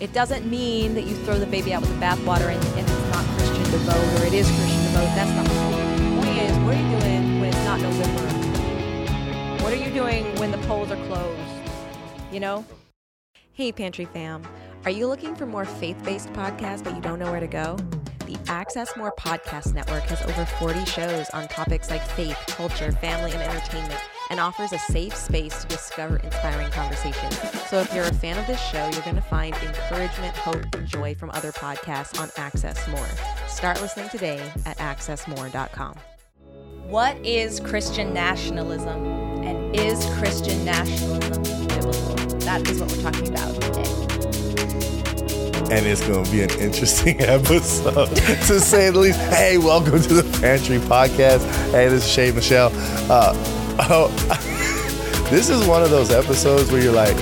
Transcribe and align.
It 0.00 0.14
doesn't 0.14 0.48
mean 0.48 0.94
that 0.94 1.04
you 1.04 1.14
throw 1.14 1.38
the 1.38 1.44
baby 1.44 1.74
out 1.74 1.82
with 1.82 1.90
the 1.90 2.00
bathwater 2.00 2.48
and, 2.48 2.64
and 2.64 2.88
it's 2.88 3.10
not 3.10 3.22
Christian 3.36 3.64
to 3.64 3.76
vote 3.84 4.20
or 4.22 4.26
it 4.26 4.32
is 4.32 4.46
Christian 4.46 4.82
to 4.84 4.88
vote. 4.96 5.12
That's 5.14 5.30
not 5.36 5.44
the 5.44 5.52
point. 5.60 5.76
The 5.98 6.22
point 6.22 6.38
is, 6.38 6.56
what 6.64 6.74
are 6.74 6.80
you 6.80 7.00
doing 7.00 7.40
when 7.40 7.48
it's 7.50 7.64
not 7.66 7.80
November? 7.82 9.62
What 9.62 9.72
are 9.74 9.76
you 9.76 9.92
doing 9.92 10.34
when 10.36 10.52
the 10.52 10.58
polls 10.66 10.90
are 10.90 11.06
closed? 11.06 11.38
You 12.32 12.40
know? 12.40 12.64
Hey, 13.52 13.72
Pantry 13.72 14.06
fam. 14.06 14.42
Are 14.86 14.90
you 14.90 15.06
looking 15.06 15.36
for 15.36 15.44
more 15.44 15.66
faith 15.66 16.02
based 16.02 16.32
podcasts 16.32 16.82
but 16.82 16.94
you 16.94 17.02
don't 17.02 17.18
know 17.18 17.30
where 17.30 17.40
to 17.40 17.46
go? 17.46 17.76
The 18.24 18.38
Access 18.48 18.96
More 18.96 19.12
Podcast 19.18 19.74
Network 19.74 20.04
has 20.04 20.22
over 20.22 20.46
40 20.46 20.82
shows 20.86 21.28
on 21.30 21.46
topics 21.48 21.90
like 21.90 22.00
faith, 22.00 22.38
culture, 22.46 22.90
family, 22.90 23.32
and 23.32 23.42
entertainment, 23.42 24.00
and 24.30 24.38
offers 24.38 24.72
a 24.72 24.78
safe 24.78 25.14
space 25.14 25.62
to 25.62 25.68
discover 25.68 26.16
inspiring 26.18 26.70
conversations. 26.70 27.38
So 27.68 27.80
if 27.80 27.92
you're 27.92 28.04
a 28.04 28.14
fan 28.14 28.38
of 28.38 28.46
this 28.46 28.60
show, 28.70 28.88
you're 28.90 29.02
going 29.02 29.16
to 29.16 29.22
find 29.22 29.54
encouragement, 29.56 30.34
hope, 30.36 30.64
and 30.74 30.86
joy 30.86 31.14
from 31.16 31.30
other 31.30 31.52
podcasts 31.52 32.18
on 32.18 32.30
Access 32.36 32.88
More. 32.88 33.08
Start 33.48 33.82
listening 33.82 34.08
today 34.08 34.40
at 34.64 34.78
accessmore.com. 34.78 35.96
What 36.86 37.16
is 37.26 37.60
Christian 37.60 38.14
nationalism? 38.14 39.04
And 39.42 39.74
is 39.76 40.04
Christian 40.18 40.64
nationalism 40.64 41.66
biblical? 41.66 42.14
That 42.40 42.68
is 42.68 42.80
what 42.80 42.90
we're 42.92 43.02
talking 43.02 43.28
about 43.28 43.60
today 43.60 44.10
and 45.70 45.86
it's 45.86 46.04
going 46.04 46.24
to 46.24 46.30
be 46.32 46.42
an 46.42 46.50
interesting 46.58 47.20
episode 47.20 48.08
to 48.16 48.58
say 48.58 48.90
the 48.90 48.98
least. 48.98 49.20
Hey, 49.20 49.56
welcome 49.56 50.02
to 50.02 50.14
the 50.14 50.40
Pantry 50.40 50.78
Podcast. 50.78 51.46
Hey, 51.70 51.88
this 51.88 52.04
is 52.04 52.10
Shay 52.10 52.32
Michelle. 52.32 52.72
Uh, 53.08 53.59
oh, 53.78 54.08
this 55.30 55.48
is 55.48 55.66
one 55.66 55.82
of 55.82 55.90
those 55.90 56.10
episodes 56.10 56.70
where 56.70 56.82
you're 56.82 56.92
like, 56.92 57.16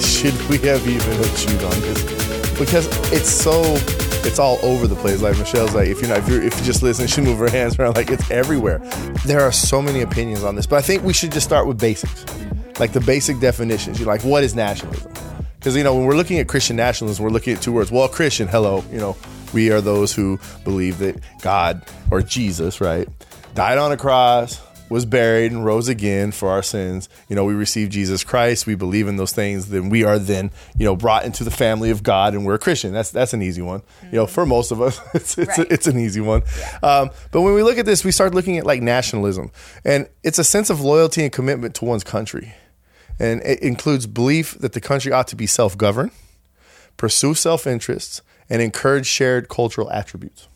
should 0.00 0.34
we 0.48 0.58
have 0.58 0.86
even 0.86 1.36
chewed 1.36 1.62
on 1.64 1.80
this? 1.80 2.58
Because 2.58 2.86
it's 3.12 3.30
so, 3.30 3.62
it's 4.26 4.38
all 4.38 4.58
over 4.62 4.86
the 4.86 4.96
place. 4.96 5.22
Like 5.22 5.38
Michelle's 5.38 5.74
like, 5.74 5.88
if 5.88 6.00
you're 6.00 6.10
not, 6.10 6.18
if, 6.18 6.28
you're, 6.28 6.42
if 6.42 6.56
you 6.58 6.64
just 6.64 6.82
listen, 6.82 7.06
she 7.06 7.20
move 7.20 7.38
her 7.38 7.50
hands 7.50 7.78
around 7.78 7.96
like 7.96 8.10
it's 8.10 8.30
everywhere. 8.30 8.78
There 9.24 9.40
are 9.40 9.52
so 9.52 9.80
many 9.80 10.02
opinions 10.02 10.44
on 10.44 10.56
this, 10.56 10.66
but 10.66 10.76
I 10.76 10.82
think 10.82 11.02
we 11.02 11.12
should 11.12 11.32
just 11.32 11.46
start 11.46 11.66
with 11.66 11.80
basics, 11.80 12.24
like 12.78 12.92
the 12.92 13.00
basic 13.00 13.40
definitions. 13.40 13.98
You're 13.98 14.08
like, 14.08 14.22
what 14.22 14.44
is 14.44 14.54
nationalism? 14.54 15.12
Because, 15.58 15.76
you 15.76 15.84
know, 15.84 15.94
when 15.94 16.06
we're 16.06 16.16
looking 16.16 16.38
at 16.40 16.48
Christian 16.48 16.74
nationalism, 16.76 17.24
we're 17.24 17.30
looking 17.30 17.54
at 17.54 17.62
two 17.62 17.72
words. 17.72 17.92
Well, 17.92 18.08
Christian, 18.08 18.48
hello, 18.48 18.84
you 18.90 18.98
know, 18.98 19.16
we 19.52 19.70
are 19.70 19.80
those 19.80 20.12
who 20.12 20.40
believe 20.64 20.98
that 20.98 21.20
God 21.40 21.84
or 22.10 22.20
Jesus, 22.20 22.80
right, 22.80 23.08
died 23.54 23.78
on 23.78 23.92
a 23.92 23.96
cross, 23.96 24.60
was 24.92 25.04
buried, 25.04 25.50
and 25.50 25.64
rose 25.64 25.88
again 25.88 26.30
for 26.30 26.50
our 26.50 26.62
sins. 26.62 27.08
You 27.28 27.36
know, 27.36 27.44
we 27.44 27.54
receive 27.54 27.88
Jesus 27.88 28.22
Christ, 28.22 28.66
we 28.66 28.74
believe 28.76 29.08
in 29.08 29.16
those 29.16 29.32
things, 29.32 29.70
then 29.70 29.88
we 29.88 30.04
are 30.04 30.18
then, 30.18 30.50
you 30.78 30.84
know, 30.84 30.94
brought 30.94 31.24
into 31.24 31.42
the 31.42 31.50
family 31.50 31.90
of 31.90 32.02
God 32.02 32.34
and 32.34 32.46
we're 32.46 32.54
a 32.54 32.58
Christian. 32.58 32.92
That's 32.92 33.10
that's 33.10 33.32
an 33.32 33.42
easy 33.42 33.62
one. 33.62 33.80
Mm-hmm. 33.80 34.06
You 34.06 34.16
know, 34.20 34.26
for 34.26 34.46
most 34.46 34.70
of 34.70 34.80
us, 34.80 35.00
it's 35.14 35.36
it's, 35.36 35.58
right. 35.58 35.70
a, 35.70 35.72
it's 35.72 35.86
an 35.86 35.98
easy 35.98 36.20
one. 36.20 36.42
Yeah. 36.58 36.78
Um, 36.82 37.10
but 37.32 37.40
when 37.40 37.54
we 37.54 37.62
look 37.62 37.78
at 37.78 37.86
this, 37.86 38.04
we 38.04 38.12
start 38.12 38.34
looking 38.34 38.58
at 38.58 38.66
like 38.66 38.82
nationalism. 38.82 39.50
And 39.84 40.08
it's 40.22 40.38
a 40.38 40.44
sense 40.44 40.70
of 40.70 40.80
loyalty 40.80 41.24
and 41.24 41.32
commitment 41.32 41.74
to 41.76 41.84
one's 41.84 42.04
country 42.04 42.54
and 43.18 43.40
it 43.42 43.60
includes 43.60 44.06
belief 44.06 44.58
that 44.58 44.72
the 44.72 44.80
country 44.80 45.12
ought 45.12 45.28
to 45.28 45.36
be 45.36 45.46
self 45.46 45.76
governed, 45.78 46.10
pursue 46.96 47.34
self 47.34 47.66
interests, 47.66 48.22
and 48.50 48.60
encourage 48.60 49.06
shared 49.06 49.48
cultural 49.48 49.90
attributes. 49.90 50.48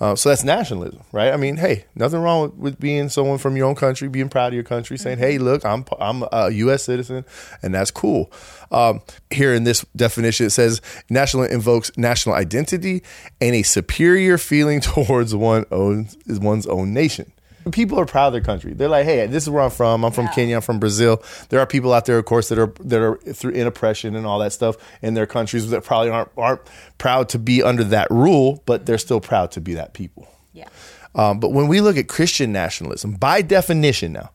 Uh, 0.00 0.16
so 0.16 0.28
that's 0.28 0.42
nationalism, 0.42 1.00
right? 1.12 1.32
I 1.32 1.36
mean, 1.36 1.56
hey, 1.56 1.84
nothing 1.94 2.20
wrong 2.20 2.42
with, 2.42 2.54
with, 2.54 2.80
being 2.80 3.08
someone 3.08 3.38
from 3.38 3.56
your 3.56 3.68
own 3.68 3.76
country, 3.76 4.08
being 4.08 4.28
proud 4.28 4.48
of 4.48 4.54
your 4.54 4.64
country, 4.64 4.98
saying, 4.98 5.18
"Hey, 5.18 5.38
look, 5.38 5.64
I'm 5.64 5.84
I'm 6.00 6.24
a 6.32 6.50
U.S. 6.50 6.82
citizen, 6.82 7.24
and 7.62 7.74
that's 7.74 7.92
cool." 7.92 8.32
Um, 8.72 9.02
here 9.30 9.54
in 9.54 9.64
this 9.64 9.84
definition, 9.94 10.46
it 10.46 10.50
says 10.50 10.80
national 11.10 11.44
invokes 11.44 11.96
national 11.96 12.34
identity 12.34 13.02
and 13.40 13.54
a 13.54 13.62
superior 13.62 14.36
feeling 14.36 14.80
towards 14.82 15.34
one 15.34 15.64
own 15.70 16.08
one's 16.26 16.66
own 16.66 16.92
nation 16.92 17.32
people 17.72 17.98
are 17.98 18.06
proud 18.06 18.28
of 18.28 18.32
their 18.32 18.42
country. 18.42 18.72
They're 18.72 18.88
like, 18.88 19.04
hey, 19.04 19.26
this 19.26 19.42
is 19.42 19.50
where 19.50 19.62
I'm 19.62 19.70
from. 19.70 20.04
I'm 20.04 20.12
from 20.12 20.26
yeah. 20.26 20.32
Kenya. 20.32 20.56
I'm 20.56 20.62
from 20.62 20.78
Brazil. 20.78 21.22
There 21.48 21.60
are 21.60 21.66
people 21.66 21.92
out 21.92 22.06
there, 22.06 22.18
of 22.18 22.24
course, 22.24 22.48
that 22.48 22.58
are 22.58 22.72
that 22.80 23.00
are 23.00 23.16
through 23.16 23.52
in 23.52 23.66
oppression 23.66 24.16
and 24.16 24.26
all 24.26 24.38
that 24.40 24.52
stuff 24.52 24.76
in 25.02 25.14
their 25.14 25.26
countries 25.26 25.70
that 25.70 25.84
probably 25.84 26.10
aren't 26.10 26.30
aren't 26.36 26.60
proud 26.98 27.28
to 27.30 27.38
be 27.38 27.62
under 27.62 27.84
that 27.84 28.10
rule, 28.10 28.62
but 28.66 28.86
they're 28.86 28.98
still 28.98 29.20
proud 29.20 29.50
to 29.52 29.60
be 29.60 29.74
that 29.74 29.94
people. 29.94 30.28
Yeah. 30.52 30.68
Um, 31.14 31.38
but 31.38 31.52
when 31.52 31.68
we 31.68 31.80
look 31.80 31.96
at 31.96 32.08
Christian 32.08 32.52
nationalism, 32.52 33.14
by 33.14 33.40
definition, 33.42 34.12
now 34.12 34.30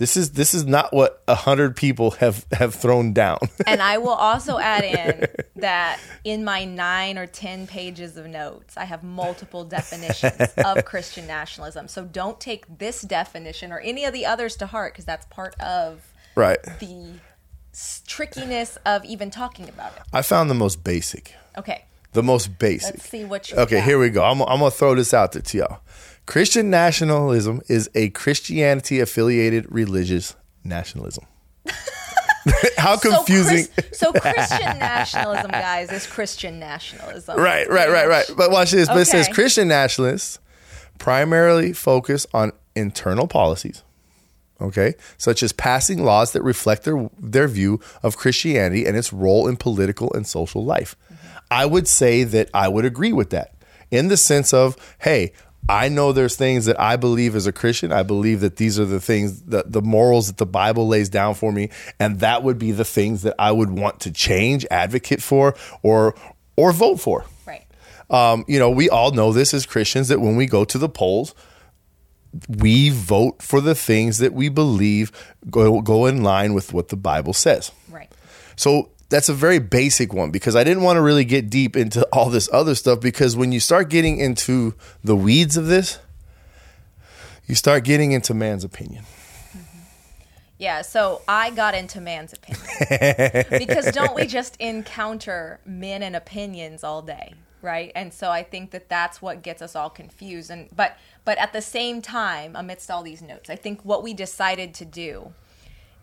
this 0.00 0.16
is 0.16 0.30
this 0.30 0.54
is 0.54 0.64
not 0.64 0.94
what 0.94 1.22
a 1.28 1.34
hundred 1.34 1.76
people 1.76 2.12
have 2.12 2.46
have 2.52 2.74
thrown 2.74 3.12
down. 3.12 3.38
and 3.66 3.82
I 3.82 3.98
will 3.98 4.08
also 4.08 4.58
add 4.58 4.82
in 4.82 5.28
that 5.56 6.00
in 6.24 6.42
my 6.42 6.64
nine 6.64 7.18
or 7.18 7.26
ten 7.26 7.66
pages 7.66 8.16
of 8.16 8.26
notes, 8.26 8.78
I 8.78 8.84
have 8.84 9.02
multiple 9.04 9.62
definitions 9.62 10.40
of 10.56 10.86
Christian 10.86 11.26
nationalism. 11.26 11.86
So 11.86 12.06
don't 12.06 12.40
take 12.40 12.78
this 12.78 13.02
definition 13.02 13.72
or 13.72 13.80
any 13.80 14.06
of 14.06 14.14
the 14.14 14.24
others 14.24 14.56
to 14.56 14.66
heart 14.66 14.94
because 14.94 15.04
that's 15.04 15.26
part 15.26 15.54
of 15.60 16.00
right 16.34 16.58
the 16.78 17.12
trickiness 18.06 18.78
of 18.86 19.04
even 19.04 19.30
talking 19.30 19.68
about 19.68 19.94
it. 19.96 20.02
I 20.14 20.22
found 20.22 20.48
the 20.48 20.54
most 20.54 20.82
basic. 20.82 21.34
Okay. 21.58 21.84
The 22.12 22.22
most 22.22 22.58
basic. 22.58 22.94
Let's 22.94 23.08
see 23.08 23.24
what 23.24 23.50
you. 23.50 23.58
Okay, 23.58 23.76
got. 23.76 23.84
here 23.84 23.98
we 23.98 24.08
go. 24.08 24.24
I'm, 24.24 24.40
I'm 24.40 24.60
gonna 24.60 24.70
throw 24.70 24.94
this 24.94 25.12
out 25.12 25.32
there 25.32 25.42
to 25.42 25.58
y'all. 25.58 25.80
Christian 26.30 26.70
nationalism 26.70 27.60
is 27.66 27.90
a 27.96 28.10
Christianity 28.10 29.00
affiliated 29.00 29.66
religious 29.68 30.36
nationalism. 30.62 31.24
How 32.76 32.96
confusing. 32.96 33.64
So, 33.64 33.72
Chris, 33.72 33.98
so, 33.98 34.12
Christian 34.12 34.78
nationalism, 34.78 35.50
guys, 35.50 35.90
is 35.90 36.06
Christian 36.06 36.60
nationalism. 36.60 37.36
Right, 37.36 37.68
right, 37.68 37.90
right, 37.90 38.06
right. 38.06 38.30
But 38.36 38.52
watch 38.52 38.70
this. 38.70 38.88
Okay. 38.88 38.94
But 38.94 39.02
it 39.02 39.06
says 39.06 39.26
Christian 39.26 39.66
nationalists 39.66 40.38
primarily 40.98 41.72
focus 41.72 42.28
on 42.32 42.52
internal 42.76 43.26
policies, 43.26 43.82
okay, 44.60 44.94
such 45.18 45.42
as 45.42 45.52
passing 45.52 46.04
laws 46.04 46.30
that 46.30 46.42
reflect 46.44 46.84
their, 46.84 47.10
their 47.18 47.48
view 47.48 47.80
of 48.04 48.16
Christianity 48.16 48.86
and 48.86 48.96
its 48.96 49.12
role 49.12 49.48
in 49.48 49.56
political 49.56 50.12
and 50.12 50.24
social 50.24 50.64
life. 50.64 50.94
Mm-hmm. 51.12 51.38
I 51.50 51.66
would 51.66 51.88
say 51.88 52.22
that 52.22 52.50
I 52.54 52.68
would 52.68 52.84
agree 52.84 53.12
with 53.12 53.30
that 53.30 53.56
in 53.90 54.06
the 54.06 54.16
sense 54.16 54.54
of, 54.54 54.76
hey, 55.00 55.32
I 55.70 55.88
know 55.88 56.10
there's 56.12 56.34
things 56.34 56.64
that 56.64 56.80
I 56.80 56.96
believe 56.96 57.36
as 57.36 57.46
a 57.46 57.52
Christian. 57.52 57.92
I 57.92 58.02
believe 58.02 58.40
that 58.40 58.56
these 58.56 58.80
are 58.80 58.84
the 58.84 59.00
things 59.00 59.42
that 59.42 59.70
the 59.70 59.80
morals 59.80 60.26
that 60.26 60.36
the 60.36 60.44
Bible 60.44 60.88
lays 60.88 61.08
down 61.08 61.34
for 61.34 61.52
me, 61.52 61.70
and 62.00 62.18
that 62.20 62.42
would 62.42 62.58
be 62.58 62.72
the 62.72 62.84
things 62.84 63.22
that 63.22 63.36
I 63.38 63.52
would 63.52 63.70
want 63.70 64.00
to 64.00 64.10
change, 64.10 64.66
advocate 64.68 65.22
for, 65.22 65.54
or 65.82 66.16
or 66.56 66.72
vote 66.72 66.96
for. 66.96 67.24
Right. 67.46 67.66
Um, 68.10 68.44
you 68.48 68.58
know, 68.58 68.70
we 68.70 68.90
all 68.90 69.12
know 69.12 69.32
this 69.32 69.54
as 69.54 69.64
Christians 69.64 70.08
that 70.08 70.20
when 70.20 70.34
we 70.34 70.46
go 70.46 70.64
to 70.64 70.76
the 70.76 70.88
polls, 70.88 71.36
we 72.48 72.90
vote 72.90 73.40
for 73.40 73.60
the 73.60 73.76
things 73.76 74.18
that 74.18 74.32
we 74.32 74.48
believe 74.48 75.12
go 75.50 75.80
go 75.80 76.06
in 76.06 76.24
line 76.24 76.52
with 76.52 76.72
what 76.72 76.88
the 76.88 76.96
Bible 76.96 77.32
says. 77.32 77.70
Right. 77.88 78.10
So 78.56 78.90
that's 79.10 79.28
a 79.28 79.34
very 79.34 79.58
basic 79.58 80.14
one 80.14 80.30
because 80.30 80.56
I 80.56 80.64
didn't 80.64 80.84
want 80.84 80.96
to 80.96 81.02
really 81.02 81.24
get 81.24 81.50
deep 81.50 81.76
into 81.76 82.06
all 82.12 82.30
this 82.30 82.48
other 82.52 82.74
stuff 82.74 83.00
because 83.00 83.36
when 83.36 83.52
you 83.52 83.60
start 83.60 83.90
getting 83.90 84.16
into 84.16 84.74
the 85.04 85.14
weeds 85.14 85.56
of 85.56 85.66
this, 85.66 85.98
you 87.46 87.54
start 87.54 87.84
getting 87.84 88.12
into 88.12 88.32
man's 88.32 88.62
opinion. 88.62 89.04
Mm-hmm. 89.04 89.78
Yeah, 90.58 90.82
so 90.82 91.22
I 91.26 91.50
got 91.50 91.74
into 91.74 92.00
man's 92.00 92.32
opinion. 92.32 93.44
because 93.58 93.90
don't 93.92 94.14
we 94.14 94.26
just 94.26 94.56
encounter 94.58 95.58
men 95.66 96.04
and 96.04 96.14
opinions 96.14 96.84
all 96.84 97.02
day, 97.02 97.34
right? 97.60 97.90
And 97.96 98.14
so 98.14 98.30
I 98.30 98.44
think 98.44 98.70
that 98.70 98.88
that's 98.88 99.20
what 99.20 99.42
gets 99.42 99.60
us 99.60 99.74
all 99.74 99.90
confused 99.90 100.50
and 100.50 100.68
but 100.74 100.96
but 101.24 101.36
at 101.38 101.52
the 101.52 101.60
same 101.60 102.00
time 102.00 102.54
amidst 102.54 102.90
all 102.90 103.02
these 103.02 103.22
notes, 103.22 103.50
I 103.50 103.56
think 103.56 103.84
what 103.84 104.04
we 104.04 104.14
decided 104.14 104.72
to 104.74 104.84
do 104.84 105.32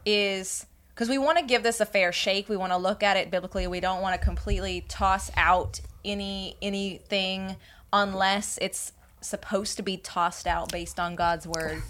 is 0.05 0.65
because 0.97 1.09
we 1.09 1.19
want 1.19 1.37
to 1.37 1.45
give 1.45 1.61
this 1.61 1.79
a 1.79 1.85
fair 1.85 2.11
shake. 2.11 2.49
We 2.49 2.57
want 2.57 2.71
to 2.71 2.77
look 2.77 3.03
at 3.03 3.17
it 3.17 3.29
biblically. 3.29 3.67
We 3.67 3.79
don't 3.79 4.01
want 4.01 4.19
to 4.19 4.25
completely 4.25 4.83
toss 4.87 5.29
out 5.37 5.79
any 6.03 6.57
anything 6.59 7.55
unless 7.93 8.57
it's 8.63 8.93
supposed 9.21 9.77
to 9.77 9.83
be 9.83 9.97
tossed 9.97 10.47
out 10.47 10.71
based 10.71 10.99
on 10.99 11.15
God's 11.15 11.45
word. 11.45 11.83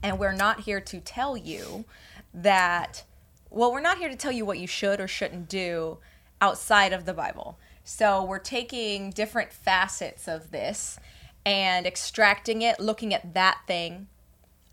And 0.00 0.20
we're 0.20 0.30
not 0.30 0.60
here 0.60 0.80
to 0.80 1.00
tell 1.00 1.36
you 1.36 1.86
that 2.32 3.02
well, 3.50 3.72
we're 3.72 3.80
not 3.80 3.98
here 3.98 4.08
to 4.08 4.16
tell 4.16 4.30
you 4.30 4.46
what 4.46 4.60
you 4.60 4.68
should 4.68 5.00
or 5.00 5.08
shouldn't 5.08 5.48
do 5.48 5.98
outside 6.40 6.92
of 6.92 7.04
the 7.04 7.14
Bible. 7.14 7.58
So 7.82 8.22
we're 8.22 8.38
taking 8.38 9.10
different 9.10 9.52
facets 9.52 10.28
of 10.28 10.52
this 10.52 11.00
and 11.44 11.84
extracting 11.84 12.62
it, 12.62 12.78
looking 12.78 13.12
at 13.12 13.34
that 13.34 13.58
thing 13.66 14.06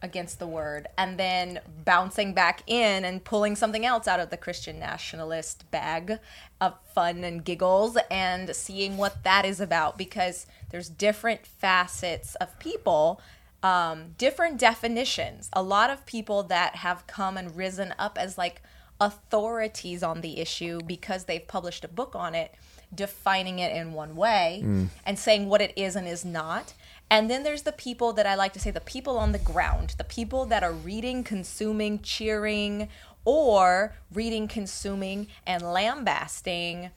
against 0.03 0.37
the 0.37 0.45
word 0.45 0.87
and 0.97 1.17
then 1.17 1.59
bouncing 1.83 2.33
back 2.33 2.61
in 2.67 3.03
and 3.03 3.23
pulling 3.23 3.55
something 3.55 3.85
else 3.85 4.07
out 4.07 4.19
of 4.19 4.29
the 4.29 4.37
Christian 4.37 4.77
nationalist 4.77 5.69
bag 5.71 6.19
of 6.61 6.75
fun 6.93 7.23
and 7.23 7.43
giggles 7.43 7.97
and 8.11 8.55
seeing 8.55 8.97
what 8.97 9.23
that 9.23 9.45
is 9.45 9.59
about 9.59 9.97
because 9.97 10.45
there's 10.69 10.89
different 10.89 11.47
facets 11.47 12.35
of 12.35 12.59
people 12.59 13.19
um, 13.63 14.13
different 14.17 14.59
definitions 14.59 15.49
a 15.53 15.63
lot 15.63 15.89
of 15.89 16.05
people 16.05 16.43
that 16.43 16.75
have 16.75 17.07
come 17.07 17.37
and 17.37 17.55
risen 17.55 17.95
up 17.97 18.17
as 18.19 18.37
like 18.37 18.61
authorities 19.03 20.03
on 20.03 20.21
the 20.21 20.39
issue 20.39 20.79
because 20.85 21.25
they've 21.25 21.47
published 21.47 21.83
a 21.83 21.87
book 21.87 22.15
on 22.15 22.35
it, 22.35 22.53
defining 22.93 23.59
it 23.59 23.75
in 23.75 23.93
one 23.93 24.15
way 24.15 24.61
and 25.05 25.17
saying 25.19 25.49
what 25.49 25.61
it 25.61 25.73
is 25.75 25.95
and 25.95 26.07
is 26.07 26.23
not. 26.23 26.73
And 27.13 27.29
then 27.29 27.43
there's 27.43 27.61
the 27.61 27.71
people 27.71 28.11
that 28.13 28.25
I 28.25 28.33
like 28.33 28.53
to 28.53 28.59
say 28.59 28.71
the 28.71 28.81
people 28.81 29.19
on 29.19 29.33
the 29.33 29.37
ground, 29.37 29.93
the 29.99 30.03
people 30.03 30.47
that 30.47 30.63
are 30.63 30.73
reading, 30.73 31.23
consuming, 31.23 32.01
cheering, 32.01 32.89
or 33.23 33.93
reading, 34.11 34.47
consuming, 34.47 35.27
and 35.45 35.61
lambasting 35.61 36.89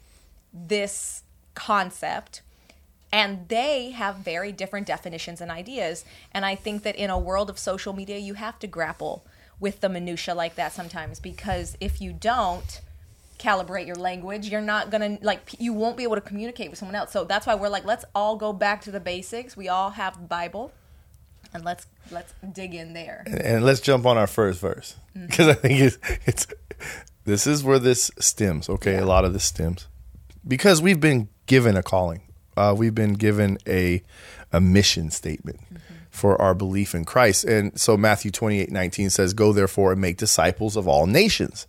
this 0.54 1.22
concept. 1.54 2.40
And 3.12 3.46
they 3.48 3.90
have 3.90 4.16
very 4.16 4.52
different 4.52 4.86
definitions 4.86 5.42
and 5.42 5.50
ideas. 5.50 6.06
And 6.32 6.46
i 6.46 6.54
think 6.54 6.82
that 6.84 6.96
in 6.96 7.10
a 7.10 7.18
world 7.18 7.50
of 7.50 7.58
social 7.58 7.92
media 7.92 8.16
you 8.16 8.34
have 8.34 8.58
to 8.60 8.66
grapple 8.66 9.26
with 9.60 9.80
the 9.80 9.88
minutia 9.90 10.34
like 10.34 10.54
that 10.54 10.72
sometimes 10.72 11.20
because 11.20 11.76
if 11.78 12.00
you 12.00 12.14
don't 12.14 12.80
calibrate 13.38 13.86
your 13.86 13.96
language. 13.96 14.48
You're 14.48 14.60
not 14.60 14.90
gonna 14.90 15.18
like 15.22 15.54
you 15.58 15.72
won't 15.72 15.96
be 15.96 16.02
able 16.02 16.16
to 16.16 16.20
communicate 16.20 16.70
with 16.70 16.78
someone 16.78 16.94
else. 16.94 17.12
So 17.12 17.24
that's 17.24 17.46
why 17.46 17.54
we're 17.54 17.68
like 17.68 17.84
let's 17.84 18.04
all 18.14 18.36
go 18.36 18.52
back 18.52 18.82
to 18.82 18.90
the 18.90 19.00
basics. 19.00 19.56
We 19.56 19.68
all 19.68 19.90
have 19.90 20.20
the 20.20 20.26
bible 20.26 20.72
and 21.56 21.64
let's 21.64 21.86
let's 22.10 22.34
dig 22.52 22.74
in 22.74 22.92
there. 22.92 23.24
And 23.26 23.64
let's 23.64 23.80
jump 23.80 24.06
on 24.06 24.16
our 24.16 24.26
first 24.26 24.60
verse. 24.60 24.96
Because 25.14 25.48
I 25.48 25.54
think 25.54 25.80
it's, 25.80 25.98
it's 26.26 26.46
this 27.24 27.46
is 27.46 27.64
where 27.64 27.78
this 27.78 28.10
stems. 28.18 28.68
Okay, 28.68 28.96
a 28.96 29.06
lot 29.06 29.24
of 29.24 29.32
this 29.32 29.44
stems. 29.44 29.88
Because 30.46 30.80
we've 30.80 31.00
been 31.00 31.28
given 31.46 31.76
a 31.76 31.82
calling. 31.82 32.22
Uh, 32.56 32.74
we've 32.76 32.94
been 32.94 33.14
given 33.14 33.58
a 33.66 34.02
a 34.52 34.60
mission 34.60 35.10
statement 35.10 35.60
for 36.10 36.40
our 36.40 36.54
belief 36.54 36.94
in 36.94 37.04
Christ, 37.04 37.44
and 37.44 37.78
so 37.78 37.96
Matthew 37.96 38.30
twenty 38.30 38.60
eight 38.60 38.70
nineteen 38.70 39.10
says, 39.10 39.34
"Go 39.34 39.52
therefore 39.52 39.92
and 39.92 40.00
make 40.00 40.16
disciples 40.16 40.76
of 40.76 40.86
all 40.86 41.06
nations." 41.06 41.66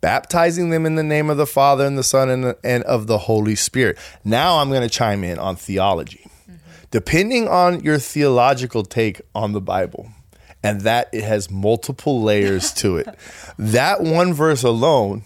Baptizing 0.00 0.70
them 0.70 0.86
in 0.86 0.94
the 0.94 1.02
name 1.02 1.28
of 1.30 1.36
the 1.36 1.46
Father 1.46 1.84
and 1.84 1.98
the 1.98 2.02
Son 2.02 2.30
and, 2.30 2.54
and 2.62 2.84
of 2.84 3.06
the 3.06 3.18
Holy 3.18 3.56
Spirit. 3.56 3.98
Now 4.24 4.58
I'm 4.58 4.68
going 4.68 4.82
to 4.82 4.88
chime 4.88 5.24
in 5.24 5.38
on 5.38 5.56
theology. 5.56 6.24
Depending 6.90 7.48
on 7.48 7.80
your 7.80 7.98
theological 7.98 8.82
take 8.82 9.20
on 9.34 9.52
the 9.52 9.60
Bible, 9.60 10.10
and 10.62 10.82
that 10.82 11.08
it 11.12 11.24
has 11.24 11.50
multiple 11.50 12.22
layers 12.22 12.72
to 12.74 12.96
it. 12.96 13.08
That 13.58 14.02
one 14.02 14.32
verse 14.32 14.62
alone 14.62 15.24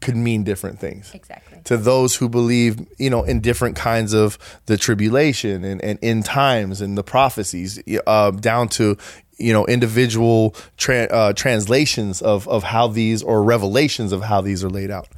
could 0.00 0.16
mean 0.16 0.44
different 0.44 0.78
things. 0.78 1.10
Exactly. 1.14 1.60
To 1.64 1.76
those 1.76 2.14
who 2.14 2.28
believe, 2.28 2.86
you 2.98 3.10
know, 3.10 3.24
in 3.24 3.40
different 3.40 3.76
kinds 3.76 4.12
of 4.12 4.38
the 4.66 4.76
tribulation 4.76 5.64
and, 5.64 5.82
and 5.82 5.98
end 6.02 6.24
times 6.24 6.80
and 6.80 6.96
the 6.96 7.02
prophecies, 7.02 7.82
uh, 8.06 8.30
down 8.30 8.68
to, 8.68 8.96
you 9.38 9.52
know, 9.52 9.66
individual 9.66 10.54
tra- 10.76 11.04
uh, 11.04 11.32
translations 11.32 12.22
of, 12.22 12.48
of 12.48 12.62
how 12.62 12.88
these 12.88 13.22
or 13.22 13.42
revelations 13.42 14.12
of 14.12 14.22
how 14.22 14.40
these 14.40 14.64
are 14.64 14.70
laid 14.70 14.90
out. 14.90 15.08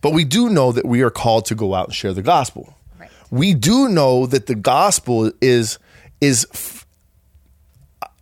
But 0.00 0.12
we 0.12 0.24
do 0.24 0.50
know 0.50 0.72
that 0.72 0.84
we 0.84 1.02
are 1.02 1.10
called 1.10 1.46
to 1.46 1.54
go 1.54 1.74
out 1.74 1.86
and 1.86 1.94
share 1.94 2.12
the 2.12 2.22
gospel. 2.22 2.76
Right. 2.98 3.10
We 3.30 3.54
do 3.54 3.88
know 3.88 4.26
that 4.26 4.46
the 4.46 4.54
gospel 4.54 5.32
is 5.40 5.78
is 6.20 6.46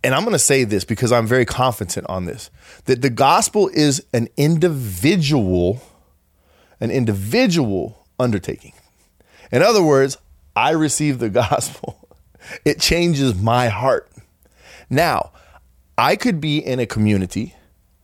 and 0.03 0.15
I'm 0.15 0.21
going 0.21 0.33
to 0.33 0.39
say 0.39 0.63
this 0.63 0.83
because 0.83 1.11
I'm 1.11 1.27
very 1.27 1.45
confident 1.45 2.07
on 2.07 2.25
this 2.25 2.49
that 2.85 3.01
the 3.01 3.09
gospel 3.09 3.69
is 3.73 4.03
an 4.13 4.29
individual 4.37 5.81
an 6.79 6.91
individual 6.91 8.05
undertaking. 8.19 8.73
In 9.51 9.61
other 9.61 9.83
words, 9.83 10.17
I 10.55 10.71
receive 10.71 11.19
the 11.19 11.29
gospel. 11.43 12.07
It 12.65 12.79
changes 12.79 13.35
my 13.35 13.67
heart. 13.67 14.11
Now, 14.89 15.31
I 16.01 16.15
could 16.15 16.41
be 16.41 16.57
in 16.57 16.79
a 16.79 16.87
community 16.87 17.53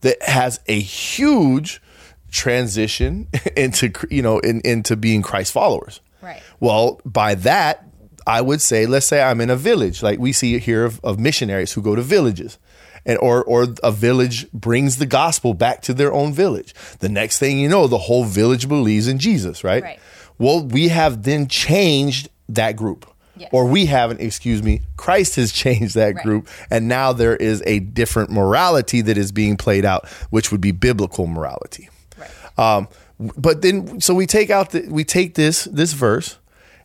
that 0.02 0.22
has 0.22 0.60
a 0.68 0.80
huge 0.80 1.82
transition 2.30 3.28
into 3.58 3.92
you 4.12 4.22
know 4.22 4.38
in, 4.40 4.62
into 4.62 4.96
being 4.96 5.24
Christ 5.24 5.52
followers. 5.52 6.00
Right. 6.22 6.42
Well, 6.60 7.02
by 7.06 7.34
that, 7.36 7.88
I 8.28 8.42
would 8.42 8.62
say, 8.62 8.86
let's 8.86 9.08
say 9.08 9.24
I'm 9.24 9.42
in 9.42 9.50
a 9.50 9.56
village, 9.56 10.04
like 10.04 10.20
we 10.20 10.32
see 10.32 10.60
here 10.60 10.86
of, 10.86 11.00
of 11.04 11.20
missionaries 11.20 11.74
who 11.74 11.82
go 11.82 11.96
to 11.96 12.04
villages. 12.04 12.60
And, 13.06 13.18
or, 13.20 13.42
or 13.46 13.68
a 13.84 13.92
village 13.92 14.52
brings 14.52 14.98
the 14.98 15.06
gospel 15.06 15.54
back 15.54 15.82
to 15.84 15.94
their 15.94 16.12
own 16.12 16.34
village. 16.34 16.76
The 17.00 17.08
next 17.08 17.40
thing 17.40 17.58
you 17.58 17.70
know, 17.70 17.88
the 17.88 17.98
whole 17.98 18.26
village 18.26 18.68
believes 18.68 19.08
in 19.08 19.18
Jesus, 19.18 19.64
right? 19.64 19.82
Right. 19.82 20.00
Well, 20.38 20.66
we 20.66 20.90
have 20.90 21.24
then 21.24 21.48
changed 21.48 22.28
that 22.50 22.76
group. 22.76 23.10
Yes. 23.40 23.50
Or 23.52 23.66
we 23.66 23.86
haven't, 23.86 24.22
excuse 24.22 24.62
me, 24.64 24.82
Christ 24.98 25.36
has 25.36 25.52
changed 25.64 25.96
that 25.96 26.16
Right. 26.16 26.24
group. 26.24 26.48
And 26.72 26.88
now 26.88 27.14
there 27.14 27.36
is 27.36 27.62
a 27.66 27.80
different 27.80 28.30
morality 28.32 29.02
that 29.02 29.18
is 29.18 29.32
being 29.32 29.58
played 29.58 29.86
out, 29.86 30.08
which 30.30 30.52
would 30.52 30.62
be 30.62 30.72
biblical 30.72 31.28
morality. 31.28 31.90
Right. 32.18 32.30
Um, 32.60 32.88
but 33.20 33.62
then, 33.62 34.00
so 34.02 34.14
we 34.14 34.26
take 34.26 34.50
out 34.50 34.72
the, 34.72 34.88
we 34.90 35.04
take 35.04 35.36
this 35.36 35.66
this 35.66 35.94
verse, 35.94 36.38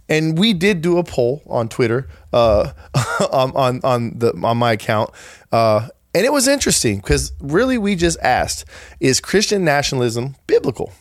and 0.09 0.39
we 0.39 0.53
did 0.55 0.81
do 0.81 0.97
a 0.99 1.05
poll 1.05 1.43
on 1.47 1.69
Twitter, 1.69 2.09
uh, 2.33 2.73
on 3.31 3.53
on 3.55 3.81
on 3.85 4.19
the 4.19 4.33
on 4.43 4.57
my 4.57 4.73
account, 4.73 5.11
uh, 5.53 5.89
and 6.15 6.25
it 6.25 6.33
was 6.33 6.49
interesting 6.49 6.97
because 6.99 7.33
really 7.41 7.77
we 7.79 7.97
just 7.97 8.19
asked, 8.21 8.65
is 9.01 9.21
Christian 9.21 9.65
nationalism 9.65 10.37
biblical? 10.47 10.93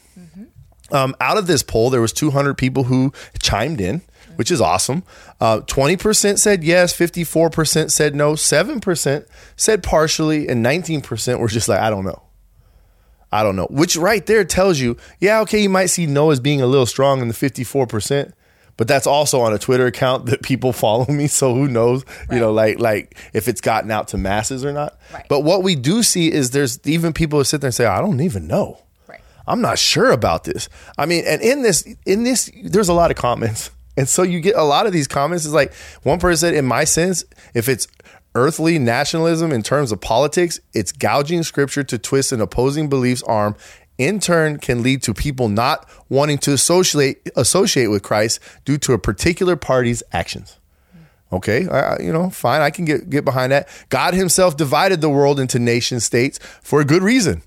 Um, 0.91 1.15
out 1.21 1.37
of 1.37 1.47
this 1.47 1.63
poll, 1.63 1.89
there 1.89 2.01
was 2.01 2.11
200 2.11 2.57
people 2.57 2.83
who 2.83 3.13
chimed 3.41 3.79
in, 3.79 4.01
which 4.35 4.51
is 4.51 4.61
awesome. 4.61 5.03
Uh, 5.39 5.59
20% 5.61 6.37
said 6.37 6.63
yes, 6.63 6.97
54% 6.97 7.91
said 7.91 8.15
no, 8.15 8.33
7% 8.33 9.25
said 9.55 9.83
partially, 9.83 10.47
and 10.47 10.65
19% 10.65 11.39
were 11.39 11.47
just 11.47 11.69
like, 11.69 11.79
I 11.79 11.89
don't 11.89 12.05
know. 12.05 12.23
I 13.31 13.43
don't 13.43 13.55
know. 13.55 13.67
Which 13.69 13.95
right 13.95 14.25
there 14.25 14.43
tells 14.43 14.79
you, 14.79 14.97
yeah, 15.19 15.39
okay, 15.41 15.61
you 15.61 15.69
might 15.69 15.85
see 15.85 16.05
no 16.05 16.31
as 16.31 16.39
being 16.39 16.61
a 16.61 16.67
little 16.67 16.85
strong 16.85 17.21
in 17.21 17.29
the 17.29 17.33
54%, 17.33 18.33
but 18.77 18.87
that's 18.87 19.07
also 19.07 19.41
on 19.41 19.53
a 19.53 19.59
Twitter 19.59 19.85
account 19.85 20.25
that 20.27 20.41
people 20.41 20.73
follow 20.73 21.05
me. 21.05 21.27
So 21.27 21.53
who 21.53 21.67
knows, 21.67 22.03
you 22.31 22.39
know, 22.39 22.51
like 22.51 22.79
like 22.79 23.17
if 23.33 23.47
it's 23.47 23.61
gotten 23.61 23.91
out 23.91 24.09
to 24.09 24.17
masses 24.17 24.65
or 24.65 24.73
not. 24.73 24.99
Right. 25.13 25.25
But 25.29 25.41
what 25.41 25.63
we 25.63 25.75
do 25.75 26.03
see 26.03 26.31
is 26.31 26.51
there's 26.51 26.79
even 26.85 27.13
people 27.13 27.39
who 27.39 27.43
sit 27.43 27.61
there 27.61 27.69
and 27.69 27.75
say, 27.75 27.85
I 27.85 28.01
don't 28.01 28.21
even 28.21 28.47
know. 28.47 28.81
Right. 29.07 29.21
I'm 29.47 29.61
not 29.61 29.79
sure 29.79 30.11
about 30.11 30.43
this. 30.43 30.67
I 30.97 31.05
mean, 31.05 31.23
and 31.25 31.41
in 31.41 31.61
this, 31.61 31.87
in 32.05 32.23
this, 32.23 32.51
there's 32.63 32.89
a 32.89 32.93
lot 32.93 33.11
of 33.11 33.17
comments. 33.17 33.71
And 33.97 34.07
so 34.07 34.23
you 34.23 34.39
get 34.39 34.55
a 34.55 34.63
lot 34.63 34.87
of 34.87 34.93
these 34.93 35.07
comments. 35.07 35.45
Is 35.45 35.53
like 35.53 35.73
one 36.03 36.19
person 36.19 36.49
said, 36.49 36.53
in 36.55 36.65
my 36.65 36.83
sense, 36.83 37.23
if 37.53 37.67
it's 37.67 37.87
earthly 38.35 38.79
nationalism 38.79 39.51
in 39.51 39.61
terms 39.61 39.91
of 39.91 39.99
politics, 39.99 40.59
it's 40.73 40.91
gouging 40.91 41.43
scripture 41.43 41.83
to 41.83 41.97
twist 41.97 42.31
an 42.31 42.41
opposing 42.41 42.89
belief's 42.89 43.23
arm. 43.23 43.55
In 43.97 44.19
turn, 44.19 44.57
can 44.57 44.81
lead 44.81 45.03
to 45.03 45.13
people 45.13 45.49
not 45.49 45.87
wanting 46.09 46.37
to 46.39 46.53
associate 46.53 47.29
associate 47.35 47.87
with 47.87 48.01
Christ 48.01 48.39
due 48.65 48.77
to 48.79 48.93
a 48.93 48.97
particular 48.97 49.55
party's 49.55 50.01
actions. 50.11 50.57
Okay, 51.31 51.67
I- 51.69 51.99
you 52.01 52.11
know, 52.11 52.29
fine. 52.29 52.61
I 52.61 52.71
can 52.71 52.85
get 52.85 53.09
get 53.09 53.25
behind 53.25 53.51
that. 53.51 53.67
God 53.89 54.13
Himself 54.13 54.57
divided 54.57 55.01
the 55.01 55.09
world 55.09 55.39
into 55.39 55.59
nation 55.59 55.99
states 55.99 56.39
for 56.61 56.81
a 56.81 56.85
good 56.85 57.03
reason. 57.03 57.41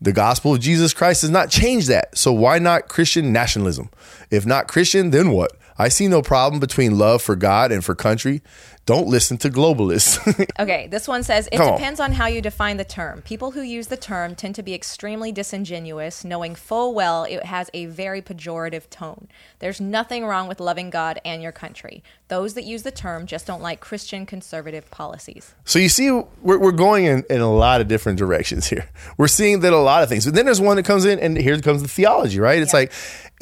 The 0.00 0.12
gospel 0.12 0.54
of 0.54 0.60
Jesus 0.60 0.92
Christ 0.92 1.22
does 1.22 1.30
not 1.30 1.48
change 1.48 1.86
that. 1.86 2.18
So 2.18 2.32
why 2.32 2.58
not 2.58 2.88
Christian 2.88 3.32
nationalism? 3.32 3.88
If 4.30 4.44
not 4.44 4.68
Christian, 4.68 5.10
then 5.10 5.30
what? 5.30 5.56
I 5.78 5.88
see 5.88 6.06
no 6.08 6.22
problem 6.22 6.60
between 6.60 6.98
love 6.98 7.20
for 7.22 7.36
God 7.36 7.72
and 7.72 7.84
for 7.84 7.94
country. 7.94 8.42
Don't 8.86 9.06
listen 9.08 9.38
to 9.38 9.48
globalists. 9.50 10.18
Okay, 10.60 10.86
this 10.88 11.08
one 11.08 11.22
says 11.22 11.48
it 11.50 11.56
Come 11.56 11.68
on. 11.68 11.78
depends 11.78 12.00
on 12.00 12.12
how 12.12 12.26
you 12.26 12.40
define 12.42 12.76
the 12.76 12.84
term. 12.84 13.22
People 13.22 13.50
who 13.52 13.60
use 13.62 13.86
the 13.88 13.96
term 13.96 14.34
tend 14.34 14.54
to 14.56 14.62
be 14.62 14.72
extremely 14.74 15.32
disingenuous, 15.32 16.24
knowing 16.24 16.54
full 16.54 16.94
well 16.94 17.24
it 17.24 17.44
has 17.44 17.70
a 17.74 17.86
very 17.86 18.20
pejorative 18.22 18.88
tone. 18.90 19.28
There's 19.58 19.80
nothing 19.80 20.24
wrong 20.26 20.46
with 20.48 20.60
loving 20.60 20.90
God 20.90 21.18
and 21.24 21.42
your 21.42 21.50
country. 21.52 22.02
Those 22.28 22.54
that 22.54 22.64
use 22.64 22.82
the 22.82 22.90
term 22.90 23.26
just 23.26 23.46
don't 23.46 23.62
like 23.62 23.80
Christian 23.80 24.26
conservative 24.26 24.90
policies. 24.90 25.54
So 25.64 25.78
you 25.78 25.88
see, 25.88 26.10
we're, 26.10 26.58
we're 26.58 26.72
going 26.72 27.06
in, 27.06 27.24
in 27.30 27.40
a 27.40 27.52
lot 27.52 27.80
of 27.80 27.88
different 27.88 28.18
directions 28.18 28.66
here. 28.66 28.88
We're 29.16 29.28
seeing 29.28 29.60
that 29.60 29.72
a 29.72 29.78
lot 29.78 30.02
of 30.02 30.08
things. 30.08 30.24
But 30.26 30.34
then 30.34 30.44
there's 30.44 30.60
one 30.60 30.76
that 30.76 30.84
comes 30.84 31.04
in, 31.04 31.18
and 31.18 31.36
here 31.36 31.58
comes 31.60 31.82
the 31.82 31.88
theology, 31.88 32.38
right? 32.38 32.60
It's 32.62 32.72
Yeah. 32.72 32.80
like 32.80 32.92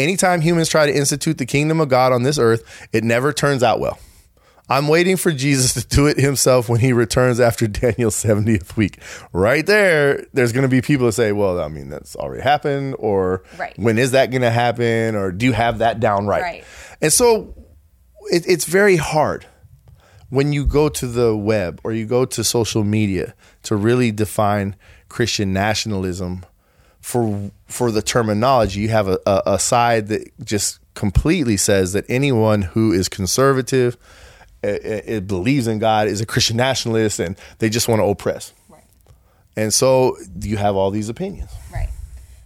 anytime 0.02 0.40
humans 0.40 0.68
try 0.68 0.87
to 0.87 0.92
institute 0.94 1.38
the 1.38 1.47
kingdom 1.47 1.80
of 1.80 1.88
God 1.88 2.12
on 2.12 2.23
this 2.23 2.38
earth, 2.38 2.62
it 2.92 3.04
never 3.04 3.32
turns 3.32 3.62
out 3.62 3.80
well. 3.80 3.99
I'm 4.68 4.88
waiting 4.88 5.16
for 5.16 5.32
Jesus 5.32 5.75
to 5.75 5.87
do 5.87 6.06
it 6.06 6.18
himself 6.18 6.68
when 6.68 6.80
he 6.80 6.92
returns 6.92 7.40
after 7.40 7.66
Daniel's 7.68 8.16
70th 8.23 8.76
week. 8.76 8.99
Right 9.32 9.66
there, 9.66 10.25
there's 10.32 10.52
going 10.52 10.62
to 10.62 10.68
be 10.68 10.80
people 10.80 11.06
that 11.06 11.12
say, 11.12 11.32
well, 11.32 11.61
I 11.61 11.68
mean, 11.68 11.88
that's 11.90 12.16
already 12.16 12.42
happened, 12.42 12.94
or 12.99 13.42
Right. 13.59 13.76
when 13.78 13.99
is 13.99 14.12
that 14.12 14.30
going 14.30 14.42
to 14.42 14.50
happen, 14.50 15.14
or 15.14 15.30
do 15.32 15.47
you 15.47 15.52
have 15.52 15.78
that 15.78 16.00
down 16.00 16.26
right? 16.26 16.42
Right. 16.42 16.64
And 17.00 17.12
so 17.12 17.54
it, 18.30 18.44
it's 18.49 18.64
very 18.64 18.97
hard 18.97 19.47
when 20.30 20.52
you 20.54 20.64
go 20.64 20.88
to 20.88 21.06
the 21.06 21.37
web 21.37 21.80
or 21.85 21.92
you 21.92 22.06
go 22.06 22.25
to 22.25 22.42
social 22.42 22.85
media 22.85 23.35
to 23.64 23.76
really 23.76 24.11
define 24.12 24.76
Christian 25.09 25.52
nationalism 25.52 26.47
for 27.02 27.50
for 27.66 27.90
the 27.90 28.00
terminology, 28.00 28.80
you 28.80 28.88
have 28.88 29.09
a, 29.09 29.18
a, 29.26 29.42
a 29.47 29.59
side 29.59 30.06
that 30.09 30.30
just 30.42 30.78
completely 30.94 31.56
says 31.56 31.92
that 31.92 32.04
anyone 32.09 32.62
who 32.62 32.92
is 32.92 33.09
conservative, 33.09 33.97
it, 34.62 35.04
it 35.06 35.26
believes 35.26 35.66
in 35.66 35.78
God, 35.78 36.06
is 36.06 36.21
a 36.21 36.26
Christian 36.26 36.56
nationalist, 36.56 37.18
and 37.18 37.37
they 37.59 37.68
just 37.68 37.88
want 37.88 38.00
to 38.00 38.04
oppress. 38.04 38.54
Right. 38.68 38.85
And 39.56 39.75
so 39.75 40.16
you 40.40 40.56
have 40.56 40.76
all 40.76 40.90
these 40.90 41.09
opinions. 41.09 41.50
Right. 41.73 41.88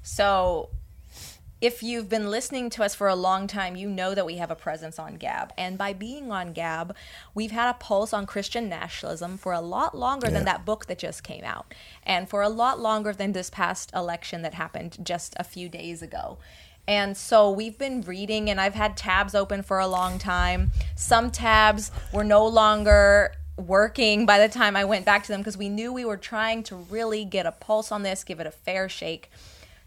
So 0.03 0.71
if 1.61 1.83
you've 1.83 2.09
been 2.09 2.31
listening 2.31 2.69
to 2.71 2.85
us 2.85 2.95
for 2.95 3.09
a 3.09 3.15
long 3.15 3.47
time, 3.47 3.77
you 3.77 3.89
know 3.89 4.15
that 4.15 4.27
we 4.27 4.37
have 4.37 4.51
a 4.51 4.55
presence 4.55 4.99
on 4.99 5.17
Gab. 5.17 5.53
And 5.57 5.79
by 5.79 5.95
being 5.95 6.31
on 6.31 6.53
Gab, 6.53 6.95
we've 7.35 7.51
had 7.51 7.71
a 7.71 7.75
pulse 7.75 8.13
on 8.13 8.27
Christian 8.27 8.69
nationalism 8.69 9.39
for 9.39 9.53
a 9.53 9.61
lot 9.61 9.97
longer 9.97 10.29
than 10.29 10.45
that 10.45 10.67
book 10.67 10.87
that 10.87 10.99
just 10.99 11.23
came 11.23 11.45
out, 11.45 11.73
and 12.03 12.29
for 12.29 12.43
a 12.43 12.49
lot 12.49 12.79
longer 12.79 13.13
than 13.13 13.33
this 13.33 13.49
past 13.49 13.91
election 13.95 14.43
that 14.43 14.55
happened 14.55 14.99
just 15.03 15.35
a 15.39 15.45
few 15.45 15.69
days 15.69 16.03
ago. 16.03 16.37
And 16.87 17.17
so 17.17 17.51
we've 17.51 17.79
been 17.79 18.03
reading, 18.03 18.51
and 18.51 18.61
I've 18.61 18.75
had 18.75 18.97
tabs 18.97 19.35
open 19.35 19.63
for 19.63 19.79
a 19.79 19.89
long 19.89 20.19
time. 20.19 20.71
Some 20.95 21.31
tabs 21.31 21.91
were 22.13 22.23
no 22.23 22.47
longer 22.47 23.33
working 23.57 24.27
by 24.27 24.39
the 24.39 24.53
time 24.53 24.77
I 24.77 24.85
went 24.85 25.07
back 25.07 25.23
to 25.25 25.33
them 25.33 25.41
because 25.41 25.57
we 25.57 25.71
knew 25.71 25.91
we 25.91 26.05
were 26.05 26.19
trying 26.19 26.63
to 26.65 26.77
really 26.77 27.25
get 27.25 27.47
a 27.47 27.53
pulse 27.53 27.91
on 27.91 28.03
this, 28.03 28.23
give 28.23 28.39
it 28.39 28.47
a 28.47 28.51
fair 28.51 28.89
shake. 28.89 29.31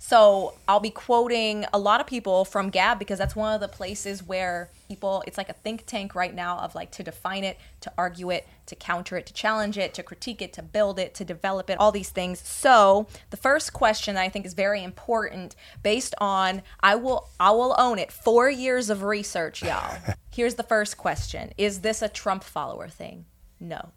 So 0.01 0.53
I'll 0.65 0.79
be 0.79 0.91
quoting 0.91 1.65
a 1.73 1.77
lot 1.77 1.99
of 1.99 2.07
people 2.07 2.45
from 2.45 2.69
Gab 2.69 2.99
because 2.99 3.19
that's 3.19 3.35
one 3.35 3.53
of 3.53 3.59
the 3.59 3.67
places 3.67 4.23
where 4.23 4.69
people, 4.87 5.21
it's 5.27 5.37
like 5.37 5.49
a 5.49 5.53
think 5.53 5.85
tank 5.85 6.15
right 6.15 6.33
now 6.33 6.57
of 6.59 6.73
like 6.73 6.89
to 6.91 7.03
define 7.03 7.43
it, 7.43 7.57
to 7.81 7.91
argue 7.97 8.29
it, 8.29 8.47
to 8.67 8.75
counter 8.75 9.17
it, 9.17 9.25
to 9.25 9.33
challenge 9.33 9.77
it, 9.77 9.93
to 9.95 10.01
critique 10.01 10.41
it, 10.41 10.53
to 10.53 10.63
build 10.63 10.99
it, 10.99 11.13
to 11.15 11.25
develop 11.25 11.69
it, 11.69 11.77
all 11.81 11.91
these 11.91 12.11
things. 12.11 12.39
So 12.39 13.07
the 13.29 13.37
first 13.37 13.73
question 13.73 14.15
that 14.15 14.21
I 14.21 14.29
think 14.29 14.45
is 14.45 14.53
very 14.53 14.81
important 14.81 15.57
based 15.83 16.15
on, 16.19 16.61
I 16.79 16.95
will, 16.95 17.27
I 17.37 17.51
will 17.51 17.75
own 17.77 17.99
it, 17.99 18.09
four 18.09 18.49
years 18.49 18.89
of 18.89 19.03
research, 19.03 19.61
y'all. 19.61 19.97
Here's 20.31 20.55
the 20.55 20.63
first 20.63 20.97
question 20.97 21.51
Is 21.57 21.81
this 21.81 22.01
a 22.01 22.07
Trump 22.07 22.45
follower 22.45 22.87
thing? 22.87 23.25
No. 23.59 23.89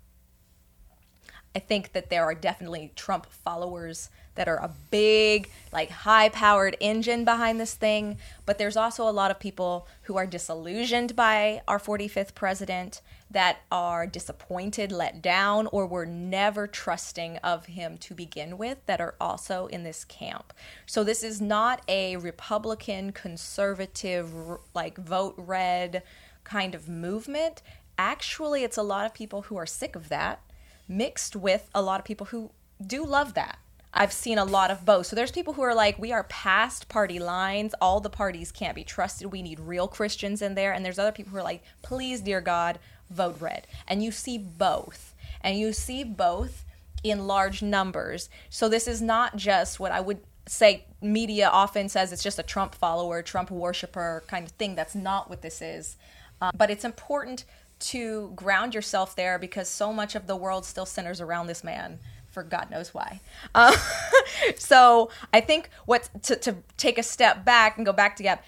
I 1.55 1.61
think 1.61 1.93
that 1.93 2.11
there 2.11 2.25
are 2.25 2.35
definitely 2.35 2.93
Trump 2.97 3.27
followers 3.27 4.11
that 4.35 4.49
are 4.49 4.57
a 4.57 4.71
big, 4.91 5.51
like 5.73 5.91
high 5.91 6.29
powered 6.29 6.77
engine 6.81 7.25
behind 7.25 7.61
this 7.61 7.75
thing. 7.75 8.19
But 8.47 8.59
there's 8.59 8.77
also 8.77 9.09
a 9.09 9.11
lot 9.11 9.31
of 9.31 9.39
people 9.39 9.87
who 10.03 10.17
are 10.17 10.27
disillusioned 10.27 11.15
by 11.15 11.63
our 11.69 11.79
45th 11.79 12.35
president, 12.35 13.01
that 13.33 13.61
are 13.71 14.07
disappointed, 14.07 14.93
let 14.93 15.23
down, 15.23 15.67
or 15.69 15.87
were 15.87 16.05
never 16.07 16.67
trusting 16.67 17.39
of 17.39 17.67
him 17.67 17.97
to 17.99 18.15
begin 18.15 18.59
with, 18.59 18.85
that 18.87 19.01
are 19.01 19.15
also 19.21 19.67
in 19.69 19.85
this 19.85 20.05
camp. 20.05 20.53
So 20.87 21.03
this 21.03 21.23
is 21.23 21.41
not 21.41 21.83
a 21.89 22.17
Republican, 22.17 23.13
conservative, 23.13 24.33
like 24.75 24.99
vote 24.99 25.35
red 25.39 26.03
kind 26.45 26.75
of 26.75 26.89
movement. 26.89 27.63
Actually, 27.97 28.65
it's 28.65 28.77
a 28.77 28.83
lot 28.83 29.07
of 29.07 29.15
people 29.15 29.43
who 29.43 29.57
are 29.57 29.67
sick 29.67 29.97
of 29.97 30.09
that, 30.11 30.41
mixed 30.87 31.35
with 31.35 31.71
a 31.75 31.81
lot 31.81 32.01
of 32.01 32.05
people 32.05 32.27
who 32.27 32.51
do 32.87 33.05
love 33.05 33.35
that. 33.35 33.59
I've 33.95 34.13
seen 34.13 34.39
a 34.39 34.45
lot 34.45 34.71
of 34.71 34.85
both. 34.85 35.07
So 35.07 35.17
there's 35.17 35.31
people 35.31 35.53
who 35.53 35.63
are 35.63 35.75
like, 35.75 35.99
we 35.99 36.13
are 36.13 36.25
past 36.25 36.89
party 36.89 37.19
lines. 37.19 37.75
All 37.81 38.01
the 38.01 38.09
parties 38.09 38.51
can't 38.51 38.75
be 38.75 38.85
trusted. 38.85 39.31
We 39.31 39.43
need 39.43 39.61
real 39.61 39.87
Christians 39.87 40.41
in 40.41 40.55
there. 40.55 40.73
And 40.73 40.85
there's 40.85 40.99
other 40.99 41.13
people 41.13 41.33
who 41.33 41.39
are 41.39 41.43
like, 41.43 41.63
please, 41.83 42.21
dear 42.23 42.41
God, 42.41 42.79
vote 43.11 43.37
red. 43.41 43.67
And 43.87 44.03
you 44.03 44.11
see 44.11 44.39
both. 44.39 45.15
And 45.43 45.59
you 45.59 45.73
see 45.73 46.05
both 46.05 46.65
in 47.05 47.27
large 47.27 47.63
numbers. 47.63 48.31
So 48.49 48.69
this 48.69 48.89
is 48.89 49.03
not 49.03 49.37
just 49.37 49.79
what 49.79 49.93
I 49.93 50.01
would 50.01 50.21
say 50.47 50.85
media 51.01 51.49
often 51.49 51.89
says 51.89 52.13
it's 52.13 52.23
just 52.23 52.39
a 52.39 52.43
Trump 52.43 52.75
follower, 52.75 53.23
Trump 53.23 53.51
worshiper 53.51 54.25
kind 54.27 54.47
of 54.47 54.53
thing. 54.53 54.75
That's 54.75 54.95
not 54.95 55.29
what 55.29 55.43
this 55.43 55.61
is. 55.61 55.97
Um, 56.41 56.53
but 56.57 56.71
it's 56.71 56.85
important 56.85 57.45
to 57.81 58.33
ground 58.37 58.75
yourself 58.75 59.15
there 59.17 59.39
because 59.39 59.69
so 59.69 59.93
much 59.93 60.15
of 60.15 60.27
the 60.27 60.37
world 60.37 60.65
still 60.65 60.87
centers 60.87 61.21
around 61.21 61.49
this 61.49 61.63
man 61.63 61.99
for 62.33 62.43
God 62.43 62.71
knows 62.71 62.93
why. 62.93 63.21
Uh, 63.55 63.77
so 64.57 65.11
I 65.33 65.41
think 65.41 65.71
what 65.87 66.09
to, 66.25 66.37
to 66.37 66.57
take 66.77 66.99
a 66.99 67.03
step 67.03 67.45
back 67.45 67.77
and 67.77 67.87
go 67.87 67.93
back 67.93 68.17
to 68.17 68.23
Gab, 68.23 68.41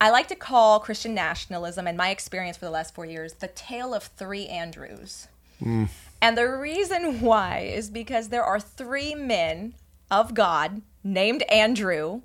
I 0.00 0.10
like 0.10 0.28
to 0.28 0.36
call 0.36 0.80
Christian 0.80 1.14
nationalism 1.14 1.86
and 1.86 1.96
my 1.96 2.10
experience 2.10 2.56
for 2.56 2.66
the 2.66 2.70
last 2.70 2.94
four 2.94 3.06
years 3.06 3.34
the 3.34 3.48
tale 3.48 3.94
of 3.94 4.04
three 4.04 4.46
Andrews. 4.46 5.28
Mm. 5.62 5.88
And 6.20 6.36
the 6.36 6.48
reason 6.48 7.20
why 7.20 7.60
is 7.60 7.90
because 7.90 8.28
there 8.28 8.44
are 8.44 8.60
three 8.60 9.14
men 9.14 9.74
of 10.10 10.34
God 10.34 10.82
named 11.04 11.42
Andrew, 11.44 12.22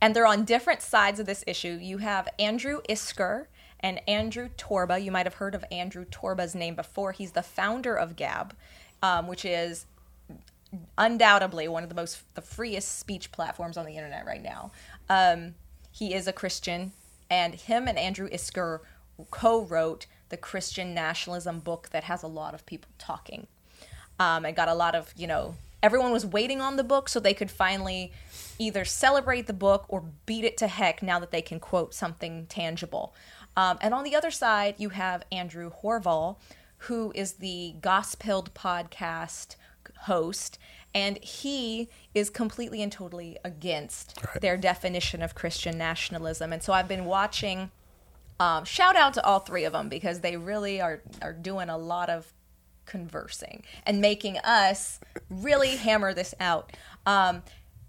and 0.00 0.14
they're 0.14 0.26
on 0.26 0.44
different 0.44 0.82
sides 0.82 1.20
of 1.20 1.26
this 1.26 1.44
issue. 1.46 1.78
You 1.80 1.98
have 1.98 2.28
Andrew 2.38 2.80
Isker 2.88 3.46
and 3.80 4.00
Andrew 4.08 4.48
Torba. 4.56 5.02
You 5.02 5.12
might 5.12 5.26
have 5.26 5.34
heard 5.34 5.54
of 5.54 5.64
Andrew 5.70 6.04
Torba's 6.04 6.54
name 6.54 6.74
before. 6.74 7.12
He's 7.12 7.32
the 7.32 7.42
founder 7.42 7.94
of 7.94 8.16
Gab, 8.16 8.54
um, 9.02 9.26
which 9.26 9.44
is 9.44 9.86
undoubtedly 10.96 11.68
one 11.68 11.82
of 11.82 11.88
the 11.88 11.94
most 11.94 12.34
the 12.34 12.42
freest 12.42 12.98
speech 12.98 13.32
platforms 13.32 13.76
on 13.76 13.86
the 13.86 13.96
internet 13.96 14.26
right 14.26 14.42
now. 14.42 14.70
Um, 15.08 15.54
he 15.90 16.14
is 16.14 16.26
a 16.26 16.32
Christian, 16.32 16.92
and 17.30 17.54
him 17.54 17.88
and 17.88 17.98
Andrew 17.98 18.28
Isker 18.30 18.80
co-wrote 19.30 20.06
the 20.28 20.36
Christian 20.36 20.94
nationalism 20.94 21.60
book 21.60 21.88
that 21.90 22.04
has 22.04 22.22
a 22.22 22.28
lot 22.28 22.54
of 22.54 22.66
people 22.66 22.90
talking. 22.98 23.46
Um, 24.20 24.44
and 24.44 24.56
got 24.56 24.68
a 24.68 24.74
lot 24.74 24.94
of 24.94 25.12
you 25.16 25.26
know 25.26 25.54
everyone 25.82 26.12
was 26.12 26.26
waiting 26.26 26.60
on 26.60 26.76
the 26.76 26.84
book 26.84 27.08
so 27.08 27.20
they 27.20 27.34
could 27.34 27.50
finally 27.50 28.12
either 28.58 28.84
celebrate 28.84 29.46
the 29.46 29.52
book 29.52 29.84
or 29.88 30.04
beat 30.26 30.44
it 30.44 30.56
to 30.58 30.66
heck 30.66 31.02
now 31.02 31.18
that 31.18 31.30
they 31.30 31.42
can 31.42 31.60
quote 31.60 31.94
something 31.94 32.46
tangible. 32.46 33.14
Um, 33.56 33.78
and 33.80 33.94
on 33.94 34.04
the 34.04 34.14
other 34.14 34.30
side, 34.30 34.74
you 34.78 34.90
have 34.90 35.24
Andrew 35.32 35.70
Horval, 35.82 36.36
who 36.82 37.12
is 37.14 37.34
the 37.34 37.74
Gospelled 37.80 38.54
podcast 38.54 39.56
host 40.02 40.58
and 40.94 41.18
he 41.18 41.88
is 42.14 42.30
completely 42.30 42.82
and 42.82 42.90
totally 42.90 43.36
against 43.44 44.18
right. 44.26 44.40
their 44.40 44.56
definition 44.56 45.22
of 45.22 45.34
Christian 45.34 45.76
nationalism. 45.76 46.52
And 46.52 46.62
so 46.62 46.72
I've 46.72 46.88
been 46.88 47.04
watching. 47.04 47.70
Um, 48.40 48.64
shout 48.64 48.96
out 48.96 49.14
to 49.14 49.24
all 49.24 49.40
three 49.40 49.64
of 49.64 49.72
them 49.72 49.88
because 49.88 50.20
they 50.20 50.36
really 50.36 50.80
are 50.80 51.02
are 51.20 51.32
doing 51.32 51.68
a 51.68 51.76
lot 51.76 52.08
of 52.08 52.32
conversing 52.86 53.64
and 53.84 54.00
making 54.00 54.38
us 54.38 55.00
really 55.28 55.76
hammer 55.76 56.14
this 56.14 56.34
out. 56.40 56.72
Um, 57.04 57.42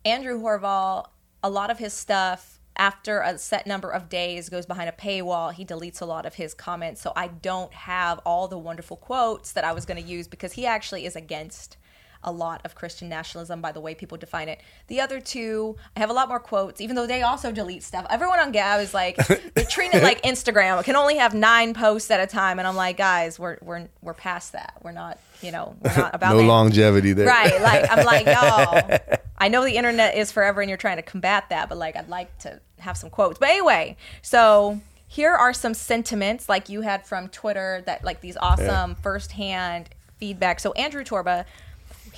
Andrew 0.03 0.41
Horval, 0.41 1.07
a 1.43 1.49
lot 1.49 1.69
of 1.69 1.77
his 1.77 1.93
stuff 1.93 2.59
after 2.75 3.21
a 3.21 3.37
set 3.37 3.67
number 3.67 3.91
of 3.91 4.09
days 4.09 4.49
goes 4.49 4.65
behind 4.65 4.89
a 4.89 4.93
paywall. 4.93 5.53
He 5.53 5.65
deletes 5.65 6.01
a 6.01 6.05
lot 6.05 6.25
of 6.25 6.35
his 6.35 6.53
comments, 6.53 7.01
so 7.01 7.13
I 7.15 7.27
don't 7.27 7.73
have 7.73 8.19
all 8.19 8.47
the 8.47 8.57
wonderful 8.57 8.97
quotes 8.97 9.51
that 9.51 9.63
I 9.63 9.73
was 9.73 9.85
going 9.85 10.01
to 10.01 10.07
use 10.07 10.27
because 10.27 10.53
he 10.53 10.65
actually 10.65 11.05
is 11.05 11.15
against 11.15 11.77
a 12.23 12.31
lot 12.31 12.61
of 12.65 12.75
Christian 12.75 13.07
nationalism 13.07 13.61
by 13.61 13.71
the 13.71 13.79
way 13.79 13.95
people 13.95 14.17
define 14.17 14.49
it. 14.49 14.59
The 14.87 14.99
other 14.99 15.21
two, 15.21 15.77
I 15.95 15.99
have 15.99 16.09
a 16.09 16.13
lot 16.13 16.27
more 16.27 16.39
quotes, 16.39 16.81
even 16.81 16.95
though 16.95 17.07
they 17.07 17.21
also 17.21 17.51
delete 17.51 17.83
stuff. 17.83 18.05
Everyone 18.09 18.39
on 18.39 18.51
Gab 18.51 18.81
is 18.81 18.93
like 18.93 19.15
they're 19.27 19.65
treating 19.65 19.99
it 19.99 20.03
like 20.03 20.21
Instagram. 20.23 20.79
It 20.79 20.83
can 20.83 20.95
only 20.95 21.17
have 21.17 21.33
nine 21.33 21.73
posts 21.73 22.11
at 22.11 22.19
a 22.19 22.27
time, 22.27 22.59
and 22.59 22.67
I'm 22.67 22.75
like, 22.75 22.97
guys, 22.97 23.39
we're 23.39 23.57
we're 23.61 23.87
we're 24.01 24.13
past 24.13 24.53
that. 24.53 24.73
We're 24.83 24.91
not, 24.91 25.17
you 25.41 25.51
know, 25.51 25.75
we're 25.81 25.95
not 25.95 26.13
about 26.13 26.35
no 26.35 26.41
longevity 26.41 27.13
there, 27.13 27.27
right? 27.27 27.61
Like 27.61 27.89
I'm 27.89 28.05
like, 28.05 28.25
y'all. 29.09 29.19
I 29.41 29.47
know 29.47 29.63
the 29.63 29.77
internet 29.77 30.15
is 30.15 30.31
forever, 30.31 30.59
and 30.61 30.69
you're 30.69 30.77
trying 30.77 30.97
to 30.97 31.03
combat 31.03 31.49
that, 31.49 31.69
but 31.69 31.77
like 31.77 31.95
I'd 31.95 32.09
like 32.09 32.37
to 32.39 32.59
have 32.79 32.97
some 32.97 33.09
quotes. 33.09 33.39
But 33.39 33.49
anyway, 33.49 33.95
so 34.21 34.81
here 35.07 35.33
are 35.33 35.53
some 35.53 35.73
sentiments 35.73 36.49
like 36.49 36.69
you 36.69 36.81
had 36.81 37.05
from 37.07 37.29
Twitter 37.29 37.81
that 37.85 38.03
like 38.03 38.21
these 38.21 38.37
awesome 38.37 38.91
yeah. 38.91 38.93
firsthand 39.01 39.89
feedback. 40.19 40.59
So 40.59 40.71
Andrew 40.73 41.03
Torba 41.03 41.45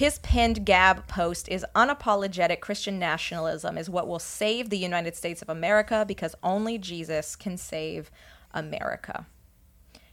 his 0.02 0.18
pinned 0.18 0.66
Gab 0.66 1.06
post 1.06 1.48
is 1.48 1.64
unapologetic 1.76 2.60
Christian 2.60 2.98
nationalism 2.98 3.78
is 3.78 3.88
what 3.88 4.08
will 4.08 4.18
save 4.18 4.72
the 4.72 4.78
United 4.80 5.16
States 5.16 5.44
of 5.44 5.50
America 5.50 6.06
because 6.08 6.34
only 6.42 6.80
Jesus 6.80 7.36
can 7.36 7.56
save 7.56 8.10
America. 8.52 9.28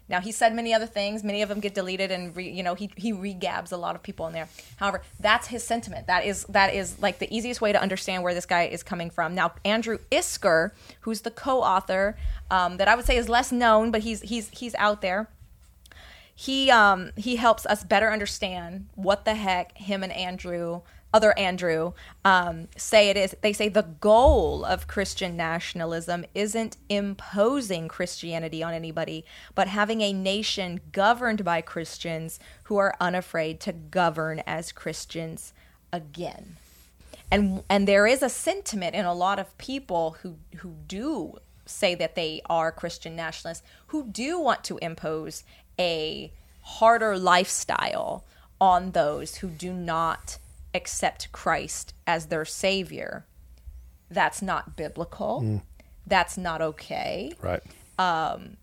Now 0.07 0.21
he 0.21 0.31
said 0.31 0.55
many 0.55 0.75
other 0.75 0.85
things. 0.85 1.25
Many 1.25 1.41
of 1.41 1.49
them 1.49 1.61
get 1.61 1.73
deleted, 1.73 2.11
and 2.11 2.37
re, 2.37 2.51
you 2.51 2.63
know 2.63 2.75
he 2.75 2.91
he 2.97 3.15
regabs 3.15 3.73
a 3.73 3.79
lot 3.79 3.95
of 3.95 4.03
people 4.03 4.27
in 4.27 4.35
there. 4.35 4.51
However, 4.77 5.01
that's 5.21 5.47
his 5.47 5.65
sentiment. 5.65 6.07
That 6.07 6.27
is 6.27 6.45
that 6.51 6.75
is 6.75 6.99
like 7.01 7.19
the 7.19 7.35
easiest 7.35 7.63
way 7.63 7.73
to 7.73 7.81
understand 7.81 8.23
where 8.23 8.35
this 8.35 8.45
guy 8.45 8.65
is 8.65 8.83
coming 8.83 9.09
from. 9.09 9.35
Now 9.35 9.55
Andrew 9.65 9.97
Isker, 10.13 10.73
who's 11.01 11.23
the 11.23 11.31
co-author, 11.31 12.15
um, 12.51 12.77
that 12.77 12.89
I 12.89 12.95
would 12.95 13.07
say 13.07 13.17
is 13.17 13.31
less 13.31 13.51
known, 13.53 13.91
but 13.91 14.03
he's 14.03 14.21
he's 14.21 14.51
he's 14.51 14.75
out 14.75 15.01
there 15.01 15.31
he 16.41 16.71
um 16.71 17.11
he 17.17 17.35
helps 17.35 17.67
us 17.67 17.83
better 17.83 18.13
understand 18.13 18.87
what 18.95 19.25
the 19.25 19.35
heck 19.35 19.77
him 19.77 20.05
and 20.05 20.13
Andrew 20.13 20.83
other 21.13 21.37
Andrew 21.37 21.95
um, 22.25 22.69
say 22.77 23.09
it 23.09 23.17
is. 23.17 23.35
They 23.41 23.53
say 23.53 23.69
the 23.69 23.83
goal 23.83 24.65
of 24.65 24.87
Christian 24.87 25.37
nationalism 25.37 26.25
isn't 26.35 26.77
imposing 26.89 27.89
Christianity 27.89 28.63
on 28.63 28.73
anybody, 28.73 29.25
but 29.55 29.69
having 29.69 30.01
a 30.01 30.13
nation 30.13 30.81
governed 30.93 31.45
by 31.45 31.61
Christians 31.61 32.39
who 32.65 32.77
are 32.77 32.95
unafraid 33.01 33.59
to 33.61 33.73
govern 33.73 34.43
as 34.47 34.71
Christians 34.71 35.55
again. 35.93 36.57
And 37.33 37.65
and 37.69 37.89
there 37.89 38.07
is 38.07 38.23
a 38.23 38.29
sentiment 38.29 38.95
in 38.95 39.07
a 39.07 39.15
lot 39.15 39.41
of 39.41 39.59
people 39.59 40.19
who 40.23 40.37
who 40.59 40.77
do 40.87 41.39
say 41.69 41.95
that 41.95 42.15
they 42.15 42.41
are 42.49 42.73
Christian 42.73 43.15
nationalists 43.17 43.63
who 43.89 44.07
do 44.07 44.39
want 44.41 44.65
to 44.65 44.79
impose 44.79 45.45
a 45.79 46.33
harder 46.61 47.17
lifestyle 47.17 48.25
on 48.61 48.91
those 48.91 49.37
who 49.37 49.49
do 49.49 49.73
not 49.73 50.39
accept 50.75 51.33
Christ 51.33 51.95
as 52.07 52.27
their 52.27 52.45
savior. 52.45 53.25
That's 54.11 54.43
not 54.43 54.77
biblical. 54.77 55.41
Hmm. 55.41 55.57
That's 56.07 56.39
not 56.39 56.61
okay. 56.63 57.33
Right. 57.43 57.63
Um, 57.99 58.57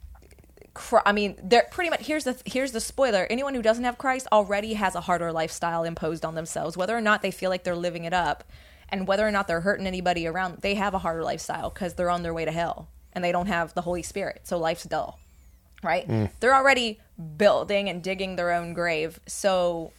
cr- 0.73 0.97
I 1.05 1.11
mean, 1.11 1.35
they're 1.41 1.67
pretty 1.71 1.89
much 1.89 2.05
here's 2.05 2.23
the 2.23 2.41
here's 2.45 2.71
the 2.71 2.79
spoiler. 2.79 3.27
Anyone 3.29 3.53
who 3.53 3.61
doesn't 3.61 3.83
have 3.83 3.97
Christ 3.97 4.27
already 4.31 4.73
has 4.73 4.95
a 4.95 5.01
harder 5.01 5.31
lifestyle 5.31 5.83
imposed 5.83 6.25
on 6.25 6.35
themselves, 6.35 6.75
whether 6.75 6.97
or 6.97 7.01
not 7.01 7.21
they 7.21 7.31
feel 7.31 7.49
like 7.49 7.63
they're 7.63 7.75
living 7.75 8.05
it 8.05 8.13
up, 8.13 8.43
and 8.89 9.07
whether 9.07 9.27
or 9.27 9.31
not 9.31 9.47
they're 9.47 9.61
hurting 9.61 9.87
anybody 9.87 10.25
around. 10.27 10.61
They 10.61 10.75
have 10.75 10.93
a 10.93 10.99
harder 10.99 11.23
lifestyle 11.23 11.69
because 11.69 11.93
they're 11.93 12.09
on 12.09 12.23
their 12.23 12.33
way 12.33 12.45
to 12.45 12.51
hell 12.51 12.89
and 13.15 13.23
they 13.23 13.31
don't 13.31 13.47
have 13.47 13.73
the 13.73 13.81
Holy 13.81 14.03
Spirit, 14.03 14.41
so 14.43 14.59
life's 14.59 14.83
dull, 14.83 15.17
right? 15.81 16.07
Mm. 16.07 16.29
They're 16.39 16.53
already 16.53 16.99
building 17.37 17.89
and 17.89 18.03
digging 18.03 18.35
their 18.35 18.51
own 18.51 18.73
grave, 18.73 19.19
so 19.25 19.93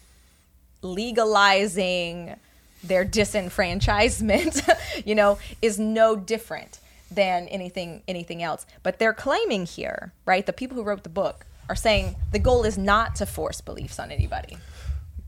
legalizing 0.82 2.36
their 2.84 3.04
disenfranchisement, 3.04 4.68
you 5.04 5.14
know, 5.14 5.38
is 5.62 5.78
no 5.78 6.14
different 6.14 6.78
than 7.10 7.48
anything 7.48 8.02
anything 8.06 8.42
else. 8.42 8.66
But 8.82 8.98
they're 8.98 9.14
claiming 9.14 9.66
here, 9.66 10.12
right? 10.24 10.44
The 10.44 10.52
people 10.52 10.76
who 10.76 10.82
wrote 10.82 11.02
the 11.02 11.08
book 11.08 11.46
are 11.68 11.76
saying 11.76 12.16
the 12.32 12.38
goal 12.38 12.64
is 12.64 12.76
not 12.78 13.16
to 13.16 13.26
force 13.26 13.60
beliefs 13.60 13.98
on 13.98 14.10
anybody. 14.10 14.58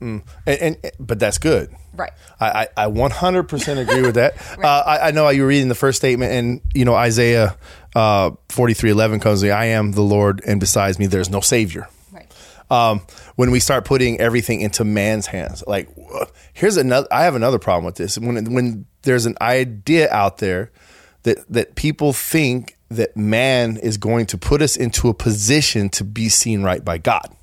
And, 0.01 0.23
and 0.47 0.77
but 1.01 1.19
that's 1.19 1.39
good. 1.39 1.75
Right. 1.95 2.13
I, 2.41 2.69
I, 2.77 2.85
I 2.85 2.87
100% 2.87 3.79
agree 3.79 4.03
with 4.03 4.15
that. 4.15 4.37
uh, 4.63 4.83
I, 4.87 5.09
I 5.09 5.11
know 5.11 5.29
you 5.31 5.43
were 5.43 5.49
reading 5.49 5.69
the 5.69 5.75
first 5.75 5.99
statement, 5.99 6.33
and 6.33 6.61
you 6.75 6.85
know 6.85 6.95
Isaiah 6.95 7.57
uh, 7.95 8.31
43:11 8.49 9.21
comes. 9.21 9.43
I 9.45 9.67
am 9.67 9.93
the 9.93 10.03
Lord, 10.03 10.43
and 10.47 10.61
besides 10.61 10.99
me, 10.99 11.07
there's 11.07 11.31
no 11.31 11.41
Savior. 11.41 11.89
Right. 12.13 12.33
um, 12.71 13.01
when 13.37 13.51
we 13.51 13.61
start 13.61 13.85
putting 13.85 14.21
everything 14.21 14.61
into 14.61 14.85
man's 14.85 15.27
hands. 15.27 15.63
Like, 15.67 15.89
uh, 16.15 16.27
here's 16.53 16.77
another. 16.77 17.09
I 17.11 17.25
have 17.25 17.35
another 17.35 17.59
problem 17.59 17.85
with 17.85 17.97
this. 17.97 18.19
When 18.19 18.53
when 18.53 18.87
there's 19.03 19.27
an 19.27 19.37
idea 19.41 20.11
out 20.11 20.39
there 20.39 20.71
that 21.25 21.39
that 21.53 21.75
people 21.75 22.13
think 22.13 22.77
that 22.91 23.17
man 23.17 23.77
is 23.77 23.99
going 23.99 24.27
to 24.27 24.39
put 24.39 24.63
us 24.63 24.77
into 24.77 25.09
a 25.09 25.15
position 25.15 25.89
to 25.91 26.05
be 26.05 26.29
seen 26.29 26.63
right 26.63 26.85
by 26.85 26.99
God. 26.99 27.35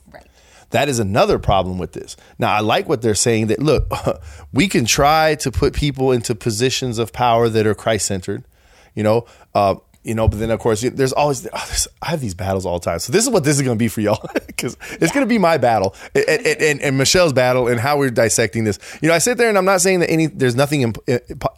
That 0.76 0.90
is 0.90 1.00
another 1.00 1.40
problem 1.40 1.78
with 1.78 1.94
this. 1.94 2.18
Now, 2.38 2.52
I 2.52 2.60
like 2.60 2.90
what 2.90 3.02
they're 3.02 3.16
saying 3.16 3.48
that 3.48 3.60
look, 3.62 3.90
we 4.52 4.68
can 4.68 4.84
try 4.84 5.36
to 5.36 5.50
put 5.50 5.74
people 5.74 6.12
into 6.12 6.36
positions 6.36 7.00
of 7.00 7.14
power 7.14 7.48
that 7.48 7.66
are 7.66 7.74
Christ 7.74 8.08
centered, 8.08 8.44
you 8.94 9.02
know, 9.02 9.26
uh, 9.54 9.76
you 10.06 10.16
know, 10.16 10.28
but 10.28 10.40
then 10.40 10.52
of 10.52 10.60
course 10.60 10.82
there's 10.82 11.14
always 11.14 11.46
oh, 11.48 11.66
there's, 11.68 11.88
I 12.02 12.10
have 12.12 12.22
these 12.22 12.34
battles 12.36 12.66
all 12.66 12.80
the 12.80 12.86
time. 12.86 13.00
So 13.00 13.12
this 13.12 13.24
is 13.24 13.30
what 13.30 13.44
this 13.44 13.56
is 13.58 13.62
going 13.64 13.78
to 13.78 13.80
be 13.80 13.88
for 13.88 14.02
y'all 14.02 14.24
because 14.48 14.78
it's 14.92 15.12
going 15.12 15.26
to 15.26 15.30
be 15.30 15.38
my 15.38 15.58
battle 15.58 15.96
and, 16.14 16.26
and, 16.28 16.62
and, 16.62 16.82
and 16.82 16.98
Michelle's 16.98 17.34
battle 17.34 17.68
and 17.68 17.80
how 17.80 17.98
we're 17.98 18.10
dissecting 18.12 18.64
this. 18.64 18.80
You 19.02 19.10
know, 19.10 19.16
I 19.16 19.18
sit 19.20 19.38
there 19.38 19.50
and 19.50 19.58
I'm 19.58 19.66
not 19.66 19.82
saying 19.82 20.00
that 20.02 20.10
any 20.10 20.28
there's 20.28 20.56
nothing 20.56 20.82
imp, 20.82 20.98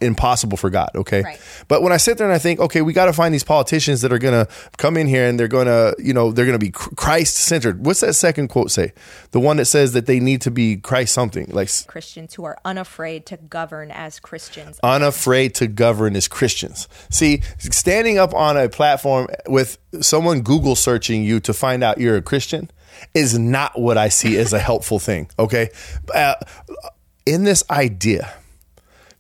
impossible 0.01 0.58
for 0.58 0.70
God. 0.70 0.89
Okay, 0.96 1.22
Right. 1.24 1.39
but 1.68 1.82
when 1.82 1.92
I 1.92 1.98
sit 1.98 2.18
there 2.18 2.27
and 2.27 2.34
I 2.34 2.39
think, 2.39 2.60
okay, 2.60 2.82
we 2.82 2.94
got 2.94 3.06
to 3.06 3.13
find 3.13 3.34
these 3.34 3.44
politicians 3.44 4.01
that 4.01 4.12
are 4.13 4.20
going 4.20 4.46
to 4.46 4.51
come 4.77 4.98
in 4.98 5.08
here 5.08 5.27
and 5.27 5.39
they're 5.39 5.48
going 5.48 5.68
to, 5.68 5.96
you 6.00 6.13
know, 6.13 6.32
they're 6.32 6.46
going 6.46 6.58
to 6.60 6.66
be 6.66 6.72
Christ 6.72 7.36
centered. 7.36 7.86
What's 7.86 8.00
that 8.01 8.13
second 8.13 8.48
quote 8.50 8.72
say? 8.72 8.94
The 9.32 9.39
one 9.39 9.58
that 9.58 9.66
says 9.66 9.94
that 9.94 10.06
they 10.06 10.20
need 10.20 10.42
to 10.42 10.51
be 10.51 10.77
Christ 10.77 11.13
something, 11.13 11.48
like 11.50 11.70
Christians 11.88 12.34
who 12.36 12.46
are 12.46 12.58
unafraid 12.66 13.25
to 13.27 13.38
govern 13.38 13.92
as 13.92 14.20
Christians. 14.20 14.80
unafraid 14.84 15.56
to 15.56 15.68
govern 15.68 16.16
as 16.16 16.27
Christians. 16.27 16.88
See, 17.10 17.42
standing 17.60 18.18
up 18.18 18.34
on 18.38 18.58
a 18.58 18.70
platform 18.70 19.27
with 19.48 19.77
someone 20.01 20.41
Google 20.41 20.75
searching 20.75 21.24
you 21.24 21.39
to 21.41 21.53
find 21.53 21.84
out 21.84 22.00
you're 22.00 22.17
a 22.17 22.22
Christian 22.22 22.72
is 23.13 23.38
not 23.38 23.79
what 23.79 23.98
I 23.98 24.10
see 24.10 24.38
as 24.38 24.53
a 24.53 24.60
helpful 24.70 25.00
thing. 25.00 25.29
Okay. 25.38 25.70
Uh, 26.13 26.36
in 27.25 27.44
this 27.44 27.63
idea, 27.70 28.34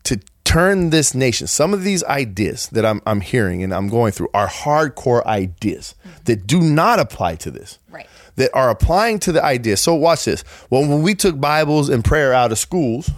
to 0.07 0.19
turn 0.45 0.91
this 0.91 1.13
nation. 1.13 1.45
Some 1.45 1.73
of 1.73 1.83
these 1.83 2.03
ideas 2.05 2.67
that 2.69 2.85
I'm, 2.85 3.01
I'm 3.05 3.19
hearing 3.19 3.63
and 3.63 3.73
I'm 3.73 3.89
going 3.89 4.13
through 4.13 4.29
are 4.33 4.47
hardcore 4.47 5.25
ideas 5.25 5.93
that 6.23 6.47
do 6.47 6.61
not 6.61 6.99
apply 6.99 7.35
to 7.35 7.51
this. 7.51 7.79
Right. 7.89 8.07
That 8.37 8.51
are 8.53 8.69
applying 8.69 9.19
to 9.19 9.33
the 9.33 9.43
idea. 9.43 9.75
So 9.75 9.93
watch 9.95 10.23
this. 10.23 10.45
Well, 10.69 10.87
when 10.87 11.01
we 11.01 11.15
took 11.15 11.39
Bibles 11.39 11.89
and 11.89 12.05
prayer 12.05 12.33
out 12.33 12.53
of 12.53 12.59
schools, 12.59 13.09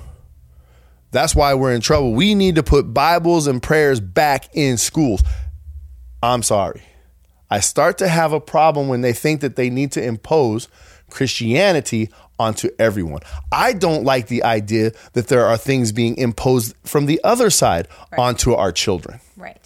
that's 1.11 1.35
why 1.35 1.53
we're 1.53 1.73
in 1.73 1.81
trouble. 1.81 2.13
We 2.13 2.33
need 2.33 2.55
to 2.55 2.63
put 2.63 2.93
Bibles 2.93 3.45
and 3.45 3.61
prayers 3.61 3.99
back 3.99 4.49
in 4.53 4.77
schools. 4.77 5.21
I'm 6.21 6.43
sorry. 6.43 6.83
I 7.49 7.59
start 7.59 7.97
to 7.99 8.07
have 8.07 8.33
a 8.33 8.39
problem 8.39 8.87
when 8.87 9.01
they 9.01 9.13
think 9.13 9.41
that 9.41 9.55
they 9.55 9.69
need 9.69 9.91
to 9.93 10.03
impose 10.03 10.67
Christianity 11.09 12.09
onto 12.37 12.69
everyone. 12.77 13.21
I 13.51 13.73
don't 13.73 14.03
like 14.03 14.27
the 14.27 14.43
idea 14.43 14.91
that 15.13 15.27
there 15.27 15.45
are 15.45 15.57
things 15.57 15.91
being 15.91 16.17
imposed 16.17 16.75
from 16.83 17.05
the 17.05 17.19
other 17.23 17.49
side 17.49 17.87
onto 18.17 18.53
our 18.53 18.71
children. 18.71 19.19
Right. 19.35 19.57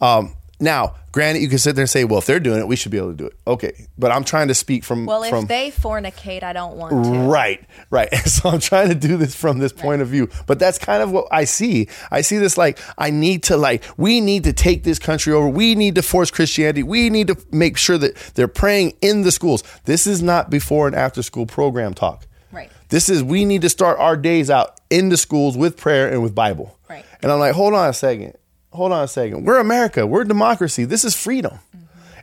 Um, 0.00 0.36
now, 0.60 0.96
granted, 1.12 1.40
you 1.40 1.48
can 1.48 1.58
sit 1.58 1.74
there 1.74 1.82
and 1.82 1.90
say, 1.90 2.04
"Well, 2.04 2.18
if 2.18 2.26
they're 2.26 2.40
doing 2.40 2.60
it, 2.60 2.68
we 2.68 2.76
should 2.76 2.92
be 2.92 2.98
able 2.98 3.10
to 3.10 3.16
do 3.16 3.26
it." 3.26 3.34
Okay, 3.46 3.86
but 3.98 4.10
I'm 4.10 4.24
trying 4.24 4.48
to 4.48 4.54
speak 4.54 4.84
from 4.84 5.06
Well, 5.06 5.22
if 5.22 5.30
from 5.30 5.46
they 5.46 5.70
fornicate, 5.70 6.42
I 6.42 6.52
don't 6.52 6.76
want 6.76 6.92
to. 7.04 7.10
Right, 7.20 7.64
right. 7.90 8.08
So 8.30 8.48
I'm 8.48 8.60
trying 8.60 8.88
to 8.88 8.94
do 8.94 9.16
this 9.16 9.34
from 9.34 9.58
this 9.58 9.72
point 9.72 10.02
of 10.02 10.08
view. 10.08 10.28
But 10.46 10.58
that's 10.58 10.78
kind 10.78 11.02
of 11.02 11.10
what 11.10 11.26
I 11.30 11.44
see. 11.44 11.88
I 12.10 12.20
see 12.20 12.38
this 12.38 12.56
like 12.56 12.78
I 12.96 13.10
need 13.10 13.42
to 13.44 13.56
like 13.56 13.84
we 13.96 14.20
need 14.20 14.44
to 14.44 14.52
take 14.52 14.84
this 14.84 14.98
country 14.98 15.32
over. 15.32 15.48
We 15.48 15.74
need 15.74 15.96
to 15.96 16.02
force 16.02 16.30
Christianity. 16.30 16.82
We 16.82 17.10
need 17.10 17.26
to 17.26 17.36
make 17.50 17.76
sure 17.76 17.98
that 17.98 18.16
they're 18.34 18.48
praying 18.48 18.94
in 19.02 19.22
the 19.22 19.32
schools. 19.32 19.62
This 19.84 20.06
is 20.06 20.22
not 20.22 20.48
before 20.48 20.86
and 20.86 20.96
after 20.96 21.22
school 21.22 21.44
program 21.46 21.92
talk. 21.92 22.26
Right. 22.52 22.70
This 22.88 23.08
is 23.08 23.22
we 23.22 23.44
need 23.44 23.62
to 23.62 23.68
start 23.68 23.98
our 23.98 24.16
days 24.16 24.50
out 24.50 24.80
in 24.90 25.08
the 25.08 25.16
schools 25.16 25.56
with 25.56 25.76
prayer 25.76 26.08
and 26.08 26.22
with 26.22 26.34
Bible. 26.34 26.76
Right. 26.88 27.04
And 27.22 27.30
I'm 27.30 27.38
like, 27.38 27.54
hold 27.54 27.74
on 27.74 27.88
a 27.88 27.92
second. 27.92 28.34
Hold 28.72 28.92
on 28.92 29.04
a 29.04 29.08
second. 29.08 29.44
We're 29.44 29.58
America. 29.58 30.06
We're 30.06 30.24
democracy. 30.24 30.84
This 30.84 31.04
is 31.04 31.14
freedom. 31.14 31.58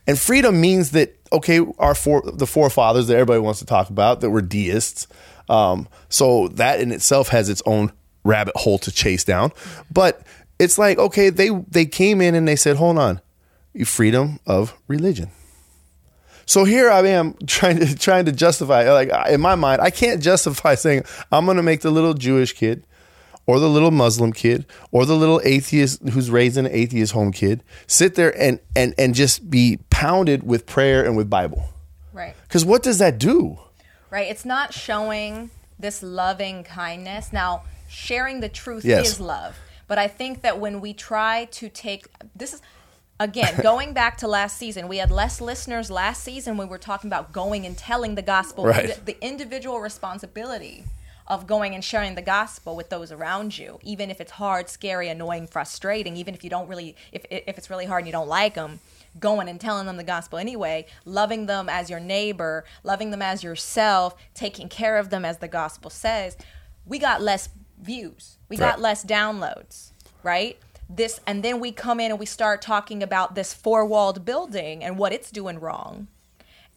And 0.05 0.17
freedom 0.17 0.61
means 0.61 0.91
that 0.91 1.15
okay, 1.31 1.59
our 1.77 1.93
four 1.93 2.23
the 2.25 2.47
forefathers 2.47 3.07
that 3.07 3.15
everybody 3.15 3.39
wants 3.39 3.59
to 3.59 3.65
talk 3.65 3.89
about 3.89 4.21
that 4.21 4.29
were 4.29 4.41
deists. 4.41 5.07
Um, 5.49 5.87
so 6.09 6.47
that 6.49 6.79
in 6.79 6.91
itself 6.91 7.29
has 7.29 7.49
its 7.49 7.61
own 7.65 7.91
rabbit 8.23 8.55
hole 8.55 8.79
to 8.79 8.91
chase 8.91 9.23
down. 9.23 9.51
But 9.91 10.21
it's 10.59 10.77
like 10.77 10.97
okay, 10.97 11.29
they 11.29 11.49
they 11.49 11.85
came 11.85 12.21
in 12.21 12.35
and 12.35 12.47
they 12.47 12.55
said, 12.55 12.77
hold 12.77 12.97
on, 12.97 13.19
you 13.73 13.83
freedom 13.83 14.39
of 14.45 14.77
religion. 14.87 15.29
So 16.45 16.63
here 16.63 16.89
I 16.89 17.05
am 17.07 17.35
trying 17.47 17.79
to 17.79 17.93
trying 17.93 18.25
to 18.25 18.31
justify 18.31 18.89
like 18.91 19.11
in 19.29 19.41
my 19.41 19.55
mind 19.55 19.81
I 19.81 19.89
can't 19.89 20.21
justify 20.31 20.75
saying 20.75 21.03
I'm 21.29 21.43
going 21.43 21.57
to 21.57 21.63
make 21.63 21.81
the 21.81 21.91
little 21.91 22.13
Jewish 22.13 22.53
kid 22.53 22.85
or 23.47 23.59
the 23.59 23.69
little 23.69 23.91
Muslim 23.91 24.31
kid 24.33 24.65
or 24.91 25.05
the 25.05 25.15
little 25.15 25.41
atheist 25.43 26.01
who's 26.09 26.29
raised 26.29 26.57
in 26.57 26.65
an 26.67 26.71
atheist 26.71 27.13
home 27.13 27.31
kid 27.31 27.63
sit 27.87 28.13
there 28.15 28.37
and 28.39 28.59
and 28.75 28.93
and 28.97 29.15
just 29.15 29.49
be 29.49 29.79
pounded 29.89 30.43
with 30.43 30.65
prayer 30.67 31.03
and 31.05 31.17
with 31.17 31.29
Bible. 31.29 31.63
Right. 32.13 32.35
Cuz 32.49 32.63
what 32.65 32.83
does 32.83 32.99
that 32.99 33.17
do? 33.17 33.57
Right. 34.11 34.27
It's 34.29 34.45
not 34.45 34.73
showing 34.73 35.49
this 35.79 36.03
loving 36.03 36.63
kindness. 36.63 37.31
Now, 37.33 37.63
sharing 37.89 38.39
the 38.41 38.49
truth 38.49 38.83
Yes. 38.85 39.07
is 39.13 39.19
love. 39.19 39.55
But 39.87 39.97
I 39.97 40.07
think 40.07 40.41
that 40.41 40.59
when 40.59 40.81
we 40.81 40.93
try 40.93 41.45
to 41.51 41.69
take 41.69 42.07
this 42.35 42.53
is 42.55 42.61
again 43.19 43.55
going 43.63 43.93
back 43.93 44.17
to 44.17 44.27
last 44.27 44.57
season, 44.57 44.87
we 44.87 44.97
had 44.97 45.09
less 45.11 45.39
listeners 45.39 45.89
last 45.89 46.23
season 46.23 46.57
when 46.57 46.67
we 46.67 46.71
were 46.71 46.77
talking 46.77 47.07
about 47.07 47.31
going 47.31 47.65
and 47.65 47.77
telling 47.77 48.15
the 48.15 48.21
gospel, 48.21 48.65
Right. 48.65 48.95
the, 49.05 49.13
the 49.13 49.25
individual 49.25 49.79
responsibility 49.79 50.83
of 51.27 51.45
going 51.45 51.75
and 51.75 51.83
sharing 51.83 52.15
the 52.15 52.21
gospel 52.21 52.75
with 52.75 52.89
those 52.89 53.11
around 53.11 53.57
you, 53.57 53.79
even 53.83 54.09
if 54.09 54.21
it's 54.21 54.31
hard, 54.31 54.69
scary, 54.69 55.09
annoying, 55.09 55.47
frustrating, 55.47 56.15
even 56.15 56.33
if 56.33 56.43
you 56.43 56.49
don't 56.49 56.67
really, 56.67 56.95
if, 57.11 57.25
if 57.29 57.57
it's 57.57 57.69
really 57.69 57.85
hard 57.85 58.01
and 58.01 58.07
you 58.07 58.13
don't 58.13 58.29
like 58.29 58.55
them, 58.55 58.79
going 59.19 59.49
and 59.49 59.59
telling 59.59 59.87
them 59.87 59.97
the 59.97 60.03
gospel 60.03 60.39
anyway, 60.39 60.85
loving 61.03 61.45
them 61.45 61.67
as 61.69 61.89
your 61.89 61.99
neighbor, 61.99 62.63
loving 62.83 63.11
them 63.11 63.21
as 63.21 63.43
yourself, 63.43 64.15
taking 64.33 64.69
care 64.69 64.97
of 64.97 65.09
them 65.09 65.25
as 65.25 65.39
the 65.39 65.47
gospel 65.47 65.89
says, 65.89 66.37
we 66.85 66.99
got 66.99 67.21
less 67.21 67.49
views, 67.81 68.37
we 68.47 68.57
got 68.57 68.79
less 68.79 69.03
downloads, 69.03 69.91
right? 70.23 70.57
This, 70.89 71.19
and 71.27 71.43
then 71.43 71.59
we 71.59 71.73
come 71.73 71.99
in 71.99 72.11
and 72.11 72.19
we 72.19 72.25
start 72.25 72.61
talking 72.61 73.03
about 73.03 73.35
this 73.35 73.53
four 73.53 73.85
walled 73.85 74.23
building 74.23 74.83
and 74.83 74.97
what 74.97 75.11
it's 75.11 75.31
doing 75.31 75.59
wrong 75.59 76.07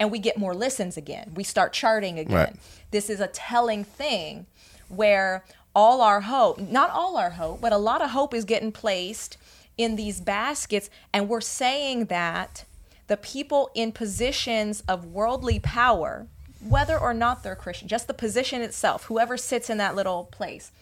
and 0.01 0.11
we 0.11 0.19
get 0.19 0.39
more 0.39 0.55
listens 0.55 0.97
again. 0.97 1.31
We 1.35 1.45
start 1.45 1.75
charting 1.75 2.19
again. 2.19 2.35
Right. 2.35 2.57
This 2.91 3.11
is 3.11 3.21
a 3.21 3.29
telling 3.29 3.85
thing 3.85 4.47
where 4.89 5.45
all 5.77 6.01
our 6.01 6.23
hope, 6.23 6.59
not 6.59 6.91
all 6.91 7.17
our 7.17 7.31
hope, 7.31 7.61
but 7.61 7.73
a 7.73 7.79
lot 7.79 8.03
of 8.03 8.11
hope 8.11 8.35
is 8.35 8.45
getting 8.47 8.73
placed 8.73 9.37
in 9.77 9.97
these 9.97 10.21
baskets. 10.21 10.89
And 11.13 11.29
we're 11.29 11.43
saying 11.43 12.07
that 12.07 12.65
the 13.07 13.19
people 13.19 13.71
in 13.75 13.93
positions 13.93 14.83
of 14.89 15.05
worldly 15.05 15.61
power, 15.61 16.27
whether 16.67 16.99
or 16.99 17.13
not 17.13 17.43
they're 17.43 17.55
Christian, 17.55 17.87
just 17.87 18.07
the 18.07 18.15
position 18.15 18.63
itself, 18.63 19.05
whoever 19.05 19.37
sits 19.37 19.69
in 19.69 19.77
that 19.79 19.95
little 19.95 20.25
place, 20.25 20.73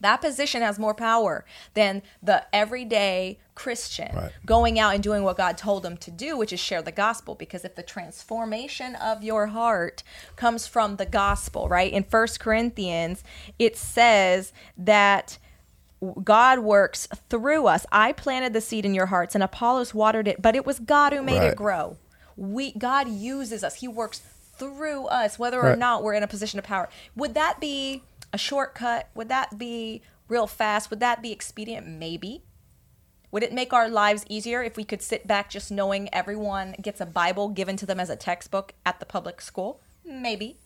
that 0.00 0.20
position 0.20 0.62
has 0.62 0.78
more 0.78 0.94
power 0.94 1.44
than 1.74 2.02
the 2.22 2.44
everyday 2.54 3.38
Christian 3.60 4.10
Right. 4.16 4.32
going 4.46 4.78
out 4.78 4.94
and 4.94 5.02
doing 5.02 5.22
what 5.22 5.36
God 5.36 5.58
told 5.58 5.82
them 5.82 5.98
to 5.98 6.10
do, 6.10 6.36
which 6.38 6.50
is 6.52 6.58
share 6.60 6.80
the 6.80 6.92
gospel. 6.92 7.34
Because 7.34 7.62
if 7.62 7.74
the 7.74 7.82
transformation 7.82 8.94
of 8.94 9.22
your 9.22 9.48
heart 9.48 10.02
comes 10.36 10.66
from 10.66 10.96
the 10.96 11.04
gospel, 11.04 11.68
right? 11.68 11.92
In 11.92 12.02
First 12.04 12.40
Corinthians, 12.40 13.22
it 13.58 13.76
says 13.76 14.52
that 14.78 15.36
God 16.24 16.60
works 16.60 17.06
through 17.28 17.66
us. 17.66 17.84
I 17.92 18.12
planted 18.12 18.54
the 18.54 18.62
seed 18.62 18.86
in 18.86 18.94
your 18.94 19.06
hearts 19.06 19.34
and 19.34 19.44
Apollos 19.44 19.92
watered 19.92 20.26
it, 20.26 20.40
but 20.40 20.56
it 20.56 20.64
was 20.64 20.78
God 20.78 21.12
who 21.12 21.22
made 21.22 21.40
Right. 21.40 21.52
it 21.52 21.56
grow. 21.56 21.98
We 22.38 22.72
God 22.72 23.08
uses 23.08 23.62
us. 23.62 23.74
He 23.76 23.88
works 23.88 24.22
through 24.56 25.06
us 25.08 25.38
whether 25.38 25.60
or 25.60 25.76
not 25.76 26.02
we're 26.02 26.14
in 26.14 26.22
a 26.22 26.26
position 26.26 26.58
of 26.58 26.64
power. 26.64 26.88
Would 27.14 27.34
that 27.34 27.60
be 27.60 28.02
a 28.32 28.38
shortcut? 28.38 29.08
Would 29.14 29.28
that 29.28 29.58
be 29.58 30.00
real 30.28 30.46
fast? 30.46 30.88
Would 30.88 31.00
that 31.00 31.20
be 31.20 31.32
expedient? 31.32 31.86
Maybe. 31.86 32.42
Would 33.32 33.44
it 33.44 33.52
make 33.52 33.72
our 33.72 33.88
lives 33.88 34.24
easier 34.28 34.62
if 34.62 34.76
we 34.76 34.84
could 34.84 35.02
sit 35.02 35.26
back 35.26 35.50
just 35.50 35.70
knowing 35.70 36.12
everyone 36.12 36.74
gets 36.82 37.00
a 37.00 37.06
Bible 37.06 37.48
given 37.48 37.76
to 37.76 37.86
them 37.86 38.00
as 38.00 38.10
a 38.10 38.16
textbook 38.16 38.74
at 38.84 38.98
the 38.98 39.06
public 39.06 39.40
school? 39.40 39.80
Maybe. 40.04 40.56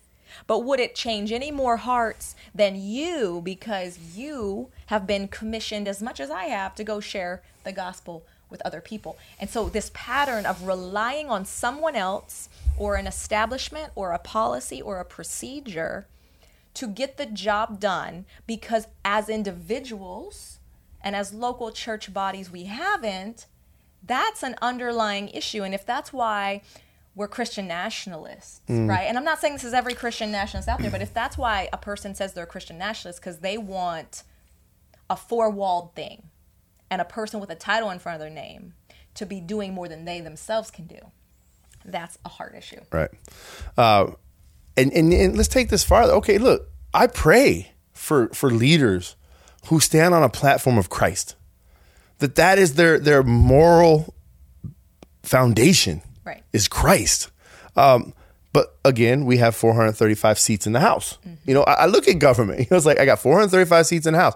But 0.47 0.61
would 0.61 0.81
it 0.81 0.95
change 0.95 1.31
any 1.31 1.51
more 1.51 1.77
hearts 1.77 2.35
than 2.55 2.81
you 2.81 3.43
because 3.45 3.99
you 4.17 4.71
have 4.87 5.07
been 5.07 5.29
commissioned 5.29 5.87
as 5.87 6.03
much 6.03 6.21
as 6.21 6.31
I 6.31 6.45
have 6.45 6.75
to 6.77 6.85
go 6.85 7.01
share 7.01 7.43
the 7.65 7.73
gospel 7.73 8.25
with 8.49 8.63
other 8.65 8.81
people? 8.81 9.19
And 9.39 9.51
so, 9.51 9.69
this 9.69 9.91
pattern 9.93 10.47
of 10.47 10.67
relying 10.67 11.29
on 11.29 11.45
someone 11.45 11.95
else 11.95 12.49
or 12.79 12.97
an 12.97 13.07
establishment 13.07 13.93
or 13.95 14.13
a 14.13 14.19
policy 14.19 14.81
or 14.81 14.99
a 14.99 15.05
procedure 15.05 16.07
to 16.73 16.89
get 16.89 17.19
the 17.19 17.27
job 17.27 17.79
done 17.79 18.25
because 18.47 18.89
as 19.05 19.29
individuals 19.29 20.59
and 21.05 21.15
as 21.15 21.33
local 21.33 21.71
church 21.71 22.13
bodies 22.13 22.51
we 22.51 22.65
haven't 22.65 23.47
that's 24.03 24.43
an 24.43 24.57
underlying 24.61 25.29
issue 25.29 25.63
and 25.63 25.75
if 25.75 25.87
that's 25.87 26.13
why 26.13 26.61
we're 27.15 27.29
christian 27.29 27.69
nationalists 27.69 28.61
right 28.69 29.05
and 29.05 29.17
i'm 29.17 29.25
not 29.25 29.39
saying 29.41 29.53
this 29.53 29.63
is 29.65 29.73
every 29.75 29.95
christian 29.95 30.33
nationalist 30.33 30.69
out 30.69 30.81
there 30.81 30.91
but 30.91 31.01
if 31.03 31.15
that's 31.15 31.39
why 31.39 31.69
a 31.73 31.79
person 31.79 32.15
says 32.15 32.33
they're 32.33 32.45
a 32.45 32.47
christian 32.47 32.77
nationalist 32.79 33.21
because 33.21 33.39
they 33.39 33.57
want 33.57 34.25
a 35.09 35.17
four-walled 35.17 35.95
thing 35.95 36.31
and 36.91 37.01
a 37.01 37.05
person 37.05 37.39
with 37.39 37.51
a 37.51 37.55
title 37.55 37.91
in 37.91 37.99
front 38.01 38.17
of 38.17 38.21
their 38.21 38.31
name 38.31 38.75
to 39.15 39.25
be 39.25 39.41
doing 39.41 39.73
more 39.73 39.87
than 39.87 40.05
they 40.05 40.21
themselves 40.21 40.71
can 40.71 40.87
do 40.87 40.99
that's 41.85 42.19
a 42.25 42.29
hard 42.31 42.55
issue 42.57 42.81
Right. 42.91 43.11
Uh, 43.77 44.13
and, 44.77 44.93
and 44.93 45.13
and 45.13 45.37
let's 45.37 45.49
take 45.49 45.69
this 45.69 45.85
farther. 45.85 46.15
Okay, 46.15 46.39
look, 46.39 46.69
I 46.93 47.07
pray 47.07 47.73
for 47.93 48.29
for 48.31 48.51
leaders 48.51 49.15
who 49.67 49.81
stand 49.81 50.15
on 50.15 50.23
a 50.23 50.29
platform 50.29 50.79
of 50.79 50.91
Christ. 50.91 51.37
That 52.19 52.37
that 52.37 52.59
is 52.59 52.75
their 52.75 52.99
their 52.99 53.23
moral 53.23 54.15
foundation. 55.23 56.03
Right. 56.25 56.43
Is 56.53 56.69
Christ. 56.69 57.31
Um, 57.77 58.15
but 58.53 58.77
again, 58.85 59.27
we 59.27 59.39
have 59.39 59.57
435 59.57 60.39
seats 60.39 60.67
in 60.67 60.73
the 60.73 60.81
House. 60.81 61.19
You 61.45 61.55
know, 61.55 61.65
I, 61.65 61.73
I 61.73 61.87
look 61.87 62.07
at 62.07 62.19
government. 62.21 62.61
You 62.61 62.67
know, 62.71 62.77
it's 62.77 62.87
like 62.87 63.01
I 63.01 63.05
got 63.05 63.19
435 63.19 63.87
seats 63.87 64.07
in 64.07 64.13
the 64.15 64.21
House. 64.21 64.35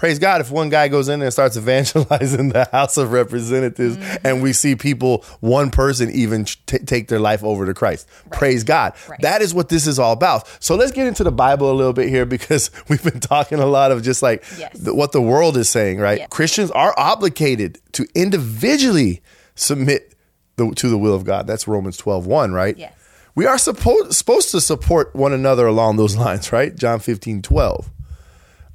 Praise 0.00 0.18
God 0.18 0.40
if 0.40 0.50
one 0.50 0.70
guy 0.70 0.88
goes 0.88 1.10
in 1.10 1.18
there 1.18 1.26
and 1.26 1.32
starts 1.32 1.56
evangelizing 1.58 2.48
the 2.48 2.66
House 2.72 2.96
of 2.96 3.12
Representatives, 3.12 3.98
mm-hmm. 3.98 4.26
and 4.26 4.42
we 4.42 4.54
see 4.54 4.74
people, 4.74 5.26
one 5.40 5.70
person 5.70 6.10
even 6.12 6.46
t- 6.46 6.78
take 6.78 7.08
their 7.08 7.18
life 7.18 7.44
over 7.44 7.66
to 7.66 7.74
Christ. 7.74 8.08
Praise 8.30 8.64
God. 8.64 8.94
Right. 9.10 9.20
That 9.20 9.42
is 9.42 9.52
what 9.52 9.68
this 9.68 9.86
is 9.86 9.98
all 9.98 10.14
about. 10.14 10.48
So 10.58 10.74
let's 10.74 10.90
get 10.90 11.06
into 11.06 11.22
the 11.22 11.30
Bible 11.30 11.70
a 11.70 11.74
little 11.74 11.92
bit 11.92 12.08
here 12.08 12.24
because 12.24 12.70
we've 12.88 13.04
been 13.04 13.20
talking 13.20 13.58
a 13.58 13.66
lot 13.66 13.92
of 13.92 14.02
just 14.02 14.22
like 14.22 14.42
Yes. 14.56 14.78
the, 14.78 14.94
what 14.94 15.12
the 15.12 15.20
world 15.20 15.58
is 15.58 15.68
saying, 15.68 15.98
right? 15.98 16.30
Christians 16.30 16.70
are 16.70 16.94
obligated 16.96 17.78
to 17.92 18.06
individually 18.14 19.20
submit 19.54 20.14
the, 20.56 20.70
to 20.76 20.88
the 20.88 20.96
will 20.96 21.14
of 21.14 21.24
God. 21.24 21.46
That's 21.46 21.68
Romans 21.68 21.98
12, 21.98 22.26
1, 22.26 22.52
right? 22.54 22.74
Yes. 22.78 22.94
We 23.34 23.44
are 23.44 23.58
supposed 23.58 24.14
supposed 24.14 24.50
to 24.52 24.62
support 24.62 25.14
one 25.14 25.34
another 25.34 25.66
along 25.66 25.98
those 25.98 26.16
lines, 26.24 26.52
right? 26.52 26.74
John 26.74 27.00
15, 27.00 27.42
12. 27.42 27.90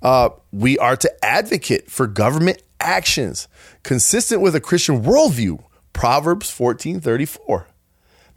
Uh, 0.06 0.30
we 0.52 0.78
are 0.78 0.96
to 0.96 1.26
advocate 1.26 1.90
for 1.90 2.06
government 2.06 2.62
actions 2.80 3.48
consistent 3.82 4.40
with 4.40 4.54
a 4.54 4.62
Christian 4.62 5.02
worldview. 5.02 5.64
Proverbs 5.94 6.52
14, 6.52 7.00
34. 7.00 7.66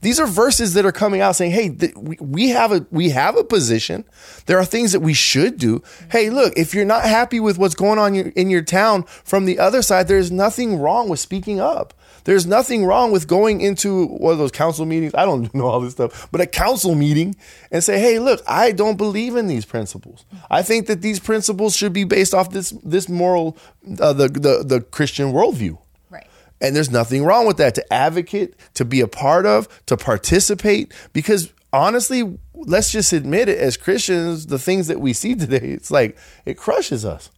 These 0.00 0.18
are 0.18 0.26
verses 0.26 0.72
that 0.72 0.86
are 0.86 0.92
coming 0.92 1.20
out 1.20 1.36
saying, 1.36 1.50
"Hey, 1.50 1.68
th- 1.68 1.94
we, 1.94 2.48
have 2.48 2.72
a 2.72 2.86
we 2.90 3.10
have 3.10 3.36
a 3.36 3.44
position. 3.44 4.04
There 4.46 4.58
are 4.58 4.64
things 4.64 4.92
that 4.92 5.00
we 5.00 5.12
should 5.12 5.58
do. 5.58 5.82
Hey, 6.10 6.30
look, 6.30 6.54
if 6.56 6.72
you're 6.72 6.86
not 6.86 7.02
happy 7.02 7.38
with 7.38 7.58
what's 7.58 7.74
going 7.74 7.98
on 7.98 8.14
your, 8.14 8.28
in 8.28 8.48
your 8.48 8.62
town 8.62 9.02
from 9.02 9.44
the 9.44 9.58
other 9.58 9.82
side, 9.82 10.08
there's 10.08 10.32
nothing 10.32 10.78
wrong 10.78 11.10
with 11.10 11.20
speaking 11.20 11.60
up. 11.60 11.92
There's 12.28 12.46
nothing 12.46 12.84
wrong 12.84 13.10
with 13.10 13.26
going 13.26 13.62
into 13.62 14.04
one 14.04 14.32
of 14.32 14.38
those 14.38 14.50
council 14.50 14.84
meetings. 14.84 15.14
I 15.14 15.24
don't 15.24 15.52
know 15.54 15.64
all 15.64 15.80
this 15.80 15.94
stuff, 15.94 16.28
but 16.30 16.42
a 16.42 16.46
council 16.46 16.94
meeting 16.94 17.34
and 17.70 17.82
say, 17.82 17.98
"Hey, 17.98 18.18
look, 18.18 18.42
I 18.46 18.70
don't 18.70 18.98
believe 18.98 19.34
in 19.34 19.46
these 19.46 19.64
principles. 19.64 20.26
I 20.50 20.60
think 20.60 20.88
that 20.88 21.00
these 21.00 21.20
principles 21.20 21.74
should 21.74 21.94
be 21.94 22.04
based 22.04 22.34
off 22.34 22.50
this 22.50 22.74
this 22.84 23.08
moral, 23.08 23.56
uh, 23.98 24.12
the, 24.12 24.28
the 24.28 24.62
the 24.62 24.82
Christian 24.82 25.32
worldview." 25.32 25.78
right 26.10 26.26
And 26.60 26.76
there's 26.76 26.90
nothing 26.90 27.24
wrong 27.24 27.46
with 27.46 27.56
that 27.56 27.74
to 27.76 27.90
advocate, 27.90 28.54
to 28.74 28.84
be 28.84 29.00
a 29.00 29.08
part 29.08 29.46
of, 29.46 29.66
to 29.86 29.96
participate. 29.96 30.92
Because 31.14 31.54
honestly, 31.72 32.38
let's 32.52 32.92
just 32.92 33.14
admit 33.14 33.48
it 33.48 33.56
as 33.56 33.78
Christians, 33.78 34.48
the 34.48 34.58
things 34.58 34.86
that 34.88 35.00
we 35.00 35.14
see 35.14 35.34
today, 35.44 35.70
it's 35.70 35.90
like 35.90 36.18
it 36.44 36.58
crushes 36.58 37.06
us. 37.06 37.30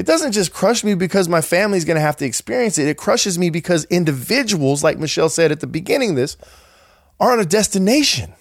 It 0.00 0.06
doesn't 0.06 0.32
just 0.32 0.54
crush 0.54 0.82
me 0.82 0.94
because 0.94 1.28
my 1.28 1.42
family's 1.42 1.84
going 1.84 1.96
to 1.96 2.00
have 2.00 2.16
to 2.16 2.24
experience 2.24 2.78
it. 2.78 2.88
It 2.88 2.96
crushes 2.96 3.38
me 3.38 3.50
because 3.50 3.84
individuals, 3.90 4.82
like 4.82 4.98
Michelle 4.98 5.28
said 5.28 5.52
at 5.52 5.60
the 5.60 5.66
beginning 5.66 6.10
of 6.10 6.16
this, 6.16 6.38
are 7.20 7.32
on 7.32 7.38
a 7.38 7.44
destination. 7.44 8.32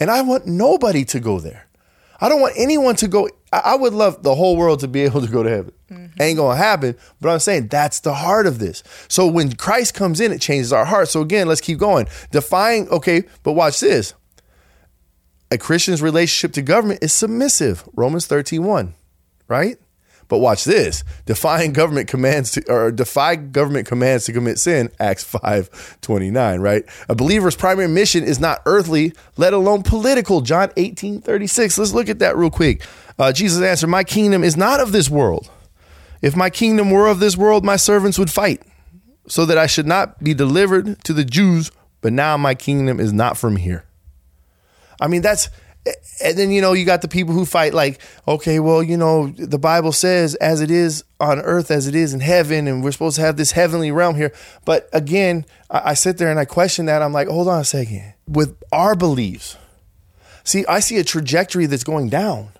And 0.00 0.10
I 0.10 0.22
want 0.22 0.46
nobody 0.46 1.04
to 1.04 1.20
go 1.20 1.38
there. 1.38 1.66
I 2.18 2.30
don't 2.30 2.40
want 2.40 2.54
anyone 2.56 2.96
to 2.96 3.08
go. 3.08 3.28
I 3.52 3.74
would 3.74 3.92
love 3.92 4.22
the 4.22 4.34
whole 4.34 4.56
world 4.56 4.80
to 4.80 4.88
be 4.88 5.02
able 5.04 5.20
to 5.20 5.26
go 5.26 5.42
to 5.42 5.50
heaven. 5.50 5.72
Mm-hmm. 5.90 6.22
Ain't 6.22 6.38
gonna 6.38 6.56
happen, 6.56 6.96
but 7.20 7.28
I'm 7.28 7.40
saying 7.40 7.68
that's 7.68 8.00
the 8.00 8.14
heart 8.14 8.46
of 8.46 8.58
this. 8.58 8.82
So 9.08 9.26
when 9.26 9.56
Christ 9.56 9.92
comes 9.92 10.18
in, 10.18 10.32
it 10.32 10.40
changes 10.40 10.72
our 10.72 10.86
heart. 10.86 11.08
So 11.08 11.20
again, 11.20 11.46
let's 11.46 11.60
keep 11.60 11.76
going. 11.76 12.06
Defying, 12.30 12.88
okay, 12.88 13.24
but 13.42 13.52
watch 13.52 13.80
this. 13.80 14.14
A 15.50 15.58
Christian's 15.58 16.00
relationship 16.00 16.54
to 16.54 16.62
government 16.62 17.04
is 17.04 17.12
submissive. 17.12 17.86
Romans 17.92 18.26
13, 18.26 18.64
1, 18.64 18.94
right? 19.46 19.76
But 20.34 20.40
watch 20.40 20.64
this. 20.64 21.04
Defying 21.26 21.72
government 21.72 22.08
commands 22.08 22.50
to 22.50 22.64
or 22.68 22.90
defy 22.90 23.36
government 23.36 23.86
commands 23.86 24.24
to 24.24 24.32
commit 24.32 24.58
sin, 24.58 24.90
Acts 24.98 25.22
5, 25.40 26.00
29, 26.00 26.58
right? 26.58 26.84
A 27.08 27.14
believer's 27.14 27.54
primary 27.54 27.86
mission 27.86 28.24
is 28.24 28.40
not 28.40 28.60
earthly, 28.66 29.12
let 29.36 29.52
alone 29.52 29.84
political. 29.84 30.40
John 30.40 30.72
18, 30.76 31.20
36. 31.20 31.78
Let's 31.78 31.92
look 31.92 32.08
at 32.08 32.18
that 32.18 32.36
real 32.36 32.50
quick. 32.50 32.84
Uh, 33.16 33.30
Jesus 33.30 33.62
answered, 33.62 33.86
My 33.86 34.02
kingdom 34.02 34.42
is 34.42 34.56
not 34.56 34.80
of 34.80 34.90
this 34.90 35.08
world. 35.08 35.48
If 36.20 36.34
my 36.34 36.50
kingdom 36.50 36.90
were 36.90 37.06
of 37.06 37.20
this 37.20 37.36
world, 37.36 37.64
my 37.64 37.76
servants 37.76 38.18
would 38.18 38.28
fight, 38.28 38.60
so 39.28 39.46
that 39.46 39.56
I 39.56 39.66
should 39.66 39.86
not 39.86 40.18
be 40.24 40.34
delivered 40.34 41.04
to 41.04 41.12
the 41.12 41.24
Jews, 41.24 41.70
but 42.00 42.12
now 42.12 42.36
my 42.36 42.56
kingdom 42.56 42.98
is 42.98 43.12
not 43.12 43.38
from 43.38 43.54
here. 43.54 43.84
I 45.00 45.06
mean, 45.06 45.22
that's, 45.22 45.48
and 46.22 46.38
then, 46.38 46.50
you 46.50 46.60
know, 46.60 46.72
you 46.72 46.84
got 46.84 47.02
the 47.02 47.08
people 47.08 47.34
who 47.34 47.44
fight 47.44 47.74
like, 47.74 48.00
okay, 48.26 48.58
well, 48.58 48.82
you 48.82 48.96
know, 48.96 49.28
the 49.28 49.58
Bible 49.58 49.92
says 49.92 50.34
as 50.36 50.60
it 50.60 50.70
is 50.70 51.04
on 51.20 51.40
earth, 51.40 51.70
as 51.70 51.86
it 51.86 51.94
is 51.94 52.14
in 52.14 52.20
heaven, 52.20 52.66
and 52.66 52.82
we're 52.82 52.92
supposed 52.92 53.16
to 53.16 53.22
have 53.22 53.36
this 53.36 53.52
heavenly 53.52 53.90
realm 53.90 54.16
here. 54.16 54.32
But 54.64 54.88
again, 54.92 55.44
I, 55.70 55.90
I 55.90 55.94
sit 55.94 56.18
there 56.18 56.30
and 56.30 56.38
I 56.40 56.46
question 56.46 56.86
that. 56.86 57.02
I'm 57.02 57.12
like, 57.12 57.28
hold 57.28 57.48
on 57.48 57.60
a 57.60 57.64
second. 57.64 58.14
With 58.26 58.56
our 58.72 58.94
beliefs, 58.94 59.56
see, 60.42 60.64
I 60.66 60.80
see 60.80 60.96
a 60.98 61.04
trajectory 61.04 61.66
that's 61.66 61.84
going 61.84 62.08
down. 62.08 62.50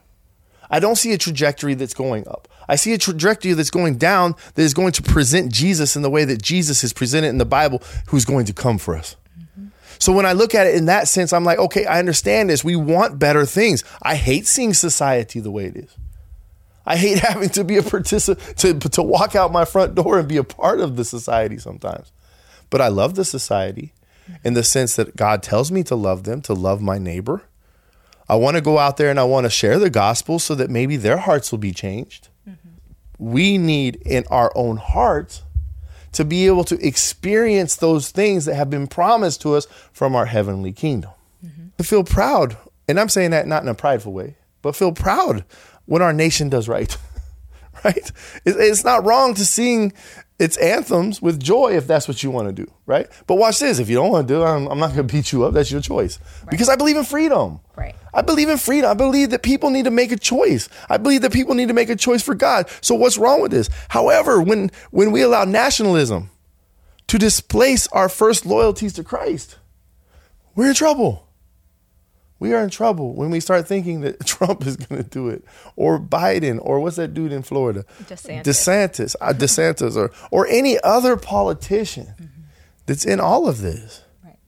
I 0.71 0.81
don't 0.81 0.97
see 0.97 1.13
a 1.13 1.19
trajectory 1.19 1.75
that's 1.75 1.95
going 1.95 2.27
up. 2.29 2.49
I 2.69 2.77
see 2.77 2.93
a 2.95 2.99
trajectory 2.99 3.53
that's 3.53 3.71
going 3.71 3.97
down 3.99 4.35
that 4.55 4.63
is 4.63 4.75
going 4.75 4.93
to 4.93 5.03
present 5.03 5.53
Jesus 5.53 5.97
in 5.97 6.03
the 6.03 6.11
way 6.11 6.25
that 6.25 6.43
Jesus 6.43 6.83
is 6.83 6.93
presented 6.93 7.29
in 7.29 7.39
the 7.39 7.45
Bible, 7.45 7.83
who's 8.09 8.25
going 8.25 8.47
to 8.47 8.53
come 8.53 8.79
for 8.79 8.97
us. 8.97 9.17
So 9.99 10.13
when 10.13 10.27
I 10.27 10.33
look 10.33 10.55
at 10.55 10.67
it 10.67 10.75
in 10.75 10.87
that 10.87 11.09
sense, 11.09 11.33
I'm 11.33 11.45
like, 11.45 11.59
okay, 11.59 11.87
I 11.87 11.99
understand 11.99 12.51
this. 12.51 12.65
We 12.65 12.77
want 12.77 13.19
better 13.19 13.47
things. 13.47 13.85
I 14.03 14.17
hate 14.17 14.47
seeing 14.47 14.75
society 14.75 15.41
the 15.41 15.51
way 15.51 15.67
it 15.67 15.77
is. 15.77 15.97
I 16.87 16.97
hate 16.97 17.19
having 17.21 17.49
to 17.51 17.65
be 17.65 17.77
a 17.77 17.83
participant, 17.83 18.59
to, 18.59 18.75
to 18.75 19.03
walk 19.03 19.35
out 19.35 19.53
my 19.53 19.65
front 19.65 19.95
door 19.95 20.19
and 20.19 20.29
be 20.29 20.37
a 20.37 20.45
part 20.45 20.81
of 20.81 20.97
the 20.97 21.05
society 21.05 21.59
sometimes. 21.59 22.13
But 22.71 22.81
I 22.81 22.89
love 22.89 23.15
the 23.15 23.25
society 23.25 23.93
in 24.43 24.55
the 24.55 24.63
sense 24.63 24.97
that 24.97 25.17
God 25.17 25.43
tells 25.43 25.71
me 25.71 25.83
to 25.85 25.95
love 25.95 26.25
them, 26.25 26.41
to 26.43 26.55
love 26.55 26.81
my 26.81 26.99
neighbor. 26.99 27.43
I 28.29 28.37
want 28.37 28.57
to 28.57 28.63
go 28.63 28.79
out 28.79 28.97
there 28.97 29.11
and 29.11 29.21
I 29.21 29.25
want 29.25 29.45
to 29.45 29.51
share 29.51 29.79
the 29.79 29.91
gospel 29.91 30.39
so 30.39 30.55
that 30.55 30.71
maybe 30.71 30.97
their 30.97 31.19
hearts 31.19 31.53
will 31.53 31.59
be 31.59 31.73
changed. 31.73 32.29
Mm-hmm. 32.49 32.69
We 33.19 33.59
need 33.59 33.97
in 33.97 34.25
our 34.31 34.51
own 34.55 34.79
hearts 34.79 35.43
to 36.15 36.25
be 36.25 36.47
able 36.47 36.65
to 36.65 36.87
experience 36.87 37.77
those 37.77 38.11
things 38.11 38.45
that 38.47 38.55
have 38.55 38.71
been 38.71 38.87
promised 38.87 39.43
to 39.43 39.55
us 39.55 39.67
from 39.93 40.17
our 40.17 40.27
heavenly 40.27 40.73
kingdom. 40.73 41.11
Mm-hmm. 41.45 41.67
To 41.79 41.85
feel 41.85 42.05
proud, 42.05 42.57
and 42.89 42.99
I'm 42.99 43.09
saying 43.09 43.33
that 43.33 43.47
not 43.47 43.63
in 43.63 43.69
a 43.69 43.75
prideful 43.75 44.13
way, 44.13 44.37
but 44.63 44.77
feel 44.77 44.93
proud 44.93 45.45
when 45.87 46.03
our 46.03 46.13
nation 46.13 46.49
does 46.49 46.69
right. 46.69 46.97
right? 47.85 48.11
It's 48.45 48.85
not 48.85 49.05
wrong 49.05 49.35
to 49.35 49.45
sing 49.45 49.93
its 50.39 50.57
anthems 50.57 51.23
with 51.23 51.41
joy 51.41 51.77
if 51.77 51.87
that's 51.87 52.09
what 52.09 52.23
you 52.23 52.31
want 52.31 52.49
to 52.49 52.53
do, 52.53 52.71
right? 52.87 53.07
But 53.27 53.37
watch 53.37 53.61
this. 53.61 53.79
If 53.79 53.89
you 53.89 53.95
don't 53.95 54.11
want 54.11 54.27
to 54.27 54.35
do 54.35 54.43
it, 54.43 54.47
I'm, 54.47 54.67
I'm 54.67 54.79
not 54.79 54.95
going 54.95 55.07
to 55.09 55.13
beat 55.15 55.33
you 55.33 55.45
up. 55.45 55.55
That's 55.55 55.71
your 55.71 55.81
choice. 55.81 56.19
Because 56.51 56.69
I 56.69 56.77
believe 56.77 56.97
in 56.97 57.05
freedom. 57.05 57.61
Right. 57.77 57.95
I 58.13 58.23
believe 58.23 58.49
in 58.49 58.59
freedom. 58.59 58.91
I 58.91 58.95
believe 58.95 59.31
that 59.31 59.43
people 59.43 59.71
need 59.71 59.85
to 59.85 59.91
make 59.91 60.13
a 60.13 60.17
choice. 60.17 60.69
I 60.89 60.97
believe 60.97 61.23
that 61.23 61.33
people 61.33 61.55
need 61.55 61.69
to 61.69 61.75
make 61.75 61.89
a 61.89 61.97
choice 61.97 62.23
for 62.23 62.35
God. 62.35 62.69
So 62.81 62.95
what's 62.95 63.19
wrong 63.19 63.43
with 63.43 63.53
this? 63.53 63.69
However, 63.89 64.41
when 64.41 64.71
when 64.91 65.13
we 65.13 65.23
allow 65.23 65.45
nationalism 65.45 66.31
to 67.09 67.19
displace 67.19 67.87
our 67.89 68.09
first 68.09 68.47
loyalties 68.47 68.93
to 68.95 69.05
Christ, 69.05 69.59
we're 70.55 70.69
in 70.69 70.75
trouble. 70.75 71.24
We 72.39 72.53
are 72.53 72.63
in 72.63 72.71
trouble 72.71 73.15
when 73.15 73.31
we 73.31 73.41
start 73.41 73.67
thinking 73.67 74.01
that 74.03 74.21
Trump 74.27 74.67
is 74.67 74.77
going 74.77 75.03
to 75.03 75.09
do 75.09 75.29
it, 75.29 75.45
or 75.77 75.99
Biden, 75.99 76.59
or 76.61 76.81
what's 76.81 76.97
that 76.97 77.15
dude 77.15 77.33
in 77.33 77.43
Florida, 77.43 77.85
DeSantis. 78.05 78.43
DeSantis, 78.43 79.17
uh, 79.21 79.33
DeSantis, 79.33 79.97
or 79.97 80.11
or 80.31 80.47
any 80.49 80.79
other 80.83 81.17
politician 81.17 82.31
that's 82.87 83.05
in 83.05 83.21
all 83.21 83.49
of 83.49 83.61
this. 83.61 84.03
Right. 84.25 84.39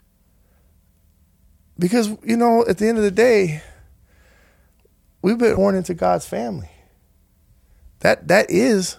Because 1.79 2.11
you 2.23 2.37
know, 2.37 2.65
at 2.67 2.79
the 2.79 2.89
end 2.89 2.99
of 2.99 3.05
the 3.05 3.11
day, 3.11 3.63
we've 5.23 5.39
been 5.39 5.57
born 5.57 5.75
into 5.75 5.95
God's 5.95 6.27
family. 6.27 6.71
That 8.01 8.29
that 8.29 8.51
is 8.51 8.99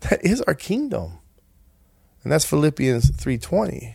that 0.00 0.24
is 0.24 0.42
our 0.42 0.54
kingdom. 0.54 1.18
And 2.22 2.32
that's 2.32 2.44
Philippians 2.44 3.10
3:20. 3.12 3.94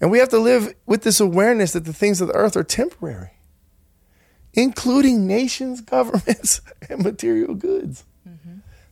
And 0.00 0.10
we 0.10 0.18
have 0.18 0.28
to 0.30 0.38
live 0.38 0.74
with 0.84 1.02
this 1.02 1.20
awareness 1.20 1.72
that 1.72 1.84
the 1.84 1.92
things 1.92 2.20
of 2.20 2.28
the 2.28 2.34
earth 2.34 2.56
are 2.56 2.64
temporary, 2.64 3.30
including 4.52 5.26
nations, 5.26 5.80
governments, 5.82 6.60
and 6.88 7.02
material 7.02 7.54
goods. 7.54 8.04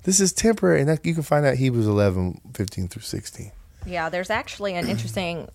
This 0.05 0.21
is 0.21 0.33
temporary. 0.33 0.81
And 0.81 0.88
that, 0.88 1.05
you 1.05 1.14
can 1.14 1.23
find 1.23 1.45
out 1.45 1.57
Hebrews 1.57 1.87
11, 1.87 2.40
15 2.55 2.88
through 2.88 3.03
16. 3.03 3.53
Yeah, 3.87 4.09
there's 4.09 4.31
actually 4.31 4.75
an 4.75 4.88
interesting. 4.88 5.49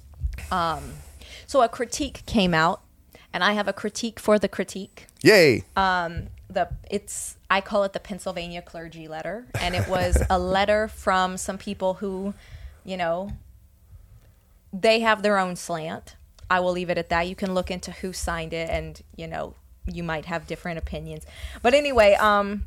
Um, 0.52 0.94
so 1.48 1.62
a 1.62 1.70
critique 1.70 2.24
came 2.26 2.54
out, 2.54 2.82
and 3.32 3.44
I 3.44 3.54
have 3.54 3.68
a 3.68 3.74
critique 3.74 4.20
for 4.20 4.38
the 4.38 4.48
critique. 4.48 5.08
Yay. 5.24 5.64
the 6.50 6.70
it's 6.90 7.38
I 7.50 7.62
call 7.62 7.84
it 7.84 7.94
the 7.94 8.00
Pennsylvania 8.00 8.62
clergy 8.62 9.08
letter, 9.08 9.46
and 9.60 9.76
it 9.76 9.88
was 9.88 10.22
a 10.30 10.40
letter 10.40 10.88
from 10.88 11.38
some 11.38 11.58
people 11.58 11.96
who, 11.96 12.34
you 12.84 12.98
know, 12.98 13.32
they 14.72 15.00
have 15.00 15.24
their 15.24 15.38
own 15.38 15.56
slant. 15.56 16.16
I 16.50 16.60
will 16.60 16.72
leave 16.72 16.90
it 16.90 16.98
at 16.98 17.10
that. 17.10 17.28
You 17.28 17.36
can 17.36 17.54
look 17.54 17.70
into 17.70 17.92
who 17.92 18.14
signed 18.14 18.54
it, 18.54 18.70
and 18.70 19.02
you 19.16 19.28
know, 19.28 19.56
you 19.86 20.04
might 20.04 20.26
have 20.26 20.48
different 20.48 20.80
opinions. 20.80 21.26
But 21.62 21.74
anyway, 21.74 22.14
um, 22.16 22.66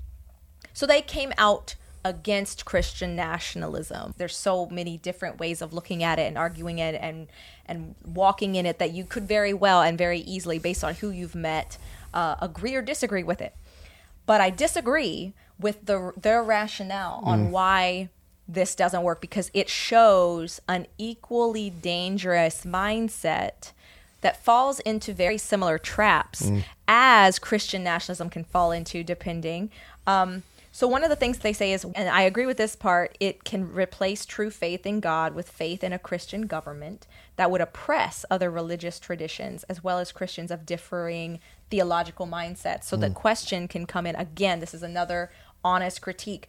so 0.73 0.87
they 0.87 1.03
came 1.03 1.33
out 1.37 1.75
against 2.05 2.65
Christian 2.65 3.15
nationalism. 3.15 4.15
There's 4.17 4.37
so 4.37 4.67
many 4.67 4.99
different 4.99 5.39
ways 5.39 5.63
of 5.63 5.73
looking 5.73 6.03
at 6.03 6.19
it 6.19 6.23
and 6.23 6.37
arguing 6.37 6.79
it 6.79 6.99
and 7.01 7.29
and 7.67 7.95
walking 8.05 8.57
in 8.57 8.67
it 8.67 8.79
that 8.79 8.93
you 8.93 9.05
could 9.05 9.27
very 9.27 9.55
well 9.55 9.83
and 9.83 9.97
very 9.97 10.21
easily, 10.21 10.59
based 10.59 10.83
on 10.83 10.95
who 10.95 11.11
you've 11.11 11.35
met, 11.35 11.79
uh, 12.13 12.37
agree 12.41 12.75
or 12.75 12.83
disagree 12.83 13.23
with 13.23 13.41
it. 13.41 13.55
But 14.27 14.41
I 14.41 14.51
disagree 14.51 15.35
with 15.59 15.87
the 15.87 16.13
their 16.21 16.43
rationale 16.43 17.23
on 17.25 17.51
why 17.51 18.11
this 18.49 18.75
doesn't 18.75 19.03
work 19.03 19.21
because 19.21 19.51
it 19.55 19.69
shows 19.69 20.61
an 20.69 20.87
equally 20.99 21.71
dangerous 21.71 22.65
mindset 22.65 23.73
that 24.21 24.43
falls 24.43 24.81
into 24.81 25.13
very 25.13 25.39
similar 25.39 25.79
traps 25.79 26.51
as 26.87 27.39
Christian 27.39 27.83
nationalism 27.83 28.31
can 28.31 28.45
fall 28.45 28.71
into, 28.73 29.03
depending. 29.03 29.71
Um, 30.07 30.45
so 30.75 30.89
one 30.89 31.05
of 31.05 31.11
the 31.11 31.17
things 31.17 31.39
they 31.39 31.53
say 31.53 31.73
is, 31.73 31.85
and 31.85 32.09
I 32.09 32.23
agree 32.23 32.47
with 32.47 32.57
this 32.57 32.75
part, 32.75 33.17
it 33.21 33.45
can 33.45 33.73
replace 33.73 34.25
true 34.25 34.51
faith 34.51 34.87
in 34.87 35.01
God 35.01 35.35
with 35.35 35.51
faith 35.51 35.85
in 35.85 35.93
a 35.93 35.99
Christian 35.99 36.47
government 36.47 37.07
that 37.37 37.51
would 37.51 37.61
oppress 37.61 38.25
other 38.31 38.51
religious 38.51 38.99
traditions 38.99 39.65
as 39.65 39.85
well 39.85 39.99
as 39.99 40.13
Christians 40.13 40.51
of 40.51 40.65
differing 40.65 41.41
theological 41.71 42.27
mindsets. 42.27 42.85
So 42.85 42.97
the 42.97 43.11
question 43.11 43.69
can 43.69 43.85
come 43.85 44.07
in 44.07 44.15
again. 44.17 44.61
This 44.61 44.73
is 44.73 44.83
another 44.83 45.31
honest 45.63 46.01
critique 46.01 46.49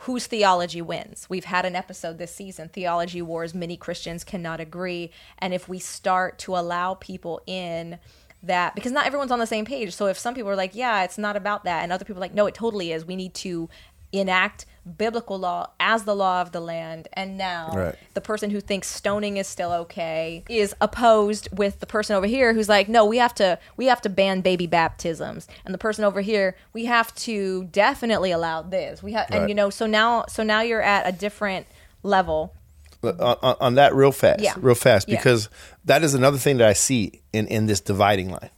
whose 0.00 0.26
theology 0.26 0.82
wins. 0.82 1.26
We've 1.28 1.46
had 1.46 1.64
an 1.64 1.74
episode 1.74 2.18
this 2.18 2.34
season, 2.34 2.68
Theology 2.68 3.22
Wars. 3.22 3.54
Many 3.54 3.76
Christians 3.76 4.24
cannot 4.24 4.60
agree. 4.60 5.10
And 5.38 5.54
if 5.54 5.68
we 5.68 5.78
start 5.78 6.38
to 6.40 6.56
allow 6.56 6.94
people 6.94 7.40
in 7.46 7.98
that, 8.42 8.74
because 8.74 8.92
not 8.92 9.06
everyone's 9.06 9.32
on 9.32 9.38
the 9.38 9.46
same 9.46 9.64
page. 9.64 9.94
So 9.94 10.06
if 10.06 10.18
some 10.18 10.34
people 10.34 10.50
are 10.50 10.56
like, 10.56 10.74
yeah, 10.74 11.02
it's 11.02 11.18
not 11.18 11.36
about 11.36 11.64
that, 11.64 11.82
and 11.82 11.92
other 11.92 12.04
people 12.04 12.18
are 12.18 12.26
like, 12.26 12.34
no, 12.34 12.46
it 12.46 12.54
totally 12.54 12.92
is. 12.92 13.04
We 13.04 13.16
need 13.16 13.34
to 13.34 13.68
enact 14.12 14.66
biblical 14.96 15.38
law 15.38 15.68
as 15.80 16.04
the 16.04 16.14
law 16.14 16.40
of 16.40 16.52
the 16.52 16.60
land. 16.60 17.08
And 17.12 17.36
now 17.36 17.72
Right. 17.74 17.94
the 18.14 18.20
person 18.20 18.50
who 18.50 18.60
thinks 18.60 18.88
stoning 18.88 19.36
is 19.36 19.46
still 19.46 19.72
okay 19.72 20.44
is 20.48 20.74
opposed 20.80 21.48
with 21.56 21.80
the 21.80 21.86
person 21.86 22.14
over 22.16 22.26
here 22.26 22.52
who's 22.54 22.68
like 22.68 22.88
no 22.88 23.04
we 23.04 23.18
have 23.18 23.34
to 23.34 23.58
we 23.76 23.86
have 23.86 24.00
to 24.02 24.08
ban 24.08 24.40
baby 24.40 24.66
baptisms 24.66 25.48
and 25.64 25.74
the 25.74 25.78
person 25.78 26.04
over 26.04 26.20
here 26.20 26.56
we 26.72 26.84
have 26.84 27.14
to 27.16 27.64
definitely 27.64 28.30
allow 28.30 28.62
this 28.62 29.02
we 29.02 29.12
have 29.12 29.26
and 29.30 29.48
you 29.48 29.54
know 29.54 29.70
so 29.70 29.86
now 29.86 30.24
so 30.28 30.42
now 30.42 30.60
you're 30.60 30.82
at 30.82 31.06
a 31.06 31.12
different 31.12 31.66
level 32.02 32.54
on, 33.02 33.56
on, 33.60 33.74
that 33.76 33.94
real 33.94 34.10
fast, 34.10 34.40
Yeah. 34.40 34.54
real 34.56 34.74
fast, 34.74 35.08
Yeah. 35.08 35.16
because 35.16 35.48
that 35.84 36.02
is 36.02 36.14
another 36.14 36.38
thing 36.38 36.56
that 36.56 36.68
I 36.68 36.72
see 36.72 37.20
in, 37.32 37.46
in 37.46 37.66
this 37.66 37.78
dividing 37.80 38.30
line. 38.30 38.50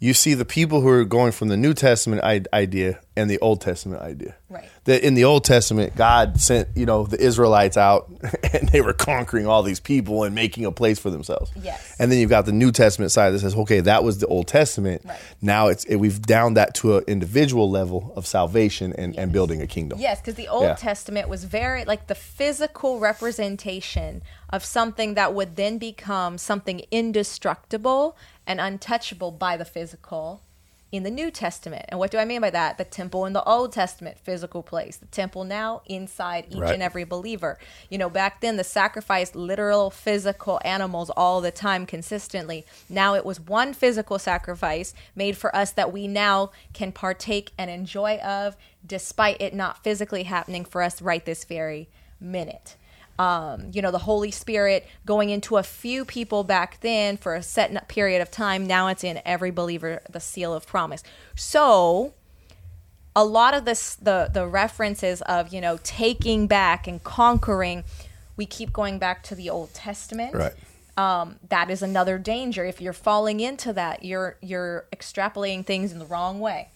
You 0.00 0.14
see 0.14 0.34
the 0.34 0.44
people 0.44 0.80
who 0.80 0.88
are 0.88 1.04
going 1.04 1.32
from 1.32 1.48
the 1.48 1.56
New 1.56 1.74
Testament 1.74 2.22
idea 2.22 3.00
and 3.16 3.28
the 3.28 3.38
Old 3.40 3.60
Testament 3.60 4.00
idea. 4.00 4.36
Right. 4.48 4.68
That 4.84 5.04
in 5.04 5.14
the 5.14 5.24
Old 5.24 5.44
Testament, 5.44 5.96
God 5.96 6.40
sent 6.40 6.68
you 6.76 6.86
know 6.86 7.04
the 7.04 7.20
Israelites 7.20 7.76
out, 7.76 8.08
and 8.52 8.68
they 8.68 8.80
were 8.80 8.92
conquering 8.92 9.48
all 9.48 9.64
these 9.64 9.80
people 9.80 10.22
and 10.22 10.34
making 10.36 10.64
a 10.64 10.70
place 10.70 11.00
for 11.00 11.10
themselves. 11.10 11.50
Yes. 11.60 11.96
And 11.98 12.12
then 12.12 12.20
you've 12.20 12.30
got 12.30 12.46
the 12.46 12.52
New 12.52 12.70
Testament 12.70 13.10
side 13.10 13.30
that 13.30 13.40
says, 13.40 13.56
okay, 13.56 13.80
that 13.80 14.04
was 14.04 14.18
the 14.18 14.28
Old 14.28 14.46
Testament. 14.46 15.02
Right. 15.04 15.18
Now 15.42 15.66
it's 15.66 15.82
it, 15.84 15.96
we've 15.96 16.22
down 16.22 16.54
that 16.54 16.74
to 16.76 16.98
an 16.98 17.04
individual 17.08 17.68
level 17.68 18.12
of 18.14 18.24
salvation 18.24 18.92
and, 18.96 19.18
and 19.18 19.32
building 19.32 19.60
a 19.60 19.66
kingdom. 19.66 19.98
Yes, 19.98 20.20
because 20.20 20.36
the 20.36 20.46
Old 20.48 20.62
Yeah. 20.62 20.74
Testament 20.74 21.28
was 21.28 21.42
very 21.42 21.84
like 21.84 22.06
the 22.06 22.14
physical 22.14 23.00
representation 23.00 24.22
of 24.50 24.64
something 24.64 25.14
that 25.14 25.34
would 25.34 25.56
then 25.56 25.78
become 25.78 26.38
something 26.38 26.82
indestructible 26.90 28.16
and 28.48 28.60
untouchable 28.60 29.30
by 29.30 29.56
the 29.56 29.64
physical 29.64 30.42
in 30.90 31.02
the 31.02 31.10
New 31.10 31.30
Testament. 31.30 31.84
And 31.90 32.00
what 32.00 32.10
do 32.10 32.16
I 32.16 32.24
mean 32.24 32.40
by 32.40 32.48
that? 32.48 32.78
The 32.78 32.84
temple 32.84 33.26
in 33.26 33.34
the 33.34 33.44
Old 33.44 33.74
Testament, 33.74 34.18
physical 34.18 34.62
place. 34.62 34.96
The 34.96 35.04
temple 35.04 35.44
now 35.44 35.82
inside 35.84 36.46
each 36.48 36.56
Right. 36.56 36.72
and 36.72 36.82
every 36.82 37.04
believer. 37.04 37.58
You 37.90 37.98
know, 37.98 38.08
back 38.08 38.40
then 38.40 38.56
the 38.56 38.64
sacrificed 38.64 39.36
literal 39.36 39.90
physical 39.90 40.58
animals 40.64 41.10
all 41.10 41.42
the 41.42 41.50
time 41.50 41.84
consistently. 41.84 42.64
Now 42.88 43.14
it 43.14 43.26
was 43.26 43.38
one 43.38 43.74
physical 43.74 44.18
sacrifice 44.18 44.94
made 45.14 45.36
for 45.36 45.54
us 45.54 45.72
that 45.72 45.92
we 45.92 46.08
now 46.08 46.52
can 46.72 46.90
partake 46.90 47.52
and 47.58 47.70
enjoy 47.70 48.16
of 48.20 48.56
despite 48.86 49.42
it 49.42 49.52
not 49.52 49.84
physically 49.84 50.22
happening 50.22 50.64
for 50.64 50.80
us 50.82 51.02
right 51.02 51.26
this 51.26 51.44
very 51.44 51.90
minute. 52.18 52.76
Um, 53.18 53.70
you 53.72 53.82
know, 53.82 53.90
the 53.90 53.98
Holy 53.98 54.30
Spirit 54.30 54.86
going 55.04 55.30
into 55.30 55.56
a 55.56 55.62
few 55.64 56.04
people 56.04 56.44
back 56.44 56.78
then 56.80 57.16
for 57.16 57.34
a 57.34 57.42
set 57.42 57.88
period 57.88 58.22
of 58.22 58.30
time. 58.30 58.66
Now 58.66 58.86
it's 58.88 59.02
in 59.02 59.20
every 59.24 59.50
believer, 59.50 60.02
the 60.08 60.20
seal 60.20 60.54
of 60.54 60.66
promise. 60.66 61.02
So, 61.34 62.14
a 63.16 63.24
lot 63.24 63.54
of 63.54 63.64
this 63.64 63.96
the 63.96 64.30
the 64.32 64.46
references 64.46 65.20
of 65.22 65.52
you 65.52 65.60
know 65.60 65.78
taking 65.82 66.46
back 66.46 66.86
and 66.86 67.02
conquering 67.02 67.82
we 68.36 68.46
keep 68.46 68.72
going 68.72 69.00
back 69.00 69.24
to 69.24 69.34
the 69.34 69.50
old 69.50 69.74
testament 69.74 70.34
Right. 70.34 70.52
um, 70.96 71.36
that 71.48 71.68
is 71.70 71.82
another 71.82 72.18
danger 72.18 72.64
if 72.64 72.80
you're 72.80 72.92
falling 72.92 73.40
into 73.40 73.72
that 73.72 74.04
you're 74.04 74.36
you're 74.40 74.86
extrapolating 74.94 75.66
things 75.66 75.90
in 75.90 75.98
the 75.98 76.06
wrong 76.06 76.38
way 76.38 76.68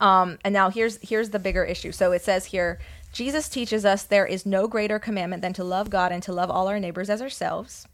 um, 0.00 0.38
and 0.44 0.52
now 0.52 0.68
here's 0.68 0.98
here's 1.08 1.30
the 1.30 1.38
bigger 1.38 1.64
issue 1.64 1.92
so 1.92 2.12
it 2.12 2.20
says 2.20 2.44
here 2.46 2.78
jesus 3.12 3.48
teaches 3.48 3.84
us 3.84 4.02
there 4.02 4.26
is 4.26 4.46
no 4.46 4.66
greater 4.66 4.98
commandment 4.98 5.42
than 5.42 5.52
to 5.52 5.64
love 5.64 5.90
god 5.90 6.12
and 6.12 6.22
to 6.22 6.32
love 6.32 6.50
all 6.50 6.68
our 6.68 6.80
neighbors 6.80 7.10
as 7.10 7.22
ourselves. 7.22 7.86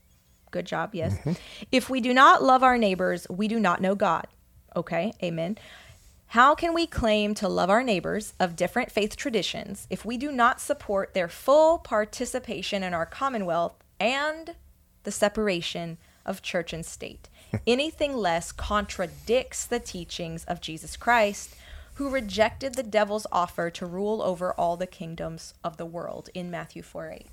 Good 0.51 0.67
job 0.67 0.95
yes. 0.95 1.15
Mm-hmm. 1.19 1.33
If 1.71 1.91
we 1.91 2.01
do 2.01 2.15
not 2.15 2.43
love 2.43 2.63
our 2.63 2.79
neighbors 2.79 3.27
we 3.29 3.49
do 3.49 3.61
not 3.61 3.81
know 3.81 3.95
god. 3.95 4.27
Okay 4.75 5.13
amen. 5.23 5.59
How 6.33 6.55
can 6.55 6.75
we 6.75 6.87
claim 6.87 7.35
to 7.37 7.49
love 7.49 7.71
our 7.71 7.83
neighbors 7.83 8.35
of 8.39 8.55
different 8.55 8.93
faith 8.93 9.17
traditions 9.17 9.87
if 9.89 10.05
we 10.05 10.19
do 10.19 10.31
not 10.31 10.61
support 10.61 11.15
their 11.15 11.29
full 11.29 11.79
participation 11.79 12.83
in 12.83 12.93
our 12.93 13.07
commonwealth 13.07 13.83
and 13.99 14.55
the 15.05 15.11
separation 15.11 15.97
of 16.27 16.43
church 16.43 16.75
and 16.75 16.85
state? 16.85 17.31
Anything 17.67 18.15
less 18.15 18.53
contradicts 18.53 19.65
the 19.65 19.81
teachings 19.81 20.45
of 20.45 20.61
Jesus 20.61 20.99
Christ, 20.99 21.55
who 21.99 22.09
rejected 22.09 22.77
the 22.77 22.83
devil's 22.85 23.27
offer 23.33 23.71
to 23.71 23.85
rule 23.85 24.23
over 24.23 24.53
all 24.53 24.77
the 24.77 24.87
kingdoms 24.87 25.53
of 25.65 25.79
the 25.79 25.85
world 25.85 26.31
in 26.33 26.49
Matthew 26.49 26.81
4 26.81 27.11
8. 27.11 27.27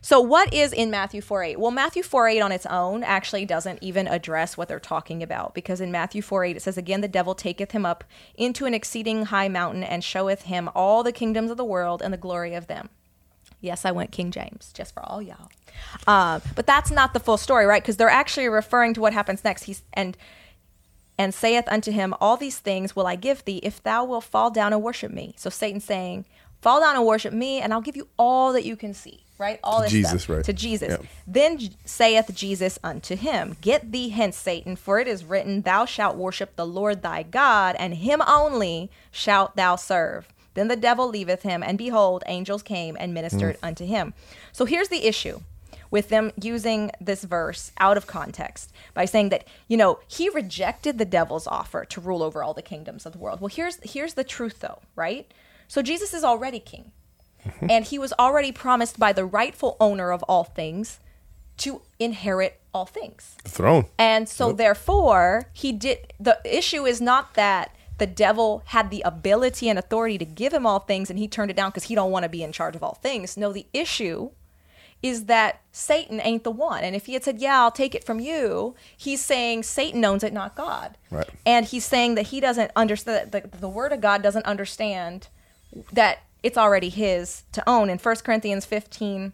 So, 0.00 0.20
what 0.20 0.54
is 0.54 0.72
in 0.72 0.92
Matthew 0.92 1.20
4 1.20 1.42
8? 1.42 1.60
Well, 1.60 1.72
Matthew 1.72 2.04
4 2.04 2.28
8 2.28 2.40
on 2.40 2.52
its 2.52 2.64
own 2.66 3.02
actually 3.02 3.44
doesn't 3.44 3.82
even 3.82 4.06
address 4.06 4.56
what 4.56 4.68
they're 4.68 4.78
talking 4.78 5.24
about 5.24 5.54
because 5.54 5.80
in 5.80 5.90
Matthew 5.90 6.22
4 6.22 6.44
8 6.44 6.56
it 6.56 6.62
says, 6.62 6.78
Again, 6.78 7.00
the 7.00 7.08
devil 7.08 7.34
taketh 7.34 7.72
him 7.72 7.84
up 7.84 8.04
into 8.36 8.64
an 8.64 8.74
exceeding 8.74 9.24
high 9.26 9.48
mountain 9.48 9.82
and 9.82 10.04
showeth 10.04 10.42
him 10.42 10.70
all 10.72 11.02
the 11.02 11.10
kingdoms 11.10 11.50
of 11.50 11.56
the 11.56 11.64
world 11.64 12.00
and 12.00 12.14
the 12.14 12.18
glory 12.18 12.54
of 12.54 12.68
them. 12.68 12.90
Yes, 13.60 13.84
I 13.84 13.90
went 13.90 14.12
King 14.12 14.30
James 14.30 14.72
just 14.72 14.94
for 14.94 15.02
all 15.04 15.20
y'all. 15.20 15.50
Uh, 16.06 16.38
but 16.54 16.66
that's 16.66 16.92
not 16.92 17.12
the 17.12 17.20
full 17.20 17.38
story, 17.38 17.66
right? 17.66 17.82
Because 17.82 17.96
they're 17.96 18.08
actually 18.08 18.48
referring 18.48 18.94
to 18.94 19.00
what 19.00 19.12
happens 19.12 19.42
next. 19.42 19.64
He's 19.64 19.82
and 19.92 20.16
and 21.18 21.34
saith 21.34 21.66
unto 21.68 21.90
him, 21.90 22.14
All 22.20 22.36
these 22.36 22.58
things 22.58 22.96
will 22.96 23.06
I 23.06 23.16
give 23.16 23.44
thee 23.44 23.60
if 23.62 23.82
thou 23.82 24.04
wilt 24.04 24.24
fall 24.24 24.50
down 24.50 24.72
and 24.72 24.82
worship 24.82 25.12
me. 25.12 25.34
So 25.36 25.50
Satan 25.50 25.80
saying, 25.80 26.24
Fall 26.60 26.80
down 26.80 26.94
and 26.94 27.04
worship 27.04 27.32
me, 27.32 27.60
and 27.60 27.72
I'll 27.74 27.80
give 27.80 27.96
you 27.96 28.08
all 28.16 28.52
that 28.52 28.64
you 28.64 28.76
can 28.76 28.94
see. 28.94 29.24
Right? 29.36 29.58
All 29.64 29.82
this 29.82 29.90
Jesus, 29.90 30.22
stuff. 30.22 30.36
right. 30.36 30.44
To 30.44 30.52
Jesus. 30.52 30.90
Yep. 30.90 31.04
Then 31.26 31.58
saith 31.84 32.30
Jesus 32.32 32.78
unto 32.84 33.16
him, 33.16 33.56
Get 33.60 33.90
thee 33.90 34.10
hence, 34.10 34.36
Satan, 34.36 34.76
for 34.76 35.00
it 35.00 35.08
is 35.08 35.24
written, 35.24 35.62
Thou 35.62 35.84
shalt 35.84 36.16
worship 36.16 36.54
the 36.54 36.66
Lord 36.66 37.02
thy 37.02 37.24
God, 37.24 37.74
and 37.80 37.94
him 37.94 38.22
only 38.24 38.90
shalt 39.10 39.56
thou 39.56 39.74
serve. 39.74 40.28
Then 40.54 40.68
the 40.68 40.76
devil 40.76 41.08
leaveth 41.08 41.42
him, 41.42 41.62
and 41.62 41.76
behold, 41.76 42.22
angels 42.26 42.62
came 42.62 42.96
and 43.00 43.12
ministered 43.12 43.56
mm. 43.56 43.66
unto 43.66 43.84
him. 43.84 44.14
So 44.52 44.64
here's 44.64 44.88
the 44.88 45.06
issue 45.06 45.40
with 45.92 46.08
them 46.08 46.32
using 46.40 46.90
this 47.00 47.22
verse 47.22 47.70
out 47.78 47.96
of 47.96 48.08
context 48.08 48.72
by 48.94 49.04
saying 49.04 49.28
that 49.28 49.46
you 49.68 49.76
know 49.76 50.00
he 50.08 50.28
rejected 50.30 50.98
the 50.98 51.04
devil's 51.04 51.46
offer 51.46 51.84
to 51.84 52.00
rule 52.00 52.24
over 52.24 52.42
all 52.42 52.54
the 52.54 52.62
kingdoms 52.62 53.06
of 53.06 53.12
the 53.12 53.18
world. 53.18 53.40
Well 53.40 53.48
here's 53.48 53.78
here's 53.84 54.14
the 54.14 54.24
truth 54.24 54.58
though 54.58 54.80
right? 54.96 55.32
So 55.68 55.82
jesus 55.82 56.12
is 56.12 56.24
already 56.24 56.58
king. 56.58 56.90
And 57.68 57.84
he 57.84 57.98
was 57.98 58.12
already 58.18 58.52
promised 58.52 58.98
by 59.00 59.12
the 59.12 59.24
rightful 59.24 59.76
owner 59.80 60.12
of 60.12 60.22
all 60.24 60.44
things 60.44 61.00
to 61.58 61.82
inherit 61.98 62.60
all 62.72 62.86
things. 62.86 63.36
The 63.44 63.50
throne. 63.50 63.84
and 63.98 64.28
so 64.28 64.52
therefore 64.52 65.48
he 65.52 65.72
did 65.72 66.12
the 66.18 66.40
issue 66.44 66.86
is 66.86 67.00
not 67.00 67.34
that 67.34 67.76
the 67.98 68.06
devil 68.06 68.62
had 68.66 68.90
the 68.90 69.02
ability 69.02 69.68
and 69.68 69.78
authority 69.78 70.18
to 70.18 70.24
give 70.24 70.52
him 70.54 70.66
all 70.66 70.78
things 70.80 71.10
and 71.10 71.18
he 71.18 71.28
turned 71.28 71.50
it 71.50 71.56
down 71.56 71.70
because 71.70 71.84
he 71.84 71.94
don't 71.94 72.10
want 72.10 72.22
to 72.22 72.28
be 72.28 72.42
in 72.42 72.52
charge 72.52 72.74
of 72.74 72.82
all 72.82 72.94
things. 72.94 73.36
No 73.36 73.52
the 73.52 73.66
issue 73.72 74.30
is 75.02 75.24
that 75.24 75.60
satan 75.72 76.20
ain't 76.22 76.44
the 76.44 76.50
one 76.50 76.84
and 76.84 76.94
if 76.94 77.06
he 77.06 77.14
had 77.14 77.24
said 77.24 77.40
yeah 77.40 77.60
i'll 77.60 77.70
take 77.70 77.94
it 77.94 78.04
from 78.04 78.20
you 78.20 78.74
he's 78.96 79.24
saying 79.24 79.62
satan 79.62 80.04
owns 80.04 80.22
it 80.22 80.32
not 80.32 80.54
god 80.54 80.96
Right. 81.10 81.28
and 81.44 81.66
he's 81.66 81.84
saying 81.84 82.14
that 82.14 82.28
he 82.28 82.40
doesn't 82.40 82.70
understand 82.76 83.32
the, 83.32 83.40
the 83.58 83.68
word 83.68 83.92
of 83.92 84.00
god 84.00 84.22
doesn't 84.22 84.46
understand 84.46 85.28
that 85.92 86.20
it's 86.42 86.58
already 86.58 86.88
his 86.88 87.44
to 87.52 87.62
own 87.68 87.88
in 87.90 87.98
1 87.98 88.16
corinthians 88.24 88.64
15 88.66 89.32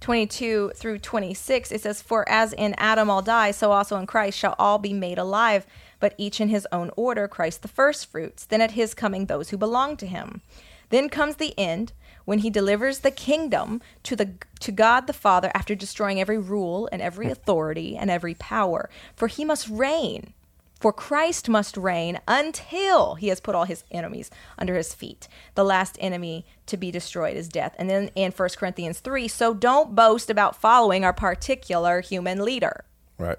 22 0.00 0.72
through 0.74 0.98
26, 0.98 1.70
it 1.72 1.82
says, 1.82 2.00
For 2.00 2.26
as 2.26 2.54
in 2.54 2.74
Adam 2.78 3.10
all 3.10 3.20
die, 3.20 3.50
so 3.50 3.70
also 3.72 3.96
in 3.96 4.06
Christ 4.06 4.38
shall 4.38 4.54
all 4.58 4.78
be 4.78 4.94
made 4.94 5.18
alive, 5.18 5.66
but 5.98 6.14
each 6.16 6.40
in 6.40 6.48
his 6.48 6.66
own 6.72 6.90
order, 6.96 7.28
Christ 7.28 7.60
the 7.60 7.68
firstfruits, 7.68 8.46
then 8.46 8.62
at 8.62 8.70
his 8.70 8.94
coming 8.94 9.26
those 9.26 9.50
who 9.50 9.58
belong 9.58 9.98
to 9.98 10.06
him. 10.06 10.40
Then 10.88 11.10
comes 11.10 11.36
the 11.36 11.52
end, 11.58 11.92
when 12.30 12.38
he 12.38 12.48
delivers 12.48 13.00
the 13.00 13.10
kingdom 13.10 13.82
to 14.04 14.14
the 14.14 14.30
to 14.60 14.70
God 14.70 15.08
the 15.08 15.12
Father 15.12 15.50
after 15.52 15.74
destroying 15.74 16.20
every 16.20 16.38
rule 16.38 16.88
and 16.92 17.02
every 17.02 17.28
authority 17.34 17.96
and 17.96 18.08
every 18.08 18.34
power. 18.34 18.88
For 19.16 19.26
he 19.26 19.44
must 19.44 19.68
reign 19.68 20.32
for 20.78 20.92
Christ 20.92 21.48
must 21.48 21.76
reign 21.76 22.20
until 22.28 23.16
he 23.16 23.28
has 23.28 23.40
put 23.40 23.56
all 23.56 23.64
his 23.64 23.82
enemies 23.90 24.30
under 24.56 24.76
his 24.76 24.94
feet. 24.94 25.26
The 25.56 25.64
last 25.64 25.98
enemy 26.00 26.46
to 26.66 26.76
be 26.76 26.92
destroyed 26.92 27.36
is 27.36 27.48
death. 27.48 27.74
And 27.78 27.90
then 27.90 28.10
in 28.14 28.30
1 28.30 28.48
Corinthians 28.56 29.00
3, 29.00 29.26
so 29.26 29.52
don't 29.52 29.96
boast 29.96 30.30
about 30.30 30.56
following 30.56 31.04
our 31.04 31.12
particular 31.12 32.00
human 32.00 32.44
leader. 32.44 32.84
Right. 33.18 33.38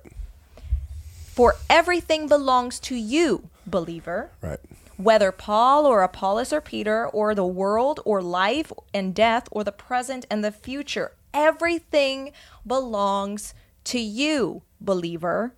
For 1.32 1.56
everything 1.69 2.27
belongs 2.27 2.77
to 2.82 2.95
you, 2.95 3.49
believer. 3.65 4.30
Right. 4.41 4.60
Whether 5.01 5.31
Paul 5.31 5.87
or 5.87 6.03
Apollos 6.03 6.53
or 6.53 6.61
Peter 6.61 7.07
or 7.07 7.33
the 7.33 7.45
world 7.45 7.99
or 8.05 8.21
life 8.21 8.71
and 8.93 9.15
death 9.15 9.47
or 9.51 9.63
the 9.63 9.71
present 9.71 10.27
and 10.29 10.43
the 10.43 10.51
future, 10.51 11.13
everything 11.33 12.33
belongs 12.67 13.55
to 13.85 13.99
you, 13.99 14.61
believer. 14.79 15.55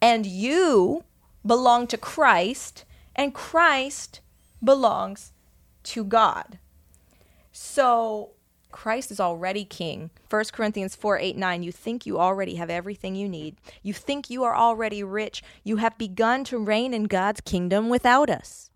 And 0.00 0.24
you 0.24 1.04
belong 1.44 1.88
to 1.88 1.98
Christ, 1.98 2.86
and 3.14 3.34
Christ 3.34 4.20
belongs 4.64 5.32
to 5.82 6.02
God. 6.02 6.58
So 7.52 8.30
Christ 8.72 9.10
is 9.10 9.20
already 9.20 9.66
king. 9.66 10.08
1 10.30 10.44
Corinthians 10.52 10.94
4 10.94 11.18
8 11.18 11.36
9. 11.36 11.62
You 11.62 11.72
think 11.72 12.06
you 12.06 12.18
already 12.18 12.54
have 12.54 12.70
everything 12.70 13.14
you 13.14 13.28
need. 13.28 13.56
You 13.82 13.92
think 13.92 14.30
you 14.30 14.42
are 14.44 14.56
already 14.56 15.02
rich. 15.02 15.42
You 15.64 15.76
have 15.76 15.98
begun 15.98 16.44
to 16.44 16.58
reign 16.58 16.94
in 16.94 17.04
God's 17.04 17.42
kingdom 17.42 17.90
without 17.90 18.30
us. 18.30 18.69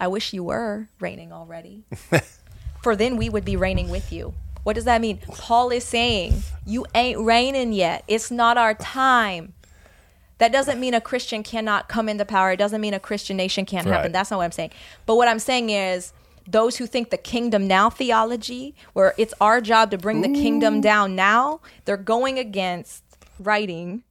I 0.00 0.08
wish 0.08 0.32
you 0.32 0.42
were 0.42 0.88
reigning 0.98 1.32
already. 1.32 1.84
For 2.82 2.96
then 2.96 3.16
we 3.18 3.28
would 3.28 3.44
be 3.44 3.56
reigning 3.56 3.90
with 3.90 4.10
you. 4.10 4.32
What 4.64 4.74
does 4.74 4.84
that 4.84 5.00
mean? 5.00 5.20
Paul 5.28 5.70
is 5.70 5.84
saying, 5.84 6.42
You 6.64 6.86
ain't 6.94 7.20
reigning 7.20 7.72
yet. 7.72 8.04
It's 8.08 8.30
not 8.30 8.56
our 8.56 8.74
time. 8.74 9.52
That 10.38 10.52
doesn't 10.52 10.80
mean 10.80 10.94
a 10.94 11.00
Christian 11.02 11.42
cannot 11.42 11.88
come 11.88 12.08
into 12.08 12.24
power. 12.24 12.52
It 12.52 12.56
doesn't 12.56 12.80
mean 12.80 12.94
a 12.94 13.00
Christian 13.00 13.36
nation 13.36 13.66
can't 13.66 13.86
Right. 13.86 13.96
happen. 13.96 14.12
That's 14.12 14.30
not 14.30 14.38
what 14.38 14.44
I'm 14.44 14.52
saying. 14.52 14.70
But 15.04 15.16
what 15.16 15.28
I'm 15.28 15.38
saying 15.38 15.68
is 15.68 16.14
those 16.48 16.78
who 16.78 16.86
think 16.86 17.10
the 17.10 17.18
kingdom 17.18 17.68
now 17.68 17.90
theology, 17.90 18.74
where 18.94 19.14
it's 19.18 19.34
our 19.40 19.60
job 19.60 19.90
to 19.90 19.98
bring 19.98 20.22
the 20.22 20.28
kingdom 20.28 20.80
down 20.80 21.14
now, 21.14 21.60
they're 21.84 21.98
going 21.98 22.38
against 22.38 23.04
writing 23.38 24.02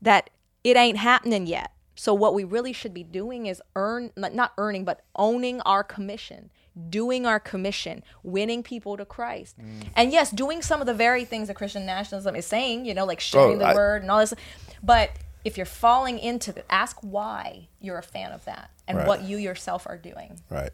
that 0.00 0.30
it 0.62 0.76
ain't 0.76 0.98
happening 0.98 1.48
yet. 1.48 1.72
So 1.96 2.12
what 2.14 2.34
we 2.34 2.44
really 2.44 2.72
should 2.72 2.92
be 2.94 3.02
doing 3.02 3.46
is 3.46 3.60
earn 3.74 4.12
not 4.16 4.52
earning 4.58 4.84
but 4.84 5.00
owning 5.16 5.60
our 5.62 5.82
commission, 5.82 6.50
doing 6.90 7.24
our 7.26 7.40
commission, 7.40 8.04
winning 8.22 8.62
people 8.62 8.96
to 8.98 9.04
Christ. 9.04 9.58
Mm. 9.58 9.88
And 9.96 10.12
yes, 10.12 10.30
doing 10.30 10.60
some 10.62 10.80
of 10.80 10.86
the 10.86 10.94
very 10.94 11.24
things 11.24 11.48
that 11.48 11.54
Christian 11.54 11.86
nationalism 11.86 12.36
is 12.36 12.46
saying, 12.46 12.84
you 12.84 12.92
know, 12.94 13.06
like 13.06 13.18
sharing 13.20 13.56
Oh, 13.56 13.58
the 13.58 13.64
I- 13.68 13.74
word 13.74 14.02
and 14.02 14.10
all 14.10 14.18
this. 14.20 14.34
But 14.82 15.10
if 15.44 15.56
you're 15.56 15.64
falling 15.64 16.18
into 16.18 16.52
the 16.52 16.70
ask 16.70 16.98
why 17.00 17.68
you're 17.80 17.98
a 17.98 18.02
fan 18.02 18.32
of 18.32 18.44
that 18.44 18.70
and 18.86 18.98
Right. 18.98 19.06
what 19.08 19.22
you 19.22 19.38
yourself 19.38 19.86
are 19.86 19.96
doing. 19.96 20.38
Right. 20.50 20.72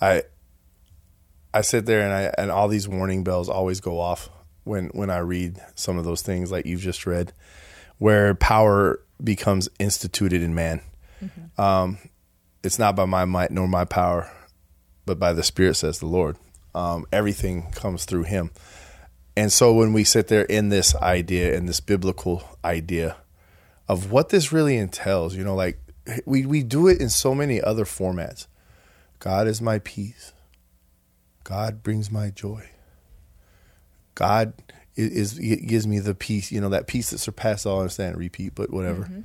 I 0.00 0.24
I 1.54 1.60
sit 1.60 1.86
there 1.86 2.02
and 2.02 2.12
I 2.12 2.32
and 2.38 2.50
all 2.50 2.68
these 2.68 2.88
warning 2.88 3.24
bells 3.24 3.48
always 3.48 3.80
go 3.80 4.00
off 4.00 4.28
when 4.64 4.86
when 4.88 5.08
I 5.10 5.18
read 5.18 5.60
some 5.74 5.98
of 5.98 6.04
those 6.04 6.22
things 6.22 6.50
like 6.50 6.66
you've 6.66 6.80
just 6.80 7.06
read, 7.06 7.32
where 8.02 8.34
power 8.34 8.98
becomes 9.22 9.68
instituted 9.78 10.42
in 10.42 10.52
man. 10.56 10.80
Um, 11.56 11.98
it's 12.64 12.76
not 12.76 12.96
by 12.96 13.04
my 13.04 13.24
might 13.24 13.52
nor 13.52 13.68
my 13.68 13.84
power, 13.84 14.28
but 15.06 15.20
by 15.20 15.32
the 15.32 15.44
Spirit, 15.44 15.76
says 15.76 16.00
the 16.00 16.06
Lord. 16.06 16.36
Um, 16.74 17.06
everything 17.12 17.70
comes 17.70 18.04
through 18.04 18.24
Him. 18.24 18.50
And 19.36 19.52
so 19.52 19.72
when 19.72 19.92
we 19.92 20.02
sit 20.02 20.26
there 20.26 20.42
in 20.42 20.68
this 20.68 20.96
idea, 20.96 21.54
in 21.54 21.66
this 21.66 21.78
biblical 21.78 22.42
idea 22.64 23.18
of 23.86 24.10
what 24.10 24.30
this 24.30 24.50
really 24.50 24.78
entails, 24.78 25.36
you 25.36 25.44
know, 25.44 25.54
like 25.54 25.78
we, 26.26 26.44
we 26.44 26.64
do 26.64 26.88
it 26.88 27.00
in 27.00 27.08
so 27.08 27.36
many 27.36 27.60
other 27.60 27.84
formats. 27.84 28.48
God 29.20 29.46
is 29.46 29.62
my 29.62 29.78
peace. 29.78 30.32
God 31.44 31.84
brings 31.84 32.10
my 32.10 32.30
joy. 32.30 32.68
God 34.16 34.54
is, 34.96 35.38
is 35.38 35.60
gives 35.60 35.86
me 35.86 35.98
the 35.98 36.14
peace, 36.14 36.52
you 36.52 36.60
know, 36.60 36.68
that 36.68 36.86
peace 36.86 37.10
that 37.10 37.18
surpasses 37.18 37.66
all 37.66 37.80
understanding. 37.80 38.18
Repeat, 38.18 38.54
but 38.54 38.70
whatever. 38.70 39.02
Mm-hmm. 39.02 39.20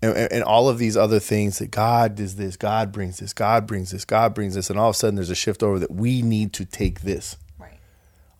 And, 0.00 0.16
and, 0.16 0.32
and 0.32 0.44
all 0.44 0.68
of 0.68 0.78
these 0.78 0.96
other 0.96 1.18
things 1.18 1.58
that 1.58 1.70
God 1.70 2.14
does 2.14 2.36
this, 2.36 2.56
God 2.56 2.92
brings 2.92 3.18
this, 3.18 3.32
God 3.32 3.66
brings 3.66 3.90
this, 3.90 4.04
God 4.04 4.34
brings 4.34 4.54
this, 4.54 4.70
and 4.70 4.78
all 4.78 4.90
of 4.90 4.94
a 4.94 4.98
sudden 4.98 5.16
there's 5.16 5.30
a 5.30 5.34
shift 5.34 5.62
over 5.62 5.78
that 5.80 5.90
we 5.90 6.22
need 6.22 6.52
to 6.54 6.64
take 6.64 7.00
this. 7.00 7.36
Right. 7.58 7.78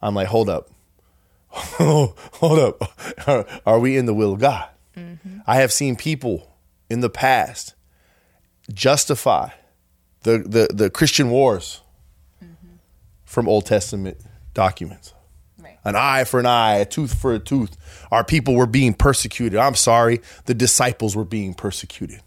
I'm 0.01 0.15
like, 0.15 0.29
hold 0.29 0.49
up, 0.49 0.71
hold 1.51 2.59
up, 2.59 3.29
are, 3.29 3.45
are 3.67 3.81
we 3.81 3.97
in 3.97 4.07
the 4.07 4.15
will 4.15 4.35
of 4.35 4.41
God? 4.41 4.69
Mm-hmm. 4.97 5.39
I 5.47 5.57
have 5.57 5.73
seen 5.73 5.97
people 5.97 6.57
in 6.89 7.01
the 7.01 7.11
past 7.11 7.75
justify 8.73 9.51
the 10.23 10.39
the, 10.39 10.69
the 10.73 10.91
Christian 10.91 11.31
wars 11.31 11.81
mm-hmm. 12.43 12.77
from 13.25 13.49
Old 13.49 13.67
Testament 13.67 14.19
documents. 14.55 15.15
An 15.89 15.97
eye 15.97 16.25
for 16.25 16.39
an 16.39 16.47
eye, 16.47 16.77
a 16.77 16.85
tooth 16.85 17.19
for 17.19 17.35
a 17.35 17.39
tooth. 17.39 17.77
Our 18.11 18.25
people 18.25 18.55
were 18.55 18.67
being 18.67 18.95
persecuted. 18.95 19.59
I'm 19.59 19.75
sorry, 19.75 20.21
the 20.45 20.55
disciples 20.55 21.17
were 21.17 21.25
being 21.25 21.55
persecuted. 21.55 22.21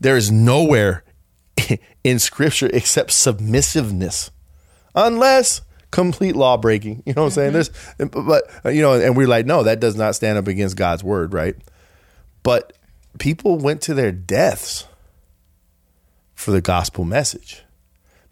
There 0.00 0.16
is 0.16 0.30
nowhere 0.30 1.04
in 2.04 2.18
Scripture 2.18 2.68
except 2.72 3.12
submissiveness, 3.12 4.30
unless 4.94 5.62
complete 5.90 6.36
law 6.36 6.56
breaking. 6.56 7.02
You 7.06 7.14
know 7.14 7.22
what 7.22 7.38
I'm 7.38 7.52
saying? 7.52 7.52
Mm-hmm. 7.52 8.20
There's, 8.24 8.50
but 8.62 8.74
you 8.74 8.82
know, 8.82 8.94
and 8.94 9.16
we're 9.16 9.28
like, 9.28 9.46
no, 9.46 9.62
that 9.62 9.80
does 9.80 9.96
not 9.96 10.14
stand 10.14 10.38
up 10.38 10.48
against 10.48 10.76
God's 10.76 11.02
word, 11.02 11.32
right? 11.32 11.56
But 12.42 12.74
people 13.18 13.58
went 13.58 13.80
to 13.82 13.94
their 13.94 14.12
deaths 14.12 14.86
for 16.34 16.50
the 16.50 16.60
gospel 16.60 17.04
message 17.04 17.62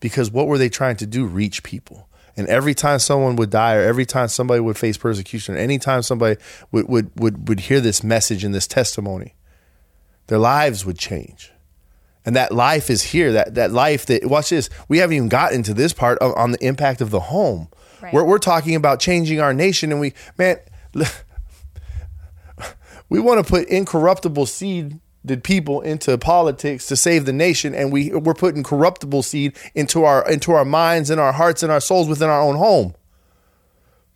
because 0.01 0.31
what 0.31 0.47
were 0.47 0.59
they 0.59 0.69
trying 0.69 0.97
to 0.97 1.07
do? 1.07 1.25
Reach 1.25 1.63
people. 1.63 2.09
And 2.37 2.49
every 2.49 2.75
time 2.75 2.99
someone 2.99 3.37
would 3.37 3.51
die, 3.51 3.75
or 3.75 3.83
every 3.83 4.05
time 4.05 4.29
somebody 4.29 4.61
would 4.61 4.77
face 4.77 4.97
persecution, 4.97 5.55
or 5.55 5.59
anytime 5.59 6.03
somebody 6.03 6.37
would, 6.73 6.89
would, 6.89 7.11
would, 7.19 7.49
would 7.49 7.61
hear 7.61 7.81
this 7.81 8.03
message 8.03 8.43
and 8.43 8.55
this 8.55 8.67
testimony, 8.67 9.35
their 10.27 10.39
lives 10.39 10.85
would 10.85 10.99
change. 10.99 11.53
And 12.27 12.35
that 12.35 12.53
life 12.53 12.89
is 12.91 13.03
here. 13.03 13.33
That 13.33 13.55
that 13.55 13.71
life 13.71 14.07
that 14.07 14.25
watch 14.25 14.49
this. 14.49 14.71
We 14.89 14.99
haven't 14.99 15.17
even 15.17 15.29
gotten 15.29 15.63
to 15.65 15.75
this 15.75 15.93
part 15.93 16.19
of, 16.19 16.35
on 16.37 16.53
the 16.53 16.67
impact 16.67 17.03
of 17.03 17.11
the 17.11 17.21
home. 17.21 17.69
Right. 18.01 18.15
We're 18.15 18.25
we're 18.25 18.39
talking 18.39 18.75
about 18.75 18.99
changing 18.99 19.41
our 19.41 19.53
nation, 19.53 19.93
and 19.93 20.01
we 20.01 20.15
man, 20.39 20.57
we 23.11 23.21
want 23.21 23.45
to 23.45 23.51
put 23.51 23.69
incorruptible 23.69 24.47
seed 24.47 25.01
corrupted 25.25 25.43
people 25.43 25.81
into 25.81 26.17
politics 26.19 26.87
to 26.87 26.97
save 26.97 27.25
the 27.25 27.33
nation, 27.33 27.75
and 27.75 27.93
we 27.93 28.11
we're 28.11 28.35
putting 28.35 28.63
corruptible 28.63 29.23
seed 29.23 29.57
into 29.75 30.05
our 30.05 30.31
into 30.31 30.53
our 30.53 30.65
minds 30.65 31.11
and 31.11 31.21
our 31.21 31.33
hearts 31.33 31.63
and 31.63 31.73
our 31.73 31.81
souls 31.81 32.09
within 32.09 32.29
our 32.29 32.43
own 32.43 32.57
home. 32.57 32.95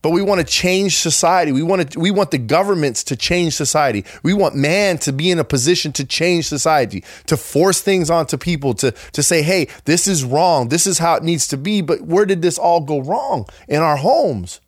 But 0.01 0.13
we 0.13 0.23
want 0.23 0.41
to 0.41 0.47
change 0.47 0.99
society. 0.99 1.51
We 1.51 1.63
want 1.63 1.91
to 1.91 2.01
we 2.01 2.11
want 2.11 2.31
the 2.31 2.39
governments 2.39 3.05
to 3.05 3.17
change 3.17 3.55
society. 3.55 4.05
We 4.23 4.35
want 4.35 4.55
man 4.55 4.99
to 4.99 5.13
be 5.13 5.31
in 5.31 5.39
a 5.39 5.45
position 5.45 5.93
to 5.93 6.05
change 6.05 6.47
society, 6.47 7.03
to 7.27 7.37
force 7.37 7.81
things 7.81 8.11
onto 8.11 8.37
people, 8.37 8.75
to 8.75 8.93
to 9.13 9.23
say, 9.23 9.43
"Hey, 9.43 9.69
this 9.85 10.07
is 10.07 10.25
wrong. 10.25 10.69
This 10.69 10.87
is 10.87 10.99
how 10.99 11.17
it 11.17 11.23
needs 11.23 11.49
to 11.49 11.57
be." 11.57 11.83
But 11.83 12.03
where 12.03 12.27
did 12.27 12.43
this 12.43 12.59
all 12.59 12.81
go 12.81 13.01
wrong 13.01 13.47
in 13.67 13.83
our 13.83 13.97
homes? 13.97 14.61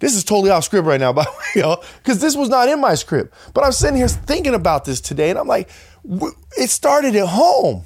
This 0.00 0.16
is 0.16 0.24
totally 0.24 0.50
off 0.50 0.64
script 0.64 0.86
right 0.86 1.00
now, 1.00 1.12
by 1.14 1.24
the 1.24 1.60
way, 1.62 1.76
because 2.02 2.20
this 2.20 2.36
was 2.36 2.48
not 2.48 2.68
in 2.68 2.80
my 2.80 2.94
script. 2.94 3.32
But 3.54 3.64
I'm 3.64 3.72
sitting 3.72 3.96
here 3.96 4.08
thinking 4.08 4.54
about 4.54 4.84
this 4.84 5.00
today, 5.00 5.30
and 5.30 5.38
I'm 5.38 5.48
like, 5.48 5.70
it 6.58 6.70
started 6.70 7.14
at 7.14 7.28
home. 7.28 7.84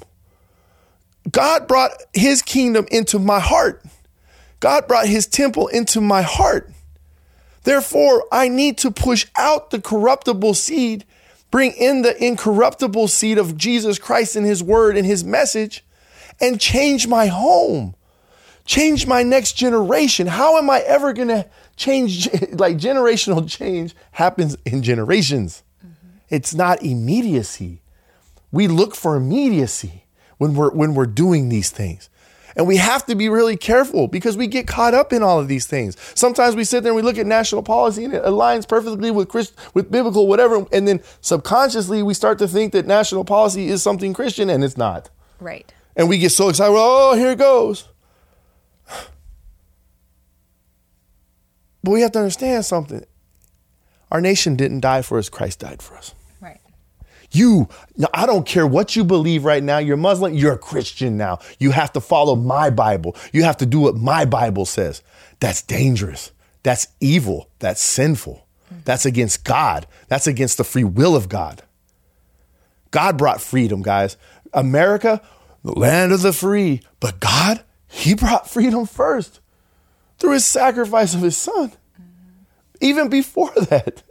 God 1.31 1.67
brought 1.67 1.91
His 2.13 2.41
kingdom 2.41 2.87
into 2.91 3.19
my 3.19 3.39
heart. 3.39 3.83
God 4.59 4.87
brought 4.87 5.07
his 5.07 5.27
temple 5.27 5.67
into 5.67 6.01
my 6.01 6.21
heart. 6.23 6.71
Therefore, 7.65 8.25
I 8.31 8.47
need 8.47 8.79
to 8.79 8.89
push 8.89 9.27
out 9.35 9.69
the 9.69 9.81
corruptible 9.81 10.55
seed, 10.55 11.05
bring 11.51 11.71
in 11.73 12.01
the 12.01 12.17
incorruptible 12.23 13.07
seed 13.07 13.37
of 13.37 13.57
Jesus 13.57 13.99
Christ 13.99 14.35
and 14.35 14.43
his 14.43 14.63
word 14.63 14.97
and 14.97 15.05
his 15.05 15.23
message, 15.23 15.85
and 16.39 16.59
change 16.59 17.07
my 17.07 17.27
home, 17.27 17.95
change 18.65 19.07
my 19.07 19.23
next 19.23 19.53
generation. 19.53 20.25
How 20.25 20.57
am 20.57 20.69
I 20.69 20.79
ever 20.79 21.13
going 21.13 21.27
to 21.29 21.45
change? 21.75 22.29
Like 22.51 22.77
generational 22.77 23.47
change 23.49 23.95
happens 24.11 24.57
in 24.65 24.81
generations, 24.81 25.63
mm-hmm. 25.85 26.17
it's 26.29 26.53
not 26.53 26.81
immediacy. 26.81 27.81
We 28.51 28.67
look 28.67 28.95
for 28.95 29.15
immediacy 29.15 30.05
when 30.37 30.55
we're, 30.55 30.71
when 30.71 30.95
we're 30.95 31.05
doing 31.05 31.49
these 31.49 31.69
things. 31.69 32.09
And 32.55 32.67
we 32.67 32.77
have 32.77 33.05
to 33.07 33.15
be 33.15 33.27
really 33.27 33.57
careful 33.57 34.07
because 34.07 34.37
we 34.37 34.47
get 34.47 34.65
caught 34.65 34.93
up 34.93 35.11
in 35.11 35.21
all 35.21 35.39
of 35.39 35.49
these 35.49 35.67
things. 35.67 35.97
Sometimes 36.15 36.55
we 36.55 36.63
sit 36.63 36.83
there 36.83 36.91
and 36.91 36.95
we 36.95 37.01
look 37.01 37.17
at 37.17 37.25
national 37.25 37.63
policy 37.63 38.05
and 38.05 38.13
it 38.13 38.23
aligns 38.23 38.67
perfectly 38.67 39.11
with 39.11 39.27
Christ, 39.27 39.53
with 39.73 39.91
biblical 39.91 40.27
whatever, 40.27 40.65
and 40.71 40.87
then 40.87 41.01
subconsciously 41.19 42.01
we 42.01 42.13
start 42.13 42.39
to 42.39 42.47
think 42.47 42.71
that 42.71 42.85
national 42.85 43.25
policy 43.25 43.67
is 43.67 43.83
something 43.83 44.13
Christian 44.13 44.49
and 44.49 44.63
it's 44.63 44.77
not. 44.77 45.09
Right. 45.41 45.73
And 45.97 46.07
we 46.07 46.17
get 46.17 46.31
so 46.31 46.47
excited. 46.47 46.73
Oh, 46.73 47.13
here 47.15 47.31
it 47.31 47.39
goes. 47.39 47.89
But 51.85 51.91
we 51.91 52.01
have 52.01 52.13
to 52.13 52.19
understand 52.19 52.65
something. 52.65 53.05
Our 54.09 54.19
nation 54.19 54.55
didn't 54.55 54.79
die 54.79 55.03
for 55.03 55.19
us, 55.19 55.29
Christ 55.29 55.59
died 55.59 55.83
for 55.83 55.95
us. 55.95 56.15
Right. 56.41 56.59
You, 57.31 57.69
I 58.11 58.25
don't 58.25 58.43
care 58.43 58.65
what 58.65 58.95
you 58.95 59.03
believe 59.03 59.45
right 59.45 59.61
now. 59.61 59.77
You're 59.77 59.95
Muslim, 59.95 60.33
you're 60.33 60.53
a 60.53 60.57
Christian 60.57 61.15
now. 61.15 61.37
You 61.59 61.69
have 61.69 61.93
to 61.93 62.01
follow 62.01 62.35
my 62.35 62.71
Bible. 62.71 63.15
You 63.31 63.43
have 63.43 63.57
to 63.57 63.67
do 63.67 63.79
what 63.79 63.97
my 63.97 64.25
Bible 64.25 64.65
says. 64.65 65.03
That's 65.39 65.61
dangerous. 65.61 66.31
That's 66.63 66.87
evil. 66.99 67.51
That's 67.59 67.81
sinful. 67.81 68.47
That's 68.83 69.05
against 69.05 69.43
God. 69.43 69.85
That's 70.07 70.25
against 70.25 70.57
the 70.57 70.63
free 70.63 70.83
will 70.83 71.15
of 71.15 71.29
God. 71.29 71.61
God 72.89 73.15
brought 73.15 73.41
freedom, 73.41 73.83
guys. 73.83 74.17
America, 74.53 75.21
the 75.63 75.77
land 75.77 76.13
of 76.13 76.23
the 76.23 76.33
free. 76.33 76.81
But 76.99 77.19
God, 77.19 77.63
He 77.87 78.15
brought 78.15 78.49
freedom 78.49 78.87
first 78.87 79.39
through 80.25 80.33
His 80.33 80.45
sacrifice 80.45 81.13
of 81.13 81.21
His 81.21 81.37
Son. 81.37 81.71
Even 82.81 83.09
before 83.09 83.51
that 83.69 84.01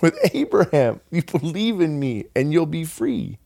with 0.00 0.18
Abraham. 0.32 1.00
You 1.10 1.22
believe 1.22 1.80
in 1.82 2.00
me 2.00 2.24
and 2.34 2.50
you'll 2.50 2.64
be 2.64 2.84
free. 2.84 3.38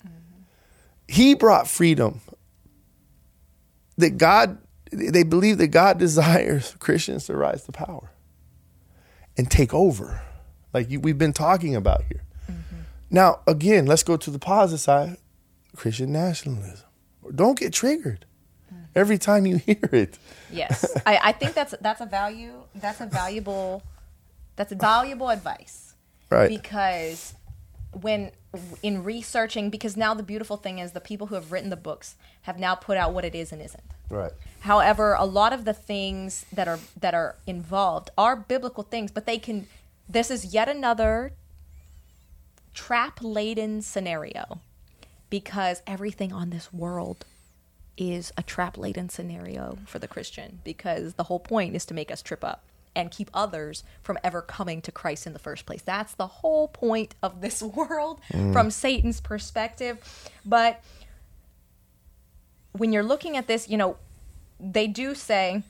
He 1.09 1.35
brought 1.35 1.67
freedom. 1.67 2.21
That 3.97 4.17
God, 4.17 4.59
they 4.93 5.25
believe 5.25 5.59
that 5.59 5.69
God 5.69 5.99
desires 5.99 6.77
Christians 6.79 7.27
to 7.27 7.37
rise 7.37 7.65
to 7.65 7.73
power 7.73 8.11
and 9.37 9.51
take 9.51 9.75
over, 9.75 10.21
like 10.73 10.89
we've 11.01 11.19
been 11.19 11.33
talking 11.33 11.75
about 11.77 12.03
here. 12.05 12.23
Mm-hmm. 12.51 12.77
Now, 13.11 13.41
again, 13.47 13.87
let's 13.87 14.03
go 14.03 14.17
to 14.17 14.31
the 14.31 14.39
positive 14.39 14.81
side 14.81 15.17
Christian 15.77 16.13
nationalism. 16.13 16.87
Don't 17.35 17.59
get 17.59 17.73
triggered. 17.73 18.27
Every 18.95 19.19
time 19.19 19.47
you 19.47 19.57
hear 19.67 19.89
it. 19.93 20.19
Yes, 20.51 20.97
I, 21.07 21.19
I 21.23 21.33
think 21.33 21.55
that's 21.55 21.75
that's 21.81 22.01
a 22.01 22.07
value. 22.07 22.53
That's 22.75 23.01
a 23.01 23.07
valuable. 23.07 23.83
That's 24.57 24.71
a 24.71 24.77
valuable 24.77 25.31
advice 25.31 25.85
Right. 26.35 26.49
Because 26.49 27.35
when 27.93 28.33
in 28.83 29.05
researching, 29.05 29.71
because 29.71 29.97
now 29.97 30.15
the 30.15 30.23
beautiful 30.23 30.57
thing 30.57 30.79
is 30.79 30.93
the 30.93 31.01
people 31.01 31.29
who 31.29 31.35
have 31.37 31.53
written 31.53 31.71
the 31.71 31.77
books 31.77 32.17
have 32.43 32.59
now 32.59 32.75
put 32.75 32.97
out 32.97 33.13
what 33.13 33.25
it 33.25 33.35
is 33.35 33.53
and 33.53 33.63
isn't. 33.63 33.83
Right. 34.11 34.33
However, 34.61 35.15
a 35.15 35.25
lot 35.25 35.53
of 35.53 35.65
the 35.65 35.73
things 35.73 36.45
that 36.53 36.67
are 36.67 36.79
that 37.01 37.15
are 37.15 37.37
involved 37.47 38.11
are 38.19 38.37
biblical 38.37 38.83
things, 38.83 39.11
but 39.11 39.27
they 39.27 39.39
can. 39.39 39.67
This 40.09 40.31
is 40.31 40.53
yet 40.53 40.69
another 40.69 41.33
trap 42.75 43.21
laden 43.23 43.81
scenario 43.81 44.61
because 45.31 45.83
everything 45.87 46.33
on 46.33 46.51
this 46.51 46.73
world 46.73 47.25
is 47.97 48.33
a 48.37 48.43
trap 48.43 48.77
laden 48.77 49.09
scenario 49.09 49.79
for 49.87 49.99
the 49.99 50.09
Christian 50.09 50.61
because 50.65 51.15
the 51.15 51.25
whole 51.25 51.39
point 51.39 51.77
is 51.77 51.85
to 51.87 51.95
make 51.95 52.11
us 52.11 52.23
trip 52.23 52.45
up 52.45 52.63
and 52.97 53.11
keep 53.11 53.31
others 53.35 53.83
from 54.03 54.19
ever 54.23 54.41
coming 54.41 54.81
to 54.83 54.93
Christ 54.93 55.27
in 55.27 55.33
the 55.33 55.39
first 55.39 55.67
place. 55.67 55.83
That's 55.83 56.15
the 56.15 56.27
whole 56.27 56.69
point 56.69 57.15
of 57.23 57.41
this 57.41 57.63
world 57.63 58.21
mm. 58.33 58.53
from 58.53 58.71
Satan's 58.71 59.21
perspective. 59.21 59.99
But 60.45 60.83
when 62.73 62.93
you're 62.93 63.03
looking 63.03 63.37
at 63.37 63.47
this, 63.47 63.69
you 63.69 63.77
know, 63.77 63.97
they 64.61 64.87
do 64.87 65.15
say, 65.15 65.63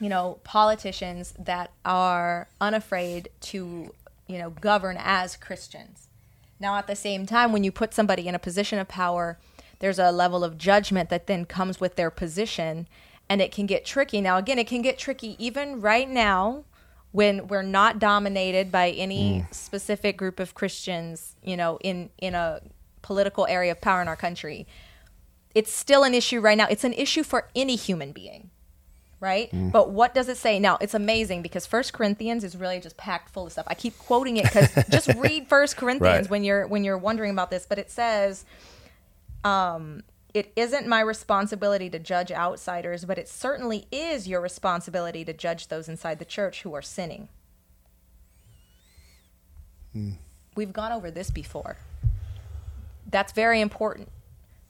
you 0.00 0.08
know, 0.08 0.38
politicians 0.44 1.34
that 1.38 1.70
are 1.84 2.48
unafraid 2.60 3.28
to, 3.40 3.92
you 4.26 4.38
know, 4.38 4.50
govern 4.50 4.96
as 4.98 5.36
Christians. 5.36 6.08
Now, 6.58 6.76
at 6.76 6.86
the 6.86 6.96
same 6.96 7.26
time, 7.26 7.52
when 7.52 7.64
you 7.64 7.72
put 7.72 7.92
somebody 7.92 8.28
in 8.28 8.34
a 8.34 8.38
position 8.38 8.78
of 8.78 8.88
power, 8.88 9.38
there's 9.82 9.98
a 9.98 10.12
level 10.12 10.44
of 10.44 10.56
judgment 10.56 11.10
that 11.10 11.26
then 11.26 11.44
comes 11.44 11.80
with 11.80 11.96
their 11.96 12.08
position 12.08 12.86
and 13.28 13.42
it 13.42 13.50
can 13.50 13.66
get 13.66 13.84
tricky. 13.84 14.20
Now, 14.20 14.36
again, 14.36 14.56
it 14.56 14.68
can 14.68 14.80
get 14.80 14.96
tricky 14.96 15.34
even 15.44 15.80
right 15.80 16.08
now 16.08 16.64
when 17.10 17.48
we're 17.48 17.64
not 17.64 17.98
dominated 17.98 18.70
by 18.70 18.90
any 18.90 19.40
mm. 19.40 19.52
specific 19.52 20.16
group 20.16 20.38
of 20.38 20.54
Christians, 20.54 21.34
you 21.42 21.56
know, 21.56 21.78
in 21.82 22.10
in 22.18 22.36
a 22.36 22.60
political 23.02 23.44
area 23.48 23.72
of 23.72 23.80
power 23.80 24.00
in 24.00 24.06
our 24.06 24.14
country. 24.14 24.68
It's 25.52 25.72
still 25.72 26.04
an 26.04 26.14
issue 26.14 26.38
right 26.38 26.56
now. 26.56 26.68
It's 26.70 26.84
an 26.84 26.92
issue 26.92 27.24
for 27.24 27.48
any 27.56 27.74
human 27.74 28.12
being. 28.12 28.50
Right? 29.18 29.50
Mm. 29.50 29.72
But 29.72 29.90
what 29.90 30.14
does 30.14 30.28
it 30.28 30.36
say? 30.36 30.60
Now, 30.60 30.78
it's 30.80 30.94
amazing 30.94 31.42
because 31.42 31.66
First 31.66 31.92
Corinthians 31.92 32.44
is 32.44 32.56
really 32.56 32.78
just 32.78 32.96
packed 32.96 33.30
full 33.30 33.46
of 33.46 33.52
stuff. 33.52 33.66
I 33.68 33.74
keep 33.74 33.98
quoting 33.98 34.36
it 34.36 34.50
cuz 34.52 34.68
just 34.90 35.08
read 35.16 35.48
First 35.48 35.76
Corinthians 35.76 36.26
right. 36.26 36.30
when 36.30 36.44
you're 36.44 36.68
when 36.68 36.84
you're 36.84 36.98
wondering 36.98 37.32
about 37.32 37.50
this, 37.50 37.66
but 37.68 37.80
it 37.80 37.90
says 37.90 38.44
um 39.44 40.02
it 40.34 40.50
isn't 40.56 40.86
my 40.86 41.00
responsibility 41.00 41.90
to 41.90 41.98
judge 41.98 42.32
outsiders, 42.32 43.04
but 43.04 43.18
it 43.18 43.28
certainly 43.28 43.86
is 43.92 44.26
your 44.26 44.40
responsibility 44.40 45.24
to 45.26 45.32
judge 45.34 45.68
those 45.68 45.88
inside 45.88 46.18
the 46.18 46.24
church 46.24 46.62
who 46.62 46.72
are 46.74 46.82
sinning. 46.82 47.28
Hmm. 49.92 50.12
We've 50.56 50.72
gone 50.72 50.92
over 50.92 51.10
this 51.10 51.30
before. 51.30 51.76
That's 53.10 53.32
very 53.32 53.60
important 53.60 54.08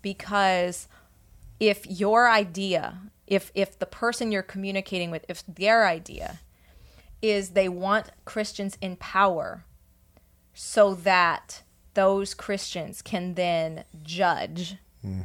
because 0.00 0.88
if 1.60 1.86
your 1.86 2.28
idea, 2.28 2.98
if 3.28 3.52
if 3.54 3.78
the 3.78 3.86
person 3.86 4.32
you're 4.32 4.42
communicating 4.42 5.12
with, 5.12 5.24
if 5.28 5.44
their 5.46 5.86
idea 5.86 6.40
is 7.20 7.50
they 7.50 7.68
want 7.68 8.10
Christians 8.24 8.76
in 8.80 8.96
power 8.96 9.64
so 10.54 10.94
that 10.94 11.62
those 11.95 12.34
Christians 12.34 13.03
can 13.03 13.34
then 13.34 13.84
judge 14.03 14.76
mm 15.05 15.24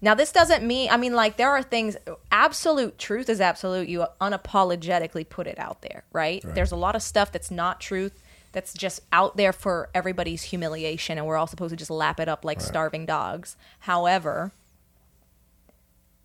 now, 0.00 0.14
this 0.14 0.30
doesn't 0.30 0.64
mean, 0.64 0.90
I 0.90 0.96
mean, 0.96 1.14
like, 1.14 1.36
there 1.36 1.50
are 1.50 1.62
things, 1.62 1.96
absolute 2.30 2.98
truth 2.98 3.28
is 3.28 3.40
absolute. 3.40 3.88
You 3.88 4.06
unapologetically 4.20 5.28
put 5.28 5.46
it 5.46 5.58
out 5.58 5.82
there, 5.82 6.04
right? 6.12 6.42
right? 6.44 6.54
There's 6.54 6.72
a 6.72 6.76
lot 6.76 6.94
of 6.94 7.02
stuff 7.02 7.32
that's 7.32 7.50
not 7.50 7.80
truth, 7.80 8.22
that's 8.52 8.72
just 8.72 9.00
out 9.12 9.36
there 9.36 9.52
for 9.52 9.90
everybody's 9.94 10.42
humiliation, 10.42 11.18
and 11.18 11.26
we're 11.26 11.36
all 11.36 11.48
supposed 11.48 11.70
to 11.70 11.76
just 11.76 11.90
lap 11.90 12.20
it 12.20 12.28
up 12.28 12.44
like 12.44 12.58
right. 12.58 12.66
starving 12.66 13.06
dogs. 13.06 13.56
However, 13.80 14.52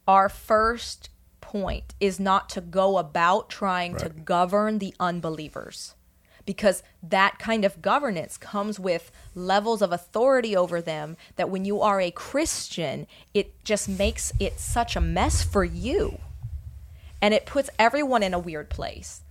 our 0.08 0.30
first 0.30 1.10
point 1.42 1.96
is 2.00 2.20
not 2.20 2.50
to 2.50 2.62
go 2.62 2.98
about 2.98 3.50
trying 3.50 3.94
right. 3.94 4.04
to 4.04 4.10
govern 4.10 4.78
the 4.78 4.94
unbelievers 5.00 5.96
because 6.46 6.84
that 7.02 7.40
kind 7.40 7.64
of 7.66 7.82
governance 7.82 8.38
comes 8.38 8.80
with 8.80 9.12
levels 9.34 9.82
of 9.82 9.92
authority 9.92 10.56
over 10.56 10.82
them 10.82 11.16
that 11.36 11.50
when 11.50 11.66
you 11.66 11.82
are 11.82 12.02
a 12.02 12.12
Christian, 12.12 13.08
it 13.34 13.54
just 13.64 13.88
makes 13.88 14.34
it 14.40 14.60
such 14.60 14.96
a 14.96 15.02
mess 15.02 15.44
for 15.44 15.64
you. 15.64 16.20
And 17.22 17.34
it 17.34 17.46
puts 17.46 17.70
everyone 17.80 18.24
in 18.24 18.34
a 18.34 18.40
weird 18.40 18.70
place 18.70 19.22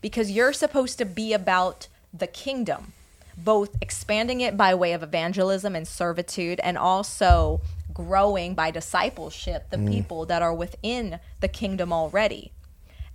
because 0.00 0.30
you're 0.30 0.54
supposed 0.54 0.96
to 0.98 1.04
be 1.04 1.32
about 1.32 1.88
the 2.12 2.26
kingdom. 2.26 2.92
both 3.36 3.76
expanding 3.82 4.40
it 4.40 4.56
by 4.56 4.74
way 4.74 4.92
of 4.94 5.02
evangelism 5.02 5.76
and 5.76 5.86
servitude 5.86 6.58
and 6.60 6.78
also 6.78 7.60
growing 7.92 8.54
by 8.54 8.70
discipleship 8.70 9.68
the 9.70 9.76
mm. 9.76 9.90
people 9.90 10.24
that 10.26 10.42
are 10.42 10.54
within 10.54 11.20
the 11.40 11.48
kingdom 11.48 11.92
already. 11.92 12.52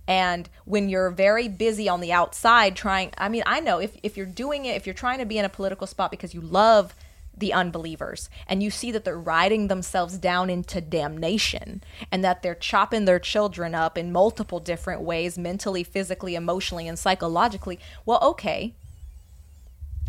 And 0.06 0.48
when 0.64 0.88
you're 0.88 1.10
very 1.10 1.48
busy 1.48 1.88
on 1.88 2.00
the 2.00 2.12
outside 2.12 2.74
trying, 2.74 3.12
I 3.16 3.28
mean, 3.28 3.42
I 3.46 3.60
know 3.60 3.78
if, 3.78 3.96
if 4.02 4.16
you're 4.16 4.26
doing 4.26 4.64
it, 4.64 4.76
if 4.76 4.86
you're 4.86 4.94
trying 4.94 5.18
to 5.18 5.24
be 5.24 5.38
in 5.38 5.44
a 5.44 5.48
political 5.48 5.86
spot 5.86 6.10
because 6.10 6.34
you 6.34 6.40
love 6.40 6.94
the 7.36 7.52
unbelievers 7.52 8.28
and 8.46 8.62
you 8.62 8.70
see 8.70 8.90
that 8.92 9.04
they're 9.04 9.18
riding 9.18 9.68
themselves 9.68 10.18
down 10.18 10.50
into 10.50 10.80
damnation 10.80 11.82
and 12.10 12.22
that 12.24 12.42
they're 12.42 12.54
chopping 12.54 13.04
their 13.04 13.18
children 13.18 13.74
up 13.74 13.96
in 13.96 14.12
multiple 14.12 14.60
different 14.60 15.00
ways 15.00 15.38
mentally, 15.38 15.82
physically, 15.82 16.34
emotionally, 16.34 16.86
and 16.86 16.98
psychologically, 16.98 17.78
well, 18.04 18.18
okay, 18.22 18.74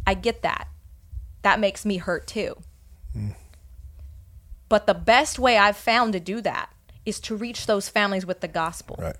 I 0.06 0.16
get 0.16 0.42
that. 0.42 0.68
That 1.44 1.60
makes 1.60 1.86
me 1.86 1.98
hurt 1.98 2.28
too. 2.28 2.58
Hmm. 3.14 3.30
But 4.68 4.88
the 4.88 4.94
best 4.94 5.40
way 5.40 5.58
I've 5.58 5.78
found 5.78 6.14
to 6.14 6.20
do 6.20 6.42
that 6.42 6.70
is 7.06 7.20
to 7.22 7.36
reach 7.36 7.68
those 7.68 7.90
families 7.90 8.26
with 8.26 8.42
the 8.42 8.48
gospel 8.48 8.98
Right. 9.00 9.16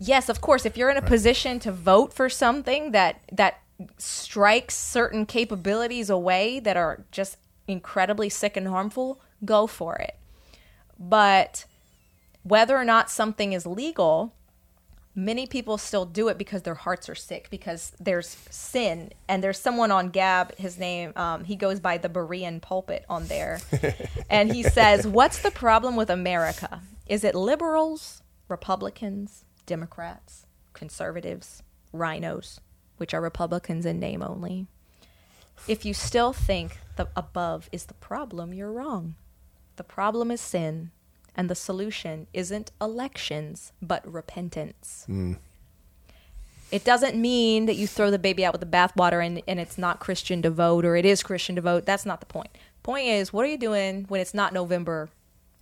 Yes, 0.00 0.28
of 0.28 0.40
course, 0.40 0.66
if 0.66 0.76
you're 0.76 0.90
in 0.90 0.96
a 0.96 1.02
position 1.02 1.60
to 1.60 1.70
vote 1.70 2.12
for 2.12 2.28
something 2.28 2.90
that 2.90 3.20
that 3.30 3.60
strikes 3.96 4.76
certain 4.76 5.24
capabilities 5.24 6.10
away 6.10 6.60
that 6.60 6.76
are 6.76 7.04
just 7.12 7.36
incredibly 7.68 8.28
sick 8.28 8.56
and 8.56 8.68
harmful, 8.68 9.20
go 9.44 9.66
for 9.66 9.96
it. 9.96 10.16
But 10.98 11.64
whether 12.42 12.76
or 12.76 12.84
not 12.84 13.10
something 13.10 13.52
is 13.52 13.66
legal, 13.66 14.34
many 15.14 15.46
people 15.46 15.78
still 15.78 16.04
do 16.04 16.28
it 16.28 16.38
because 16.38 16.62
their 16.62 16.74
hearts 16.74 17.08
are 17.08 17.14
sick 17.14 17.48
because 17.50 17.92
there's 17.98 18.36
sin 18.50 19.12
and 19.28 19.42
there's 19.42 19.58
someone 19.58 19.90
on 19.90 20.10
gab 20.10 20.54
his 20.56 20.78
name 20.78 21.12
um, 21.16 21.44
he 21.44 21.56
goes 21.56 21.80
by 21.80 21.98
the 21.98 22.08
berean 22.08 22.60
pulpit 22.60 23.04
on 23.08 23.26
there 23.26 23.60
and 24.30 24.52
he 24.52 24.62
says 24.62 25.06
what's 25.06 25.42
the 25.42 25.50
problem 25.50 25.96
with 25.96 26.08
america 26.10 26.80
is 27.06 27.24
it 27.24 27.34
liberals 27.34 28.22
republicans 28.48 29.44
democrats 29.66 30.46
conservatives 30.72 31.62
RINOs 31.92 32.60
which 32.96 33.14
are 33.14 33.20
republicans 33.20 33.86
in 33.86 33.98
name 33.98 34.22
only 34.22 34.66
if 35.68 35.84
you 35.84 35.92
still 35.92 36.32
think 36.32 36.78
the 36.96 37.08
above 37.16 37.68
is 37.72 37.86
the 37.86 37.94
problem 37.94 38.54
you're 38.54 38.72
wrong 38.72 39.14
the 39.76 39.84
problem 39.84 40.30
is 40.30 40.40
sin 40.40 40.90
and 41.36 41.48
the 41.48 41.54
solution 41.54 42.26
isn't 42.32 42.70
elections, 42.80 43.72
but 43.80 44.06
repentance. 44.10 45.06
Mm. 45.08 45.38
It 46.70 46.84
doesn't 46.84 47.16
mean 47.16 47.66
that 47.66 47.76
you 47.76 47.86
throw 47.86 48.10
the 48.10 48.18
baby 48.18 48.44
out 48.44 48.52
with 48.52 48.60
the 48.60 48.66
bathwater 48.66 49.24
and, 49.24 49.42
and 49.48 49.58
it's 49.58 49.78
not 49.78 49.98
Christian 49.98 50.42
to 50.42 50.50
vote 50.50 50.84
or 50.84 50.96
it 50.96 51.04
is 51.04 51.22
Christian 51.22 51.56
to 51.56 51.62
vote. 51.62 51.84
That's 51.84 52.06
not 52.06 52.20
the 52.20 52.26
point. 52.26 52.50
Point 52.82 53.06
is, 53.06 53.32
what 53.32 53.44
are 53.44 53.48
you 53.48 53.58
doing 53.58 54.04
when 54.08 54.20
it's 54.20 54.34
not 54.34 54.52
November? 54.52 55.08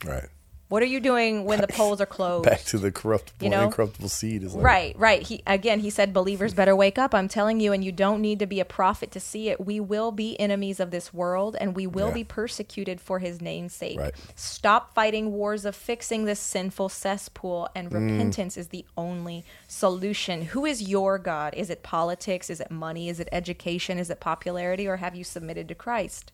Right. 0.05 0.29
What 0.69 0.83
are 0.83 0.87
you 0.87 1.01
doing 1.01 1.45
when 1.47 1.63
the 1.63 1.67
polls 1.67 1.99
are 1.99 2.07
closed? 2.07 2.45
Back 2.45 2.61
to 2.65 2.77
the 2.79 2.93
corruptible, 2.93 3.43
You 3.43 3.49
know? 3.51 3.65
incorruptible 3.65 4.11
seed 4.11 4.43
is 4.43 4.55
like, 4.55 4.63
Right, 4.65 4.99
right. 4.99 5.23
He 5.23 5.43
again 5.47 5.81
he 5.81 5.89
said 5.89 6.13
believers 6.13 6.53
better 6.53 6.77
wake 6.77 6.99
up. 6.99 7.15
I'm 7.15 7.27
telling 7.27 7.59
you 7.59 7.73
and 7.73 7.83
you 7.83 7.91
don't 7.91 8.21
need 8.21 8.39
to 8.41 8.47
be 8.47 8.61
a 8.61 8.67
prophet 8.67 9.11
to 9.13 9.21
see 9.21 9.49
it. 9.49 9.65
We 9.65 9.81
will 9.81 10.13
be 10.13 10.39
enemies 10.39 10.79
of 10.79 10.91
this 10.91 11.15
world 11.15 11.57
and 11.59 11.75
we 11.75 11.87
will 11.87 12.09
Yeah. 12.09 12.15
be 12.15 12.25
persecuted 12.25 13.01
for 13.01 13.19
his 13.19 13.41
name's 13.41 13.73
sake. 13.75 13.99
Right. 13.99 14.15
Stop 14.37 14.93
fighting 14.95 15.33
wars 15.33 15.65
of 15.65 15.75
fixing 15.75 16.27
this 16.27 16.39
sinful 16.41 16.91
cesspool 16.91 17.71
and 17.75 17.91
Mm. 17.91 17.95
repentance 18.11 18.59
is 18.59 18.69
the 18.69 18.85
only 18.95 19.47
solution. 19.67 20.43
Who 20.43 20.67
is 20.67 20.83
your 20.83 21.19
God? 21.19 21.55
Is 21.55 21.71
it 21.71 21.83
politics? 21.83 22.51
Is 22.51 22.61
it 22.61 22.71
money? 22.71 23.09
Is 23.09 23.21
it 23.21 23.29
education? 23.33 23.99
Is 23.99 24.11
it 24.11 24.21
popularity 24.21 24.87
or 24.87 24.97
have 24.97 25.15
you 25.17 25.25
submitted 25.25 25.67
to 25.69 25.75
Christ? 25.75 26.31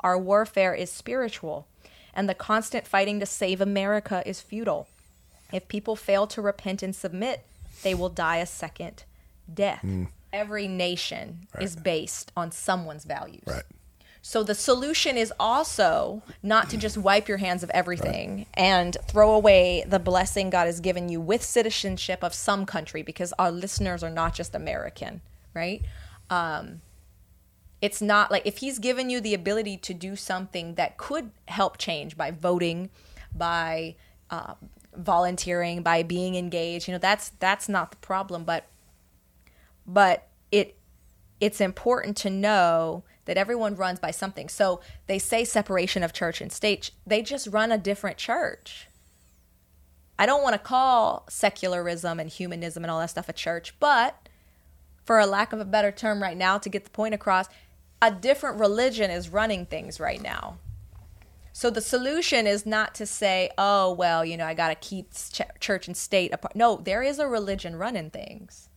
Our 0.00 0.18
warfare 0.18 0.74
is 0.74 0.90
spiritual 0.90 1.66
and 2.20 2.28
the 2.28 2.34
constant 2.34 2.86
fighting 2.86 3.18
to 3.18 3.24
save 3.24 3.62
America 3.62 4.22
is 4.26 4.42
futile. 4.42 4.86
If 5.54 5.68
people 5.68 5.96
fail 5.96 6.26
to 6.26 6.42
repent 6.42 6.82
and 6.82 6.94
submit, 6.94 7.46
they 7.82 7.94
will 7.94 8.10
die 8.10 8.36
a 8.36 8.46
second 8.46 9.04
death. 9.52 9.82
Every 10.30 10.68
nation 10.68 11.46
is 11.58 11.76
based 11.76 12.30
on 12.36 12.52
someone's 12.52 13.06
values. 13.06 13.44
Right. 13.46 13.62
So 14.20 14.42
the 14.42 14.54
solution 14.54 15.16
is 15.16 15.32
also 15.40 16.22
not 16.42 16.68
to 16.68 16.76
just 16.76 16.98
wipe 16.98 17.26
your 17.26 17.38
hands 17.38 17.62
of 17.62 17.70
everything 17.70 18.44
and 18.52 18.98
throw 19.08 19.32
away 19.32 19.82
the 19.88 19.98
blessing 19.98 20.50
God 20.50 20.66
has 20.66 20.80
given 20.80 21.08
you 21.08 21.22
with 21.22 21.42
citizenship 21.42 22.22
of 22.22 22.34
some 22.34 22.66
country 22.66 23.00
because 23.00 23.32
our 23.38 23.50
listeners 23.50 24.04
are 24.04 24.10
not 24.10 24.34
just 24.34 24.54
American, 24.54 25.22
right? 25.54 25.80
Um, 26.28 26.82
it's 27.82 28.02
not 28.02 28.30
like 28.30 28.46
if 28.46 28.58
he's 28.58 28.78
given 28.78 29.08
you 29.10 29.20
the 29.20 29.34
ability 29.34 29.76
to 29.78 29.94
do 29.94 30.16
something 30.16 30.74
that 30.74 30.98
could 30.98 31.30
help 31.48 31.78
change 31.78 32.16
by 32.16 32.30
voting, 32.30 32.90
by 33.34 33.96
uh, 34.30 34.54
volunteering, 34.96 35.82
by 35.82 36.02
being 36.02 36.34
engaged. 36.34 36.88
You 36.88 36.92
know, 36.92 36.98
that's 36.98 37.30
that's 37.40 37.68
not 37.68 37.90
the 37.90 37.96
problem, 37.98 38.44
but 38.44 38.66
but 39.86 40.28
it 40.52 40.76
it's 41.40 41.60
important 41.60 42.16
to 42.18 42.30
know 42.30 43.02
that 43.24 43.36
everyone 43.36 43.76
runs 43.76 43.98
by 43.98 44.10
something. 44.10 44.48
So 44.48 44.80
they 45.06 45.18
say 45.18 45.44
separation 45.44 46.02
of 46.02 46.12
church 46.12 46.40
and 46.40 46.52
state. 46.52 46.90
They 47.06 47.22
just 47.22 47.46
run 47.46 47.72
a 47.72 47.78
different 47.78 48.16
church. 48.16 48.88
I 50.18 50.26
don't 50.26 50.42
want 50.42 50.54
to 50.54 50.58
call 50.58 51.24
secularism 51.30 52.20
and 52.20 52.28
humanism 52.28 52.84
and 52.84 52.90
all 52.90 53.00
that 53.00 53.10
stuff 53.10 53.28
a 53.28 53.32
church, 53.32 53.74
but 53.80 54.28
for 55.04 55.18
a 55.18 55.26
lack 55.26 55.52
of 55.52 55.60
a 55.60 55.64
better 55.64 55.90
term 55.90 56.22
right 56.22 56.36
now 56.36 56.58
to 56.58 56.68
get 56.68 56.84
the 56.84 56.90
point 56.90 57.14
across, 57.14 57.46
a 58.02 58.10
different 58.10 58.58
religion 58.60 59.10
is 59.10 59.28
running 59.28 59.66
things 59.66 60.00
right 60.00 60.22
now. 60.22 60.58
So 61.52 61.68
the 61.68 61.80
solution 61.80 62.46
is 62.46 62.64
not 62.64 62.94
to 62.96 63.06
say, 63.06 63.50
"Oh, 63.58 63.92
well, 63.92 64.24
you 64.24 64.36
know, 64.36 64.46
I 64.46 64.54
got 64.54 64.68
to 64.68 64.74
keep 64.76 65.12
ch- 65.12 65.42
church 65.60 65.86
and 65.88 65.96
state 65.96 66.32
apart." 66.32 66.56
No, 66.56 66.76
there 66.76 67.02
is 67.02 67.18
a 67.18 67.26
religion 67.26 67.76
running 67.76 68.08
things. 68.10 68.68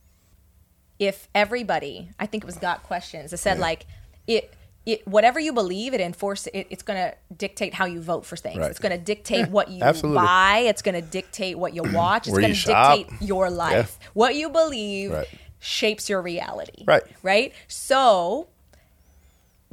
If 0.98 1.28
everybody, 1.34 2.10
I 2.18 2.26
think 2.26 2.44
it 2.44 2.46
was 2.46 2.56
got 2.58 2.82
questions. 2.82 3.32
It 3.32 3.38
said 3.38 3.58
like 3.58 3.86
it 4.26 4.52
it 4.86 5.06
whatever 5.08 5.40
you 5.40 5.52
believe, 5.52 5.94
it 5.94 6.00
enforce 6.00 6.46
it, 6.48 6.66
it's 6.68 6.82
going 6.82 6.98
to 6.98 7.14
dictate 7.34 7.72
how 7.74 7.86
you 7.86 8.02
vote 8.02 8.26
for 8.26 8.36
things. 8.36 8.58
Right. 8.58 8.70
It's 8.70 8.78
going 8.80 8.92
to 8.96 9.02
dictate 9.02 9.48
what 9.48 9.70
you 9.70 9.82
absolutely. 9.82 10.22
buy. 10.22 10.58
It's 10.66 10.82
going 10.82 10.94
to 10.94 11.00
dictate 11.00 11.58
what 11.58 11.74
you 11.74 11.82
watch. 11.92 12.28
It's 12.28 12.36
going 12.36 12.52
to 12.54 12.66
dictate 12.66 13.08
your 13.22 13.48
life. 13.50 13.98
What 14.12 14.34
you 14.34 14.50
believe 14.50 15.12
Right. 15.12 15.26
shapes 15.58 16.10
your 16.10 16.20
reality. 16.20 16.84
Right. 16.86 17.02
Right? 17.22 17.54
So, 17.66 18.48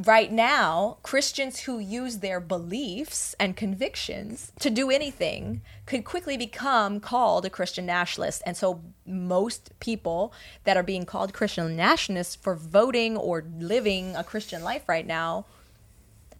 right 0.05 0.31
now, 0.31 0.97
Christians 1.03 1.61
who 1.61 1.79
use 1.79 2.19
their 2.19 2.39
beliefs 2.39 3.35
and 3.39 3.55
convictions 3.55 4.51
to 4.59 4.69
do 4.69 4.89
anything 4.89 5.61
could 5.85 6.05
quickly 6.05 6.37
become 6.37 6.99
called 6.99 7.45
a 7.45 7.49
Christian 7.49 7.85
nationalist. 7.85 8.41
And 8.45 8.55
so, 8.55 8.81
most 9.05 9.77
people 9.79 10.33
that 10.63 10.77
are 10.77 10.83
being 10.83 11.05
called 11.05 11.33
Christian 11.33 11.75
nationalists 11.75 12.35
for 12.35 12.55
voting 12.55 13.17
or 13.17 13.43
living 13.59 14.15
a 14.15 14.23
Christian 14.23 14.63
life 14.63 14.87
right 14.87 15.05
now 15.05 15.45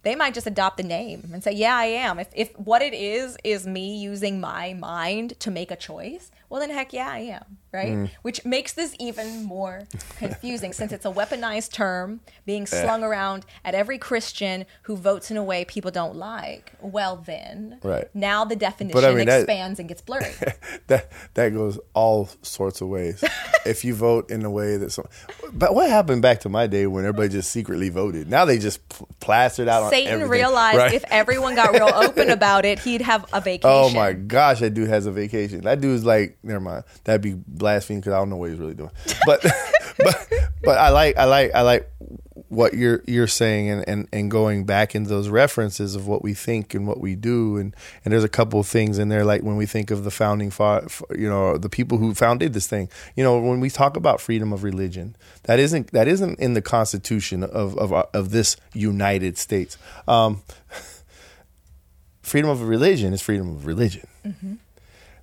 they 0.02 0.16
might 0.16 0.34
just 0.34 0.46
adopt 0.46 0.76
the 0.76 0.82
name 0.82 1.30
and 1.32 1.42
say, 1.42 1.52
"Yeah, 1.52 1.76
I 1.76 1.86
am." 1.86 2.18
If 2.18 2.28
if 2.34 2.58
what 2.58 2.82
it 2.82 2.92
is 2.92 3.36
is 3.44 3.66
me 3.66 3.96
using 3.96 4.40
my 4.40 4.74
mind 4.74 5.38
to 5.40 5.50
make 5.50 5.70
a 5.70 5.76
choice, 5.76 6.30
well 6.52 6.60
then 6.60 6.68
heck 6.68 6.92
yeah, 6.92 7.08
I 7.08 7.18
am, 7.20 7.56
right? 7.72 7.94
Mm. 7.94 8.10
Which 8.20 8.44
makes 8.44 8.74
this 8.74 8.94
even 9.00 9.44
more 9.44 9.84
confusing 10.18 10.74
since 10.74 10.92
it's 10.92 11.06
a 11.06 11.10
weaponized 11.10 11.72
term 11.72 12.20
being 12.44 12.66
slung 12.66 13.02
around 13.02 13.46
at 13.64 13.74
every 13.74 13.96
Christian 13.96 14.66
who 14.82 14.94
votes 14.98 15.30
in 15.30 15.38
a 15.38 15.42
way 15.42 15.64
people 15.64 15.90
don't 15.90 16.14
like. 16.14 16.72
Well 16.82 17.16
then, 17.16 17.78
Right. 17.82 18.04
now 18.12 18.44
the 18.44 18.54
definition 18.54 19.16
mean, 19.16 19.26
that- 19.28 19.40
expands 19.40 19.80
and 19.80 19.88
gets 19.88 20.02
blurry. 20.02 20.30
that 20.88 21.10
that 21.32 21.54
goes 21.54 21.80
all 21.94 22.28
sorts 22.42 22.82
of 22.82 22.88
ways. 22.88 23.24
if 23.64 23.82
you 23.82 23.94
vote 23.94 24.30
in 24.30 24.44
a 24.44 24.50
way 24.50 24.76
that 24.76 24.92
some, 24.92 25.06
but 25.54 25.74
what 25.74 25.88
happened 25.88 26.20
back 26.20 26.40
to 26.40 26.50
my 26.50 26.66
day 26.66 26.86
when 26.86 27.06
everybody 27.06 27.30
just 27.30 27.50
secretly 27.50 27.88
voted? 27.88 28.28
Now 28.28 28.44
they 28.44 28.58
just 28.58 28.86
pl- 28.90 29.08
plastered 29.20 29.68
out. 29.68 29.84
on 29.84 29.90
Satan 29.90 30.28
realized 30.28 30.76
right? 30.76 30.92
if 30.92 31.04
everyone 31.10 31.54
got 31.54 31.72
real 31.72 31.88
open 31.94 32.28
about 32.28 32.66
it, 32.66 32.78
he'd 32.80 33.00
have 33.00 33.24
a 33.32 33.40
vacation. 33.40 33.70
Oh 33.70 33.88
my 33.88 34.12
gosh, 34.12 34.60
that 34.60 34.74
dude 34.74 34.90
has 34.90 35.06
a 35.06 35.12
vacation. 35.12 35.62
That 35.62 35.80
dude's 35.80 36.04
like, 36.04 36.36
never 36.42 36.60
mind. 36.60 36.84
That'd 37.04 37.22
be 37.22 37.34
blasphemy 37.46 38.00
because 38.00 38.12
I 38.12 38.18
don't 38.18 38.30
know 38.30 38.36
what 38.36 38.50
he's 38.50 38.58
really 38.58 38.74
doing. 38.74 38.90
But, 39.26 39.42
but, 39.98 40.28
but 40.62 40.78
I 40.78 40.90
like, 40.90 41.16
I 41.16 41.24
like, 41.24 41.54
I 41.54 41.62
like 41.62 41.90
what 42.52 42.74
you're 42.74 43.02
you're 43.06 43.26
saying 43.26 43.70
and, 43.70 43.88
and 43.88 44.08
and 44.12 44.30
going 44.30 44.64
back 44.64 44.94
into 44.94 45.08
those 45.08 45.30
references 45.30 45.94
of 45.94 46.06
what 46.06 46.22
we 46.22 46.34
think 46.34 46.74
and 46.74 46.86
what 46.86 47.00
we 47.00 47.14
do. 47.14 47.56
And 47.56 47.74
and 48.04 48.12
there's 48.12 48.24
a 48.24 48.28
couple 48.28 48.60
of 48.60 48.66
things 48.66 48.98
in 48.98 49.08
there 49.08 49.24
like 49.24 49.42
when 49.42 49.56
we 49.56 49.64
think 49.64 49.90
of 49.90 50.04
the 50.04 50.10
founding 50.10 50.50
fa- 50.50 50.86
you 51.16 51.30
know 51.30 51.56
the 51.56 51.70
people 51.70 51.96
who 51.96 52.14
founded 52.14 52.52
this 52.52 52.66
thing. 52.66 52.90
You 53.16 53.24
know 53.24 53.38
when 53.40 53.60
we 53.60 53.70
talk 53.70 53.96
about 53.96 54.20
freedom 54.20 54.52
of 54.52 54.64
religion 54.64 55.16
that 55.44 55.58
isn't 55.58 55.92
that 55.92 56.08
isn't 56.08 56.38
in 56.38 56.52
the 56.52 56.60
constitution 56.60 57.42
of 57.42 57.76
of 57.78 57.90
of 57.92 58.30
this 58.30 58.56
United 58.74 59.38
States. 59.38 59.78
Um, 60.06 60.42
freedom 62.22 62.50
of 62.50 62.60
religion 62.62 63.14
is 63.14 63.22
freedom 63.22 63.50
of 63.50 63.66
religion 63.66 64.06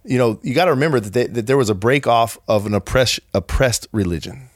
you 0.10 0.18
know, 0.18 0.39
you 0.41 0.53
got 0.55 0.66
to 0.66 0.72
remember 0.72 0.99
that 0.99 1.14
they, 1.14 1.28
that 1.28 1.45
there 1.45 1.55
was 1.57 1.70
a 1.70 1.76
break 1.76 2.07
off 2.07 2.38
of 2.47 2.66
an 2.66 2.74
oppress, 2.74 3.20
oppressed 3.34 3.88
religion. 3.91 4.49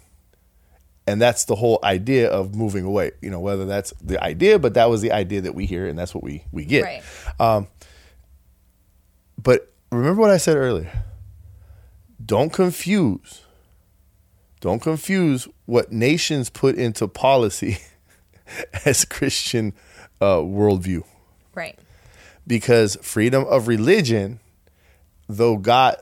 and 1.05 1.21
that's 1.21 1.45
the 1.45 1.55
whole 1.55 1.77
idea 1.83 2.27
of 2.29 2.55
moving 2.55 2.85
away. 2.85 3.11
You 3.21 3.29
know, 3.29 3.39
whether 3.39 3.65
that's 3.65 3.93
the 4.01 4.17
idea, 4.23 4.57
but 4.57 4.73
that 4.73 4.89
was 4.89 5.01
the 5.01 5.11
idea 5.11 5.41
that 5.41 5.53
we 5.53 5.65
hear, 5.65 5.85
and 5.87 5.97
that's 5.99 6.13
what 6.15 6.23
we 6.23 6.43
we 6.51 6.65
get. 6.65 6.83
Right. 6.83 7.03
Um, 7.39 7.67
but 9.41 9.71
remember 9.91 10.21
what 10.21 10.31
I 10.31 10.37
said 10.37 10.57
earlier. 10.57 10.91
Don't 12.25 12.51
confuse. 12.53 13.41
Don't 14.61 14.81
confuse 14.81 15.47
what 15.65 15.91
nations 15.91 16.49
put 16.49 16.75
into 16.75 17.07
policy 17.07 17.77
as 18.85 19.03
Christian 19.05 19.73
uh, 20.21 20.37
worldview 20.37 21.03
Right. 21.53 21.77
because 22.47 22.95
freedom 23.01 23.43
of 23.49 23.67
religion, 23.67 24.39
though 25.27 25.57
God, 25.57 25.97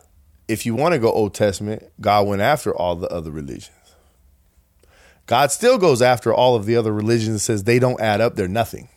if 0.47 0.65
you 0.65 0.75
want 0.75 0.93
to 0.93 0.99
go 0.99 1.11
Old 1.11 1.33
Testament, 1.33 1.83
God 1.99 2.27
went 2.27 2.41
after 2.41 2.75
all 2.75 2.95
the 2.95 3.09
other 3.09 3.31
religions. 3.31 3.69
God 5.25 5.51
still 5.51 5.77
goes 5.77 6.01
after 6.01 6.33
all 6.33 6.55
of 6.55 6.65
the 6.65 6.75
other 6.75 6.91
religions 6.91 7.29
and 7.29 7.41
says 7.41 7.63
they 7.63 7.79
don't 7.79 8.01
add 8.01 8.21
up, 8.21 8.35
they're 8.35 8.47
nothing. 8.47 8.89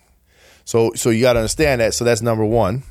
So, 0.65 0.93
so 0.95 1.11
you 1.11 1.21
got 1.21 1.35
to 1.35 1.41
understand 1.41 1.81
that. 1.81 1.95
So 1.95 2.05
that's 2.05 2.23
number 2.23 2.45
one. 2.45 2.83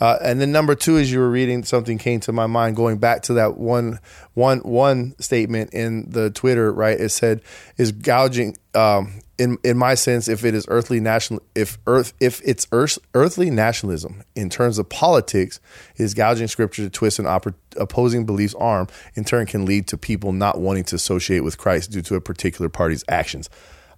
Uh, 0.00 0.16
and 0.22 0.40
then 0.40 0.52
number 0.52 0.74
two, 0.74 0.96
as 0.96 1.10
you 1.10 1.18
were 1.18 1.30
reading, 1.30 1.64
something 1.64 1.98
came 1.98 2.20
to 2.20 2.32
my 2.32 2.46
mind 2.46 2.76
going 2.76 2.98
back 2.98 3.22
to 3.22 3.34
that 3.34 3.58
one, 3.58 3.98
one, 4.34 4.58
one 4.60 5.14
statement 5.18 5.74
in 5.74 6.08
the 6.10 6.30
Twitter. 6.30 6.72
Right, 6.72 6.98
it 6.98 7.08
said, 7.08 7.42
"Is 7.76 7.90
gouging." 7.90 8.56
Um, 8.74 9.20
in 9.38 9.56
in 9.62 9.78
my 9.78 9.94
sense, 9.94 10.28
if 10.28 10.44
it 10.44 10.54
is 10.54 10.66
earthly 10.68 11.00
national, 11.00 11.40
if 11.54 11.78
earth, 11.86 12.12
if 12.20 12.40
it's 12.44 12.66
earth, 12.72 12.98
earthly 13.14 13.50
nationalism 13.50 14.22
in 14.34 14.50
terms 14.50 14.78
of 14.78 14.88
politics, 14.88 15.60
is 15.96 16.12
gouging 16.12 16.48
scripture 16.48 16.82
to 16.82 16.90
twist 16.90 17.18
an 17.18 17.24
oppor- 17.24 17.54
opposing 17.76 18.26
belief's 18.26 18.54
arm. 18.54 18.88
In 19.14 19.24
turn, 19.24 19.46
can 19.46 19.64
lead 19.64 19.86
to 19.88 19.96
people 19.96 20.32
not 20.32 20.60
wanting 20.60 20.84
to 20.84 20.96
associate 20.96 21.40
with 21.40 21.56
Christ 21.56 21.92
due 21.92 22.02
to 22.02 22.16
a 22.16 22.20
particular 22.20 22.68
party's 22.68 23.04
actions. 23.08 23.48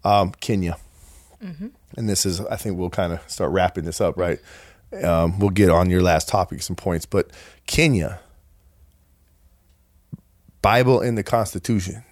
Um, 0.05 0.33
Kenya, 0.41 0.77
and 1.97 2.09
this 2.09 2.27
is, 2.27 2.41
I 2.43 2.57
think, 2.57 2.79
we'll 2.79 2.91
kind 2.91 3.13
of 3.13 3.21
start 3.31 3.51
wrapping 3.51 3.85
this 3.85 4.01
up, 4.01 4.17
right? 4.17 4.39
Um, 5.03 5.39
we'll 5.39 5.51
get 5.51 5.71
on 5.71 5.89
your 5.89 6.03
last 6.03 6.29
topic, 6.29 6.63
some 6.63 6.77
points, 6.77 7.07
but 7.07 7.31
Kenya, 7.67 8.21
Bible 10.63 11.01
in 11.01 11.15
the 11.15 11.23
Constitution, 11.23 12.05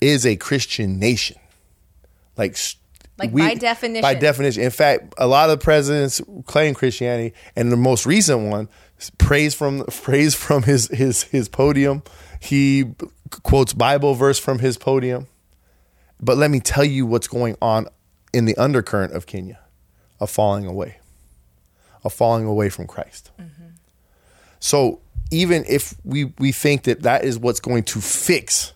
is 0.00 0.24
a 0.24 0.36
Christian 0.36 0.98
nation. 0.98 1.36
Like, 2.36 2.56
Like 3.18 3.32
by 3.32 3.54
definition. 3.54 4.02
By 4.02 4.14
definition. 4.14 4.62
In 4.62 4.70
fact, 4.70 5.14
a 5.18 5.26
lot 5.26 5.50
of 5.50 5.60
presidents 5.60 6.20
claim 6.46 6.74
Christianity, 6.74 7.34
and 7.54 7.70
the 7.70 7.76
most 7.76 8.06
recent 8.06 8.50
one 8.50 8.68
praise 9.18 9.54
from 9.54 9.84
praise 9.84 10.34
from 10.34 10.62
his 10.62 10.88
his 10.88 11.24
his 11.24 11.48
podium. 11.48 12.02
He 12.40 12.86
quotes 13.42 13.72
Bible 13.72 14.14
verse 14.14 14.38
from 14.38 14.58
his 14.58 14.76
podium. 14.76 15.26
But 16.20 16.36
let 16.36 16.50
me 16.50 16.60
tell 16.60 16.84
you 16.84 17.04
what's 17.04 17.26
going 17.26 17.56
on 17.60 17.88
in 18.32 18.44
the 18.44 18.56
undercurrent 18.56 19.12
of 19.12 19.26
Kenya 19.26 19.58
a 20.20 20.26
falling 20.26 20.66
away, 20.66 20.98
a 22.04 22.10
falling 22.10 22.46
away 22.46 22.68
from 22.68 22.86
Christ. 22.86 23.32
Mm-hmm. 23.40 23.70
So 24.60 25.00
even 25.32 25.64
if 25.68 25.94
we, 26.04 26.26
we 26.38 26.52
think 26.52 26.84
that 26.84 27.02
that 27.02 27.24
is 27.24 27.38
what's 27.38 27.58
going 27.58 27.82
to 27.84 28.00
fix 28.00 28.71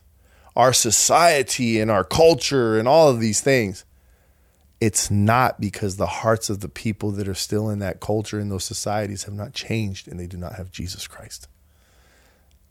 our 0.57 0.73
society 0.73 1.79
and 1.79 1.91
our 1.91 2.05
culture 2.05 2.79
and 2.79 2.89
all 2.89 3.09
of 3.09 3.21
these 3.21 3.41
things, 3.41 3.85
it's 4.81 5.11
not 5.11 5.61
because 5.61 5.97
the 5.97 6.07
hearts 6.07 6.51
of 6.51 6.61
the 6.61 6.69
people 6.69 7.11
that 7.13 7.29
are 7.29 7.35
still 7.35 7.71
in 7.71 7.79
that 7.79 8.01
culture 8.01 8.39
and 8.39 8.51
those 8.51 8.65
societies 8.65 9.25
have 9.25 9.35
not 9.35 9.53
changed 9.53 10.09
and 10.09 10.19
they 10.19 10.27
do 10.27 10.37
not 10.37 10.55
have 10.55 10.71
Jesus 10.71 11.07
Christ. 11.07 11.49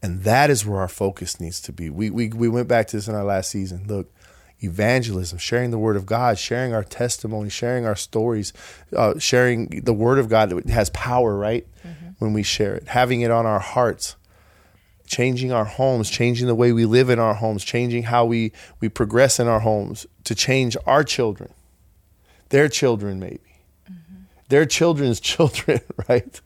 And 0.02 0.22
that 0.24 0.50
is 0.50 0.66
where 0.66 0.80
our 0.80 0.88
focus 0.88 1.40
needs 1.40 1.62
to 1.62 1.72
be. 1.72 1.90
We, 1.90 2.10
we, 2.10 2.28
we 2.30 2.50
went 2.50 2.68
back 2.68 2.88
to 2.88 2.98
this 2.98 3.08
in 3.08 3.16
our 3.16 3.24
last 3.24 3.50
season. 3.50 3.86
Look, 3.88 4.12
evangelism, 4.60 5.40
sharing 5.40 5.72
the 5.72 5.80
word 5.80 5.96
of 5.96 6.06
God, 6.06 6.38
sharing 6.38 6.74
our 6.74 6.84
testimony, 6.84 7.50
sharing 7.50 7.86
our 7.86 7.96
stories, 7.96 8.54
uh, 8.96 9.18
sharing 9.18 9.68
the 9.82 9.94
word 9.94 10.20
of 10.20 10.30
God 10.30 10.50
that 10.50 10.70
has 10.70 10.90
power, 10.92 11.36
right? 11.36 11.66
When 12.20 12.34
we 12.34 12.44
share 12.44 12.76
it, 12.76 12.88
having 12.88 13.22
it 13.22 13.32
on 13.32 13.46
our 13.46 13.60
hearts, 13.60 14.16
changing 15.06 15.52
our 15.52 15.66
homes, 15.66 16.10
changing 16.10 16.48
the 16.48 16.56
way 16.56 16.72
we 16.72 16.86
live 16.86 17.10
in 17.10 17.20
our 17.20 17.36
homes, 17.36 17.64
changing 17.64 18.04
how 18.04 18.26
we, 18.26 18.52
we 18.80 18.90
progress 18.90 19.40
in 19.40 19.48
our 19.48 19.60
homes 19.60 20.06
to 20.24 20.36
change 20.36 20.76
our 20.86 21.04
children, 21.04 21.52
their 22.50 22.68
children, 22.68 23.20
maybe, 23.20 23.40
their 24.50 24.66
children's 24.66 25.20
children, 25.32 25.82
right? 26.10 26.42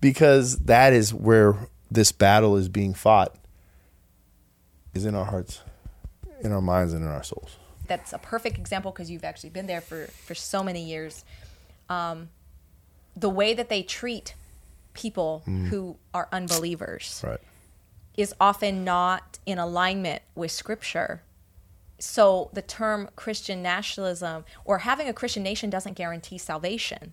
Because 0.00 0.58
that 0.60 0.92
is 0.92 1.12
where 1.12 1.68
this 1.90 2.12
battle 2.12 2.56
is 2.56 2.68
being 2.68 2.94
fought, 2.94 3.34
is 4.94 5.04
in 5.04 5.14
our 5.14 5.26
hearts 5.26 5.60
in 6.42 6.52
our 6.52 6.60
minds 6.60 6.92
and 6.92 7.04
in 7.04 7.10
our 7.10 7.22
souls. 7.22 7.56
That's 7.86 8.12
a 8.12 8.18
perfect 8.18 8.58
example 8.58 8.92
because 8.92 9.10
you've 9.10 9.24
actually 9.24 9.50
been 9.50 9.66
there 9.66 9.80
for 9.80 10.06
for 10.06 10.34
so 10.34 10.62
many 10.62 10.82
years. 10.82 11.24
Um, 11.88 12.30
the 13.16 13.30
way 13.30 13.54
that 13.54 13.68
they 13.68 13.82
treat 13.82 14.34
people 14.94 15.42
who 15.46 15.96
are 16.12 16.28
unbelievers 16.32 17.22
Right. 17.24 17.40
Is 18.16 18.34
often 18.40 18.84
not 18.84 19.38
in 19.46 19.58
alignment 19.58 20.22
with 20.34 20.50
scripture. 20.50 21.22
So 21.98 22.50
the 22.52 22.62
term 22.62 23.10
Christian 23.16 23.62
nationalism 23.62 24.44
or 24.64 24.78
having 24.78 25.08
a 25.08 25.12
Christian 25.12 25.42
nation 25.42 25.70
doesn't 25.70 25.96
guarantee 25.96 26.38
salvation. 26.38 27.12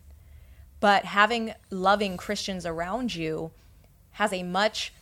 But 0.79 1.05
having 1.05 1.53
loving 1.69 2.17
Christians 2.17 2.65
around 2.65 3.15
you 3.15 3.51
has 4.11 4.31
a 4.31 4.43
much 4.43 4.93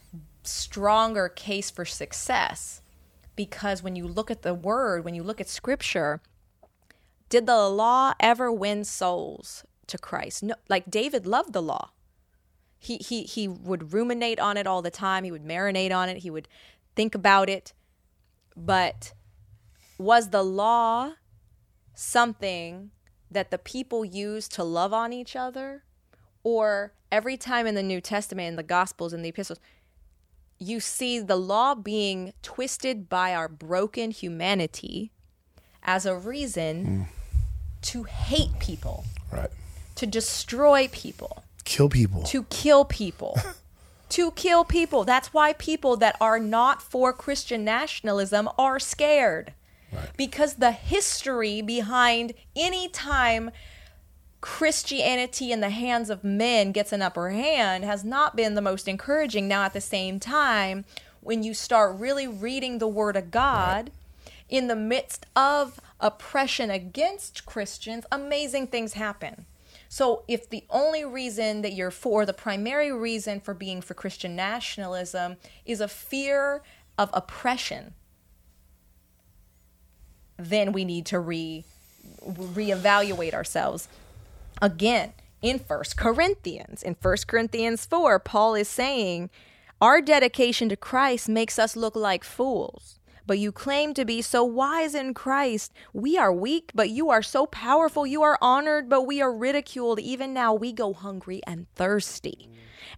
stronger 0.43 1.29
case 1.29 1.69
for 1.69 1.85
success 1.85 2.81
because 3.35 3.83
when 3.83 3.95
you 3.95 4.07
look 4.07 4.31
at 4.31 4.41
the 4.41 4.53
word, 4.53 5.03
when 5.03 5.15
you 5.15 5.23
look 5.23 5.41
at 5.41 5.49
scripture, 5.49 6.21
did 7.29 7.45
the 7.45 7.67
law 7.67 8.13
ever 8.19 8.51
win 8.51 8.83
souls 8.83 9.63
to 9.87 9.97
Christ? 9.97 10.43
No, 10.43 10.55
like 10.69 10.89
David 10.89 11.25
loved 11.27 11.53
the 11.53 11.61
law. 11.61 11.89
He 12.85 12.97
he 12.97 13.23
he 13.23 13.47
would 13.47 13.93
ruminate 13.93 14.39
on 14.39 14.57
it 14.57 14.67
all 14.67 14.81
the 14.81 14.91
time. 14.91 15.23
He 15.23 15.31
would 15.31 15.43
marinate 15.43 15.91
on 15.91 16.07
it. 16.07 16.17
He 16.17 16.29
would 16.29 16.47
think 16.95 17.15
about 17.15 17.49
it. 17.49 17.73
But 18.55 19.13
was 19.97 20.29
the 20.29 20.43
law 20.43 21.13
something 21.95 22.91
that 23.31 23.49
the 23.49 23.57
people 23.57 24.05
used 24.05 24.51
to 24.53 24.63
love 24.63 24.93
on 24.93 25.11
each 25.11 25.35
other? 25.35 25.83
Or 26.43 26.93
every 27.11 27.37
time 27.37 27.65
in 27.65 27.73
the 27.73 27.81
New 27.81 28.01
Testament, 28.01 28.49
in 28.49 28.55
the 28.55 28.61
Gospels, 28.61 29.13
in 29.13 29.23
the 29.23 29.29
epistles, 29.29 29.59
you 30.59 30.79
see 30.79 31.19
the 31.19 31.35
law 31.35 31.73
being 31.73 32.33
twisted 32.43 33.09
by 33.09 33.33
our 33.33 33.47
broken 33.47 34.11
humanity 34.11 35.11
as 35.81 36.05
a 36.05 36.15
reason 36.15 36.85
hmm. 36.85 37.01
to 37.81 38.03
hate 38.03 38.59
people, 38.59 39.05
Right. 39.31 39.49
to 39.95 40.05
destroy 40.05 40.87
people, 40.91 41.43
Kill 41.65 41.89
people. 41.89 42.23
to 42.23 42.43
kill 42.43 42.85
people. 42.85 43.37
to 44.09 44.31
kill 44.31 44.63
people. 44.63 45.03
That's 45.03 45.33
why 45.33 45.53
people 45.53 45.97
that 45.97 46.15
are 46.21 46.39
not 46.39 46.81
for 46.81 47.11
Christian 47.11 47.65
nationalism 47.65 48.47
are 48.57 48.79
scared. 48.79 49.53
Because 50.17 50.55
the 50.55 50.71
history 50.71 51.61
behind 51.61 52.33
any 52.55 52.89
time 52.89 53.51
Christianity 54.41 55.51
in 55.51 55.59
the 55.59 55.69
hands 55.69 56.09
of 56.09 56.23
men 56.23 56.71
gets 56.71 56.91
an 56.91 57.01
upper 57.01 57.31
hand 57.31 57.83
has 57.83 58.03
not 58.03 58.35
been 58.35 58.55
the 58.55 58.61
most 58.61 58.87
encouraging. 58.87 59.47
Now, 59.47 59.63
at 59.63 59.73
the 59.73 59.81
same 59.81 60.19
time, 60.19 60.85
when 61.21 61.41
you 61.41 61.53
start 61.53 61.97
really 61.97 62.27
reading 62.27 62.77
the 62.77 62.87
Word 62.87 63.15
of 63.15 63.31
God 63.31 63.91
in 64.47 64.67
the 64.67 64.75
midst 64.75 65.25
of 65.35 65.79
oppression 65.99 66.69
against 66.69 67.45
Christians, 67.45 68.05
amazing 68.11 68.67
things 68.67 68.93
happen. 68.93 69.45
So, 69.89 70.23
if 70.27 70.49
the 70.49 70.63
only 70.69 71.05
reason 71.05 71.61
that 71.61 71.73
you're 71.73 71.91
for, 71.91 72.25
the 72.25 72.33
primary 72.33 72.91
reason 72.91 73.39
for 73.39 73.53
being 73.53 73.81
for 73.81 73.93
Christian 73.93 74.35
nationalism 74.35 75.37
is 75.65 75.81
a 75.81 75.87
fear 75.87 76.63
of 76.97 77.09
oppression, 77.13 77.93
then 80.37 80.71
we 80.71 80.85
need 80.85 81.05
to 81.07 81.19
re 81.19 81.65
reevaluate 82.25 83.33
ourselves 83.33 83.87
again 84.61 85.13
in 85.41 85.59
First 85.59 85.95
Corinthians. 85.97 86.81
In 86.81 86.95
First 86.95 87.27
Corinthians 87.27 87.85
4, 87.85 88.19
Paul 88.19 88.55
is 88.55 88.67
saying, 88.67 89.29
Our 89.79 90.01
dedication 90.01 90.69
to 90.69 90.75
Christ 90.75 91.29
makes 91.29 91.59
us 91.59 91.75
look 91.75 91.95
like 91.95 92.23
fools. 92.23 92.99
But 93.27 93.39
you 93.39 93.51
claim 93.51 93.93
to 93.95 94.05
be 94.05 94.21
so 94.21 94.43
wise 94.43 94.93
in 94.93 95.13
Christ. 95.13 95.73
We 95.93 96.17
are 96.17 96.31
weak, 96.31 96.71
but 96.75 96.89
you 96.89 97.09
are 97.09 97.23
so 97.23 97.45
powerful. 97.47 98.05
You 98.05 98.21
are 98.21 98.37
honored, 98.41 98.89
but 98.89 99.03
we 99.03 99.21
are 99.21 99.33
ridiculed. 99.33 99.99
Even 99.99 100.33
now, 100.33 100.53
we 100.53 100.71
go 100.71 100.93
hungry 100.93 101.41
and 101.47 101.67
thirsty. 101.75 102.49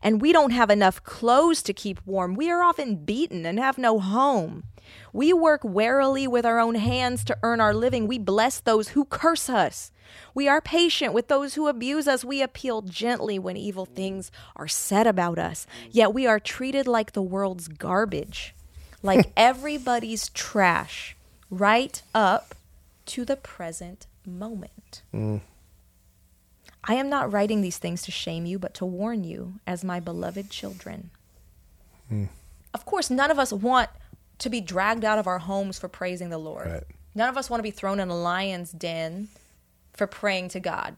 And 0.01 0.21
we 0.21 0.33
don't 0.33 0.51
have 0.51 0.69
enough 0.69 1.03
clothes 1.03 1.63
to 1.63 1.73
keep 1.73 2.05
warm. 2.05 2.35
We 2.35 2.51
are 2.51 2.61
often 2.61 3.05
beaten 3.05 3.45
and 3.45 3.57
have 3.57 3.77
no 3.77 3.99
home. 3.99 4.63
We 5.13 5.33
work 5.33 5.63
warily 5.63 6.27
with 6.27 6.45
our 6.45 6.59
own 6.59 6.75
hands 6.75 7.23
to 7.25 7.37
earn 7.43 7.59
our 7.59 7.73
living. 7.73 8.07
We 8.07 8.19
bless 8.19 8.59
those 8.59 8.89
who 8.89 9.05
curse 9.05 9.49
us. 9.49 9.91
We 10.33 10.47
are 10.47 10.61
patient 10.61 11.13
with 11.13 11.27
those 11.27 11.55
who 11.55 11.67
abuse 11.67 12.07
us. 12.07 12.23
We 12.23 12.41
appeal 12.41 12.81
gently 12.81 13.39
when 13.39 13.57
evil 13.57 13.85
things 13.85 14.31
are 14.55 14.67
said 14.67 15.07
about 15.07 15.39
us. 15.39 15.67
Yet 15.91 16.13
we 16.13 16.27
are 16.27 16.39
treated 16.39 16.87
like 16.87 17.11
the 17.11 17.21
world's 17.21 17.67
garbage. 17.67 18.55
Like 19.01 19.31
everybody's 19.37 20.29
trash, 20.29 21.15
right 21.49 22.01
up 22.13 22.55
to 23.07 23.25
the 23.25 23.35
present 23.35 24.07
moment. 24.25 25.01
Mm. 25.13 25.41
I 26.83 26.95
am 26.95 27.09
not 27.09 27.31
writing 27.31 27.61
these 27.61 27.77
things 27.77 28.01
to 28.03 28.11
shame 28.11 28.45
you, 28.45 28.59
but 28.59 28.73
to 28.75 28.85
warn 28.85 29.23
you 29.23 29.55
as 29.65 29.83
my 29.83 29.99
beloved 29.99 30.49
children. 30.49 31.09
Mm. 32.11 32.29
Of 32.73 32.85
course, 32.85 33.09
none 33.09 33.31
of 33.31 33.39
us 33.39 33.51
want 33.51 33.89
to 34.39 34.49
be 34.49 34.61
dragged 34.61 35.03
out 35.03 35.19
of 35.19 35.27
our 35.27 35.39
homes 35.39 35.79
for 35.79 35.87
praising 35.87 36.29
the 36.29 36.37
Lord. 36.37 36.67
Right. 36.67 36.83
None 37.15 37.29
of 37.29 37.37
us 37.37 37.49
want 37.49 37.59
to 37.59 37.63
be 37.63 37.71
thrown 37.71 37.99
in 37.99 38.09
a 38.09 38.15
lion's 38.15 38.71
den 38.71 39.29
for 39.93 40.07
praying 40.07 40.49
to 40.49 40.59
God. 40.59 40.95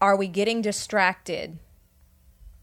Are 0.00 0.16
we 0.16 0.28
getting 0.28 0.60
distracted 0.60 1.58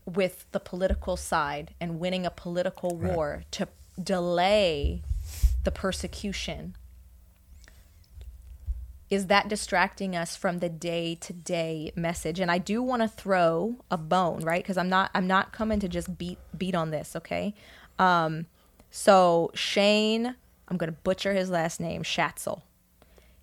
with 0.06 0.45
the 0.52 0.60
political 0.60 1.16
side 1.18 1.74
and 1.80 1.99
winning 1.99 2.26
a 2.26 2.32
political 2.32 2.97
Right. 2.97 3.16
war 3.16 3.43
to 3.52 3.68
delay 4.02 5.04
the 5.64 5.72
persecution? 5.72 6.76
Is 9.10 9.28
that 9.28 9.49
distracting 9.49 10.16
us 10.16 10.38
from 10.38 10.60
the 10.60 10.70
day 10.70 11.16
to 11.16 11.34
day 11.34 11.91
message? 11.95 12.39
And 12.39 12.49
I 12.49 12.58
do 12.60 12.82
want 12.82 13.02
to 13.02 13.10
throw 13.10 13.76
a 13.91 13.97
bone, 13.97 14.39
right? 14.45 14.64
Because 14.64 14.78
I'm 14.78 14.88
not 14.89 15.12
I'm 15.14 15.28
not 15.28 15.52
coming 15.52 15.80
to 15.82 15.89
just 15.89 16.18
beat 16.18 16.39
beat 16.58 16.76
on 16.76 16.91
this, 16.91 17.16
okay? 17.18 17.54
Um, 17.99 18.45
so 18.89 19.52
Shane, 19.54 20.36
I'm 20.70 20.78
going 20.78 20.91
to 20.91 20.97
butcher 21.04 21.34
his 21.34 21.49
last 21.49 21.82
name, 21.82 22.04
Schaetzel. 22.04 22.62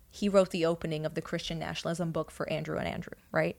He 0.09 0.27
wrote 0.27 0.49
the 0.49 0.65
opening 0.65 1.05
of 1.05 1.13
the 1.13 1.21
Christian 1.21 1.59
nationalism 1.59 2.11
book 2.11 2.31
for 2.31 2.49
Andrew 2.51 2.79
and 2.79 2.87
Andrew, 2.87 3.13
right? 3.31 3.55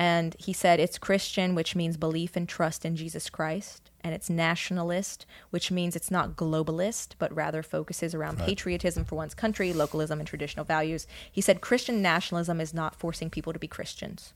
And 0.00 0.34
he 0.38 0.54
said 0.54 0.80
it's 0.80 0.96
Christian, 0.96 1.54
which 1.54 1.76
means 1.76 1.98
belief 1.98 2.34
and 2.34 2.48
trust 2.48 2.86
in 2.86 2.96
Jesus 2.96 3.28
Christ, 3.28 3.90
and 4.02 4.14
it's 4.14 4.30
nationalist, 4.30 5.26
which 5.50 5.70
means 5.70 5.94
it's 5.94 6.10
not 6.10 6.36
globalist, 6.36 7.16
but 7.18 7.36
rather 7.36 7.62
focuses 7.62 8.14
around 8.14 8.38
patriotism 8.38 9.04
for 9.04 9.16
one's 9.16 9.34
country, 9.34 9.74
localism, 9.74 10.18
and 10.18 10.26
traditional 10.26 10.64
values. 10.64 11.06
He 11.30 11.42
said 11.42 11.60
Christian 11.60 12.00
nationalism 12.00 12.62
is 12.62 12.72
not 12.72 12.94
forcing 12.94 13.28
people 13.28 13.52
to 13.52 13.58
be 13.58 13.66
Christians, 13.66 14.32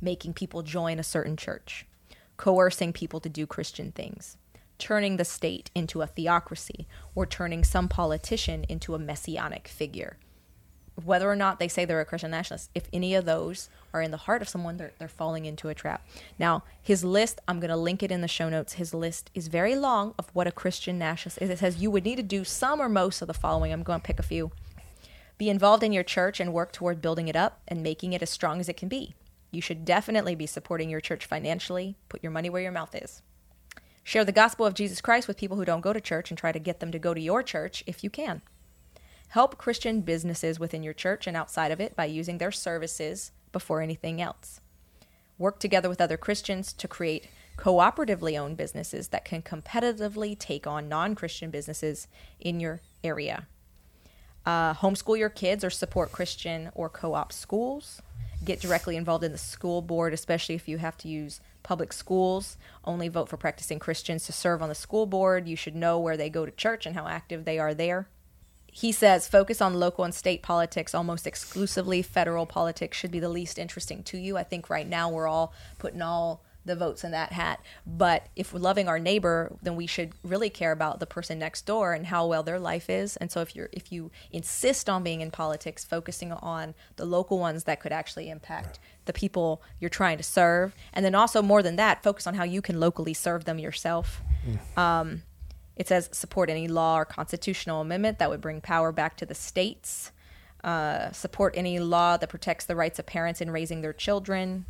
making 0.00 0.34
people 0.34 0.62
join 0.62 1.00
a 1.00 1.02
certain 1.02 1.36
church, 1.36 1.86
coercing 2.36 2.92
people 2.92 3.18
to 3.18 3.28
do 3.28 3.48
Christian 3.48 3.90
things, 3.90 4.36
turning 4.78 5.16
the 5.16 5.24
state 5.24 5.72
into 5.74 6.02
a 6.02 6.06
theocracy, 6.06 6.86
or 7.16 7.26
turning 7.26 7.64
some 7.64 7.88
politician 7.88 8.64
into 8.68 8.94
a 8.94 9.00
messianic 9.00 9.66
figure. 9.66 10.18
Whether 11.04 11.28
or 11.28 11.34
not 11.34 11.58
they 11.58 11.66
say 11.66 11.84
they're 11.84 12.00
a 12.00 12.04
Christian 12.04 12.30
nationalist, 12.30 12.70
if 12.76 12.86
any 12.92 13.16
of 13.16 13.24
those 13.24 13.68
are 13.94 14.02
in 14.02 14.10
the 14.10 14.18
heart 14.18 14.42
of 14.42 14.48
someone, 14.48 14.76
they're, 14.76 14.92
they're 14.98 15.08
falling 15.08 15.46
into 15.46 15.68
a 15.68 15.74
trap. 15.74 16.06
Now, 16.38 16.64
his 16.82 17.04
list, 17.04 17.40
I'm 17.48 17.60
going 17.60 17.70
to 17.70 17.76
link 17.76 18.02
it 18.02 18.10
in 18.10 18.20
the 18.20 18.28
show 18.28 18.48
notes. 18.48 18.74
His 18.74 18.92
list 18.92 19.30
is 19.34 19.48
very 19.48 19.76
long 19.76 20.14
of 20.18 20.28
what 20.34 20.48
a 20.48 20.52
Christian 20.52 20.98
nationalist 20.98 21.40
is. 21.40 21.48
It 21.48 21.60
says 21.60 21.80
you 21.80 21.90
would 21.90 22.04
need 22.04 22.16
to 22.16 22.22
do 22.22 22.44
some 22.44 22.80
or 22.80 22.88
most 22.88 23.22
of 23.22 23.28
the 23.28 23.32
following. 23.34 23.72
I'm 23.72 23.84
going 23.84 24.00
to 24.00 24.06
pick 24.06 24.18
a 24.18 24.24
few. 24.24 24.50
Be 25.38 25.48
involved 25.48 25.82
in 25.82 25.92
your 25.92 26.02
church 26.02 26.40
and 26.40 26.52
work 26.52 26.72
toward 26.72 27.00
building 27.00 27.28
it 27.28 27.36
up 27.36 27.62
and 27.68 27.82
making 27.82 28.12
it 28.12 28.22
as 28.22 28.30
strong 28.30 28.60
as 28.60 28.68
it 28.68 28.76
can 28.76 28.88
be. 28.88 29.14
You 29.52 29.62
should 29.62 29.84
definitely 29.84 30.34
be 30.34 30.46
supporting 30.46 30.90
your 30.90 31.00
church 31.00 31.24
financially. 31.24 31.96
Put 32.08 32.22
your 32.22 32.32
money 32.32 32.50
where 32.50 32.62
your 32.62 32.72
mouth 32.72 32.94
is. 32.94 33.22
Share 34.02 34.24
the 34.24 34.32
gospel 34.32 34.66
of 34.66 34.74
Jesus 34.74 35.00
Christ 35.00 35.28
with 35.28 35.38
people 35.38 35.56
who 35.56 35.64
don't 35.64 35.80
go 35.80 35.92
to 35.92 36.00
church 36.00 36.30
and 36.30 36.36
try 36.36 36.52
to 36.52 36.58
get 36.58 36.80
them 36.80 36.92
to 36.92 36.98
go 36.98 37.14
to 37.14 37.20
your 37.20 37.42
church 37.42 37.84
if 37.86 38.02
you 38.02 38.10
can. 38.10 38.42
Help 39.28 39.56
Christian 39.56 40.02
businesses 40.02 40.60
within 40.60 40.82
your 40.82 40.92
church 40.92 41.26
and 41.26 41.36
outside 41.36 41.72
of 41.72 41.80
it 41.80 41.96
by 41.96 42.04
using 42.04 42.38
their 42.38 42.52
services 42.52 43.32
before 43.54 43.80
anything 43.80 44.20
else. 44.20 44.60
Work 45.38 45.58
together 45.58 45.88
with 45.88 46.02
other 46.02 46.18
Christians 46.18 46.74
to 46.74 46.86
create 46.86 47.28
cooperatively 47.56 48.38
owned 48.38 48.58
businesses 48.58 49.08
that 49.08 49.24
can 49.24 49.40
competitively 49.40 50.38
take 50.38 50.66
on 50.66 50.88
non 50.88 51.14
Christian 51.14 51.50
businesses 51.50 52.06
in 52.38 52.60
your 52.60 52.82
area. 53.02 53.46
Uh, 54.44 54.74
homeschool 54.74 55.18
your 55.18 55.30
kids 55.30 55.64
or 55.64 55.70
support 55.70 56.12
Christian 56.12 56.70
or 56.74 56.90
co 56.90 57.14
op 57.14 57.32
schools. 57.32 58.02
Get 58.44 58.60
directly 58.60 58.96
involved 58.96 59.24
in 59.24 59.32
the 59.32 59.38
school 59.38 59.80
board, 59.80 60.12
especially 60.12 60.54
if 60.54 60.68
you 60.68 60.76
have 60.76 60.98
to 60.98 61.08
use 61.08 61.40
public 61.62 61.94
schools. 61.94 62.58
Only 62.84 63.08
vote 63.08 63.30
for 63.30 63.38
practicing 63.38 63.78
Christians 63.78 64.26
to 64.26 64.32
serve 64.32 64.60
on 64.60 64.68
the 64.68 64.74
school 64.74 65.06
board. 65.06 65.48
You 65.48 65.56
should 65.56 65.74
know 65.74 65.98
where 65.98 66.18
they 66.18 66.28
go 66.28 66.44
to 66.44 66.52
church 66.52 66.84
and 66.84 66.94
how 66.94 67.08
active 67.08 67.46
they 67.46 67.58
are 67.58 67.72
there 67.72 68.08
he 68.76 68.90
says 68.90 69.28
focus 69.28 69.60
on 69.60 69.74
local 69.74 70.02
and 70.02 70.12
state 70.12 70.42
politics 70.42 70.96
almost 70.96 71.28
exclusively. 71.28 72.02
Federal 72.02 72.44
politics 72.44 72.98
should 72.98 73.12
be 73.12 73.20
the 73.20 73.28
least 73.28 73.56
interesting 73.56 74.02
to 74.02 74.18
you. 74.18 74.36
I 74.36 74.42
think 74.42 74.68
right 74.68 74.88
now 74.88 75.08
we're 75.08 75.28
all 75.28 75.54
putting 75.78 76.02
all 76.02 76.42
the 76.64 76.74
votes 76.74 77.04
in 77.04 77.12
that 77.12 77.30
hat. 77.30 77.60
But 77.86 78.26
if 78.34 78.52
we're 78.52 78.58
loving 78.58 78.88
our 78.88 78.98
neighbor 78.98 79.56
then 79.62 79.76
we 79.76 79.86
should 79.86 80.12
really 80.24 80.50
care 80.50 80.72
about 80.72 80.98
the 80.98 81.06
person 81.06 81.38
next 81.38 81.66
door 81.66 81.92
and 81.92 82.06
how 82.06 82.26
well 82.26 82.42
their 82.42 82.58
life 82.58 82.90
is. 82.90 83.16
And 83.18 83.30
so 83.30 83.42
if 83.42 83.54
you're 83.54 83.68
if 83.70 83.92
you 83.92 84.10
insist 84.32 84.90
on 84.90 85.04
being 85.04 85.20
in 85.20 85.30
politics 85.30 85.84
focusing 85.84 86.32
on 86.32 86.74
the 86.96 87.04
local 87.04 87.38
ones 87.38 87.64
that 87.64 87.78
could 87.78 87.92
actually 87.92 88.28
impact 88.28 88.80
the 89.04 89.12
people 89.12 89.62
you're 89.78 89.88
trying 89.88 90.16
to 90.16 90.24
serve. 90.24 90.74
And 90.92 91.04
then 91.04 91.14
also 91.14 91.42
more 91.42 91.62
than 91.62 91.76
that 91.76 92.02
focus 92.02 92.26
on 92.26 92.34
how 92.34 92.44
you 92.44 92.60
can 92.60 92.80
locally 92.80 93.14
serve 93.14 93.44
them 93.44 93.60
yourself 93.60 94.20
mm. 94.44 94.76
um, 94.76 95.22
it 95.76 95.88
says 95.88 96.08
support 96.12 96.50
any 96.50 96.68
law 96.68 96.98
or 96.98 97.04
constitutional 97.04 97.80
amendment 97.80 98.18
that 98.18 98.30
would 98.30 98.40
bring 98.40 98.60
power 98.60 98.92
back 98.92 99.16
to 99.18 99.26
the 99.26 99.34
states. 99.34 100.12
Uh, 100.62 101.12
support 101.12 101.54
any 101.56 101.78
law 101.78 102.16
that 102.16 102.28
protects 102.28 102.64
the 102.64 102.76
rights 102.76 102.98
of 102.98 103.06
parents 103.06 103.40
in 103.40 103.50
raising 103.50 103.82
their 103.82 103.92
children. 103.92 104.64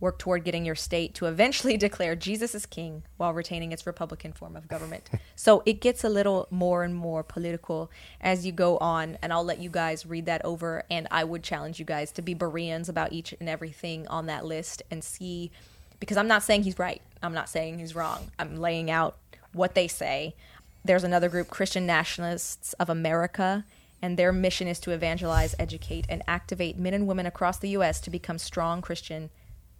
Work 0.00 0.18
toward 0.18 0.44
getting 0.44 0.66
your 0.66 0.74
state 0.74 1.14
to 1.14 1.26
eventually 1.26 1.76
declare 1.78 2.14
Jesus 2.14 2.54
as 2.54 2.66
king 2.66 3.04
while 3.16 3.32
retaining 3.32 3.72
its 3.72 3.86
Republican 3.86 4.32
form 4.32 4.54
of 4.54 4.68
government. 4.68 5.08
so 5.36 5.62
it 5.64 5.80
gets 5.80 6.04
a 6.04 6.08
little 6.08 6.46
more 6.50 6.84
and 6.84 6.94
more 6.94 7.22
political 7.22 7.90
as 8.20 8.44
you 8.44 8.52
go 8.52 8.76
on, 8.78 9.16
and 9.22 9.32
I'll 9.32 9.44
let 9.44 9.60
you 9.60 9.70
guys 9.70 10.04
read 10.04 10.26
that 10.26 10.44
over. 10.44 10.84
And 10.90 11.08
I 11.10 11.24
would 11.24 11.42
challenge 11.42 11.78
you 11.78 11.84
guys 11.86 12.12
to 12.12 12.22
be 12.22 12.34
Bereans 12.34 12.88
about 12.88 13.12
each 13.12 13.34
and 13.40 13.48
everything 13.48 14.06
on 14.08 14.26
that 14.26 14.44
list 14.44 14.82
and 14.90 15.02
see, 15.02 15.50
because 16.00 16.18
I'm 16.18 16.28
not 16.28 16.42
saying 16.42 16.64
he's 16.64 16.78
right. 16.78 17.00
I'm 17.22 17.34
not 17.34 17.48
saying 17.48 17.78
he's 17.78 17.94
wrong. 17.94 18.30
I'm 18.38 18.56
laying 18.56 18.90
out 18.90 19.16
what 19.54 19.74
they 19.74 19.88
say. 19.88 20.34
There's 20.84 21.04
another 21.04 21.28
group, 21.28 21.48
Christian 21.48 21.86
Nationalists 21.86 22.74
of 22.74 22.90
America, 22.90 23.64
and 24.02 24.18
their 24.18 24.32
mission 24.32 24.68
is 24.68 24.78
to 24.80 24.90
evangelize, 24.90 25.54
educate, 25.58 26.04
and 26.10 26.22
activate 26.28 26.76
men 26.78 26.92
and 26.92 27.06
women 27.06 27.24
across 27.24 27.58
the 27.58 27.70
U.S. 27.70 28.00
to 28.02 28.10
become 28.10 28.36
strong 28.38 28.82
Christian 28.82 29.30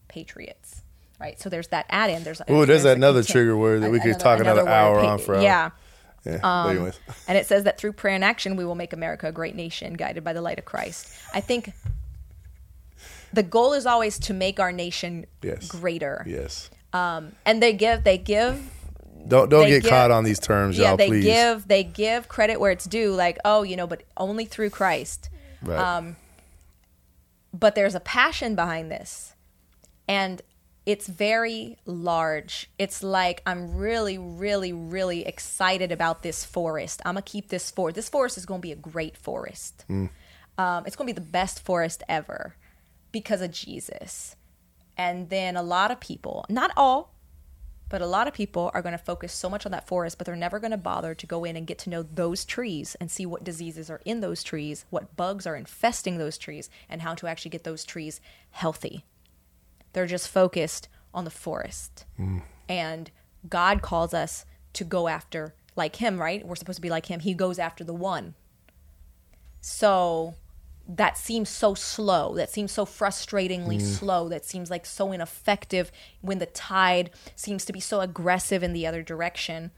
patriots. 0.09 0.81
Right. 1.20 1.39
So 1.41 1.49
there's 1.49 1.68
that 1.68 1.87
add 1.91 2.11
in. 2.11 2.25
There's 2.25 2.41
Ooh, 2.51 2.66
there's 2.66 2.85
a 2.85 2.91
another 2.91 3.22
trigger 3.22 3.57
word 3.57 3.83
that 3.83 3.91
we 3.91 4.01
could 4.01 4.18
talk 4.18 4.41
another 4.41 4.64
word, 4.64 4.70
hour 4.70 5.01
pa- 5.01 5.12
on 5.12 5.18
for. 5.18 5.41
Yeah. 5.41 5.70
Yeah. 6.25 6.39
Um, 6.43 6.70
anyways. 6.70 6.99
And 7.29 7.37
it 7.39 7.47
says 7.47 7.64
that 7.64 7.79
through 7.79 7.93
prayer 7.93 8.14
and 8.14 8.25
action, 8.25 8.57
we 8.57 8.64
will 8.64 8.75
make 8.75 8.93
America 8.93 9.29
a 9.29 9.33
great 9.33 9.55
nation 9.55 9.95
guided 9.95 10.25
by 10.25 10.33
the 10.33 10.41
light 10.43 10.59
of 10.59 10.64
Christ. 10.64 11.09
I 11.35 11.41
think 11.41 11.72
the 13.33 13.43
goal 13.43 13.75
is 13.75 13.87
always 13.87 14.18
to 14.20 14.35
make 14.35 14.59
our 14.59 14.72
nation 14.72 15.27
Yes. 15.43 15.68
greater. 15.68 16.25
Yes. 16.27 16.70
And 16.93 17.62
they 17.62 17.72
give, 17.75 18.05
they 18.05 18.18
give 18.18 18.70
Don't 19.27 19.49
don't 19.49 19.66
get 19.68 19.83
give- 19.83 19.91
caught 19.91 20.11
on 20.11 20.25
these 20.25 20.39
terms, 20.39 20.77
yeah 20.79 20.89
y'all. 20.89 20.97
they 20.97 21.09
please. 21.09 21.25
give 21.25 21.66
they 21.68 21.83
give 21.85 22.29
credit 22.29 22.61
where 22.61 22.70
it's 22.72 22.85
due 22.85 23.12
like 23.14 23.39
oh 23.45 23.62
you 23.62 23.77
know 23.77 23.87
but 23.87 24.03
only 24.16 24.45
through 24.45 24.70
christ 24.70 25.31
Right. 25.62 25.79
um, 25.79 26.16
but 27.53 27.75
there's 27.75 27.95
a 27.95 28.01
passion 28.01 28.55
behind 28.55 28.91
this 28.91 29.35
and 30.07 30.43
it's 30.85 31.07
very 31.07 31.79
large 31.87 32.68
it's 32.79 33.03
like 33.03 33.41
i'm 33.47 33.75
really 33.75 34.18
really 34.18 34.72
really 34.75 35.25
excited 35.27 35.91
about 35.91 36.22
this 36.22 36.45
forest 36.45 37.01
i'm 37.07 37.14
gonna 37.14 37.22
keep 37.22 37.49
this 37.49 37.70
forest 37.70 37.95
this 37.97 38.11
forest 38.11 38.37
is 38.37 38.45
gonna 38.45 38.61
be 38.61 38.72
a 38.72 38.77
great 38.77 39.16
forest 39.16 39.85
Mm. 39.89 40.11
um, 40.59 40.85
it's 40.87 40.97
gonna 40.97 41.07
be 41.07 41.12
the 41.12 41.20
best 41.22 41.64
forest 41.64 42.03
ever 42.09 42.57
because 43.12 43.41
of 43.41 43.51
jesus 43.53 44.37
and 44.99 45.31
then 45.31 45.57
a 45.57 45.62
lot 45.62 45.91
of 45.91 45.99
people 46.01 46.45
not 46.51 46.70
all 46.77 47.13
but 47.89 48.01
a 48.01 48.07
lot 48.07 48.26
of 48.26 48.35
people 48.35 48.70
are 48.74 48.82
going 48.82 48.97
to 48.97 48.99
focus 48.99 49.32
so 49.32 49.49
much 49.51 49.66
on 49.66 49.72
that 49.72 49.87
forest, 49.87 50.18
but 50.18 50.26
they're 50.26 50.37
never 50.37 50.59
going 50.59 50.70
to 50.70 50.76
bother 50.76 51.14
to 51.14 51.26
go 51.26 51.45
in 51.45 51.57
and 51.57 51.66
get 51.66 51.78
to 51.80 51.91
know 51.91 52.03
those 52.03 52.45
trees 52.45 52.97
and 53.01 53.11
see 53.11 53.26
what 53.26 53.45
diseases 53.45 53.91
are 53.91 54.01
in 54.05 54.20
those 54.20 54.43
trees, 54.43 54.85
what 54.91 55.16
bugs 55.16 55.47
are 55.47 55.57
infesting 55.57 56.18
those 56.18 56.39
trees, 56.39 56.70
and 56.89 57.03
how 57.03 57.14
to 57.14 57.26
actually 57.26 57.51
get 57.51 57.64
those 57.64 57.85
trees 57.85 58.20
healthy. 58.51 59.05
They're 59.93 60.07
just 60.07 60.28
focused 60.28 60.89
on 61.12 61.24
the 61.24 61.30
forest. 61.30 62.05
Mm. 62.18 62.43
And 62.68 63.11
God 63.49 63.82
calls 63.82 64.14
us 64.14 64.45
to 64.72 64.85
go 64.85 65.09
after, 65.09 65.55
like 65.76 65.97
Him, 65.97 66.20
right? 66.20 66.45
We're 66.45 66.57
supposed 66.57 66.78
to 66.78 66.82
be 66.82 66.91
like 66.91 67.07
Him. 67.07 67.20
He 67.20 67.35
goes 67.35 67.59
after 67.59 67.85
the 67.85 67.95
one. 67.95 68.35
So 69.61 70.35
that 70.87 71.16
seems 71.16 71.49
so 71.49 71.74
slow. 71.74 72.35
That 72.35 72.51
seems 72.51 72.72
so 72.72 72.85
frustratingly 72.85 73.78
mm. 73.78 73.82
slow. 73.82 74.28
That 74.28 74.45
seems 74.45 74.70
like 74.70 74.85
so 74.85 75.12
ineffective 75.12 75.91
when 76.20 76.39
the 76.39 76.47
tide 76.47 77.11
seems 77.35 77.64
to 77.64 77.72
be 77.72 77.80
so 77.80 78.01
aggressive 78.01 78.62
in 78.62 78.72
the 78.72 78.87
other 78.87 79.03
direction. 79.03 79.70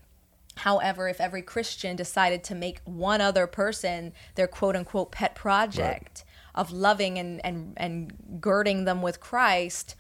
However, 0.57 1.09
if 1.09 1.21
every 1.21 1.43
Christian 1.43 1.97
decided 1.97 2.43
to 2.45 2.55
make 2.55 2.81
one 2.85 3.21
other 3.21 3.47
person 3.47 4.13
their 4.35 4.47
quote 4.47 4.75
unquote 4.75 5.13
pet 5.13 5.35
project 5.35 6.25
of 6.55 6.73
loving 6.73 7.19
and, 7.19 7.45
and, 7.45 7.75
and 7.77 8.41
girding 8.41 8.85
them 8.85 9.03
with 9.03 9.21
Christ, 9.21 9.95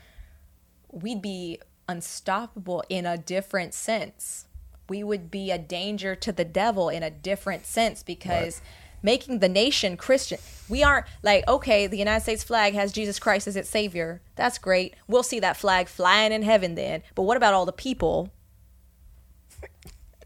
we'd 0.91 1.23
be 1.23 1.61
unstoppable 1.89 2.83
in 2.89 3.07
a 3.07 3.19
different 3.19 3.75
sense. 3.75 4.47
we 4.89 5.03
would 5.03 5.31
be 5.31 5.51
a 5.51 5.59
danger 5.59 6.15
to 6.15 6.33
the 6.33 6.45
devil 6.45 6.89
in 6.89 7.03
a 7.03 7.11
different 7.11 7.67
sense 7.67 8.03
because 8.03 8.61
making 9.07 9.39
the 9.39 9.49
nation 9.49 9.97
Christian, 9.97 10.39
we 10.69 10.83
aren't 10.83 11.07
like, 11.23 11.47
okay, 11.47 11.87
the 11.87 11.97
United 11.97 12.23
States 12.23 12.43
flag 12.43 12.75
has 12.75 12.91
Jesus 12.91 13.21
Christ 13.21 13.47
as 13.47 13.55
its 13.55 13.71
savior. 13.71 14.21
That's 14.35 14.59
great. 14.59 14.95
We'll 15.07 15.23
see 15.23 15.39
that 15.39 15.57
flag 15.57 15.87
flying 15.87 16.33
in 16.33 16.43
heaven 16.43 16.75
then. 16.75 17.05
But 17.15 17.23
what 17.23 17.37
about 17.37 17.55
all 17.55 17.65
the 17.65 17.73
people 17.73 18.33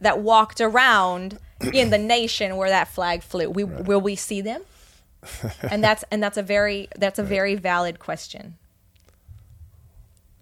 that 0.00 0.20
walked 0.20 0.62
around 0.62 1.38
in 1.74 1.90
the 1.90 1.98
nation 1.98 2.56
where 2.56 2.70
that 2.70 2.88
flag 2.88 3.22
flew? 3.22 3.50
We 3.50 3.64
will 3.64 4.00
we 4.00 4.16
see 4.16 4.40
them? 4.40 4.62
and 5.62 5.84
that's 5.84 6.02
and 6.10 6.22
that's 6.22 6.38
a 6.38 6.42
very 6.42 6.88
that's 6.96 7.18
a 7.18 7.22
very 7.22 7.54
valid 7.54 7.98
question. 7.98 8.56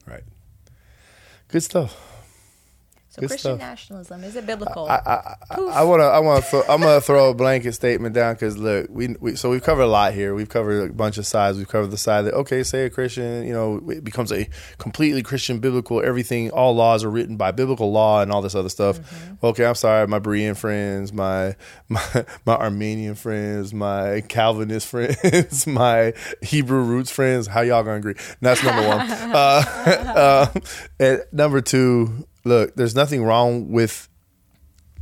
Right. 0.06 0.22
Good 1.48 1.64
stuff. 1.64 2.17
So 3.18 3.20
Good 3.20 3.28
Christian 3.30 3.56
stuff. 3.56 3.58
nationalism 3.58 4.24
is 4.24 4.36
it 4.36 4.46
biblical? 4.46 4.88
I 4.88 5.82
want 5.82 6.00
to. 6.00 6.04
I 6.04 6.18
want 6.20 6.44
to. 6.44 6.70
I'm 6.70 6.80
gonna 6.80 7.00
throw 7.00 7.30
a 7.30 7.34
blanket 7.34 7.72
statement 7.72 8.14
down 8.14 8.34
because 8.34 8.56
look, 8.56 8.86
we, 8.90 9.16
we 9.20 9.36
so 9.36 9.50
we've 9.50 9.62
covered 9.62 9.82
a 9.82 9.86
lot 9.88 10.12
here. 10.14 10.34
We've 10.34 10.48
covered 10.48 10.90
a 10.90 10.92
bunch 10.92 11.18
of 11.18 11.26
sides. 11.26 11.58
We've 11.58 11.68
covered 11.68 11.90
the 11.90 11.98
side 11.98 12.22
that 12.26 12.34
okay, 12.34 12.62
say 12.62 12.84
a 12.84 12.90
Christian, 12.90 13.46
you 13.46 13.52
know, 13.52 13.82
it 13.90 14.04
becomes 14.04 14.32
a 14.32 14.48
completely 14.78 15.22
Christian 15.22 15.58
biblical. 15.58 16.02
Everything, 16.02 16.50
all 16.50 16.74
laws 16.74 17.04
are 17.04 17.10
written 17.10 17.36
by 17.36 17.50
biblical 17.50 17.90
law 17.90 18.22
and 18.22 18.30
all 18.30 18.42
this 18.42 18.54
other 18.54 18.68
stuff. 18.68 19.00
Okay, 19.42 19.64
I'm 19.64 19.74
sorry, 19.74 20.06
my 20.06 20.20
Berean 20.20 20.56
friends, 20.56 21.12
my 21.12 21.56
my 21.88 22.24
my 22.46 22.54
Arminian 22.54 23.14
friends, 23.16 23.74
my 23.74 24.22
Calvinist 24.28 24.86
friends, 24.90 25.66
my 25.66 26.12
Hebrew 26.42 26.82
roots 26.82 27.10
friends. 27.10 27.46
How 27.46 27.62
y'all 27.62 27.82
gonna 27.82 27.96
agree? 27.96 28.12
And 28.12 28.36
That's 28.40 28.62
number 28.62 28.86
one. 28.86 29.00
uh, 29.10 29.64
uh, 30.54 30.60
and 31.00 31.22
number 31.32 31.60
two, 31.60 32.26
look, 32.48 32.74
there's 32.76 32.94
nothing 32.94 33.22
wrong 33.24 33.70
with 33.70 34.08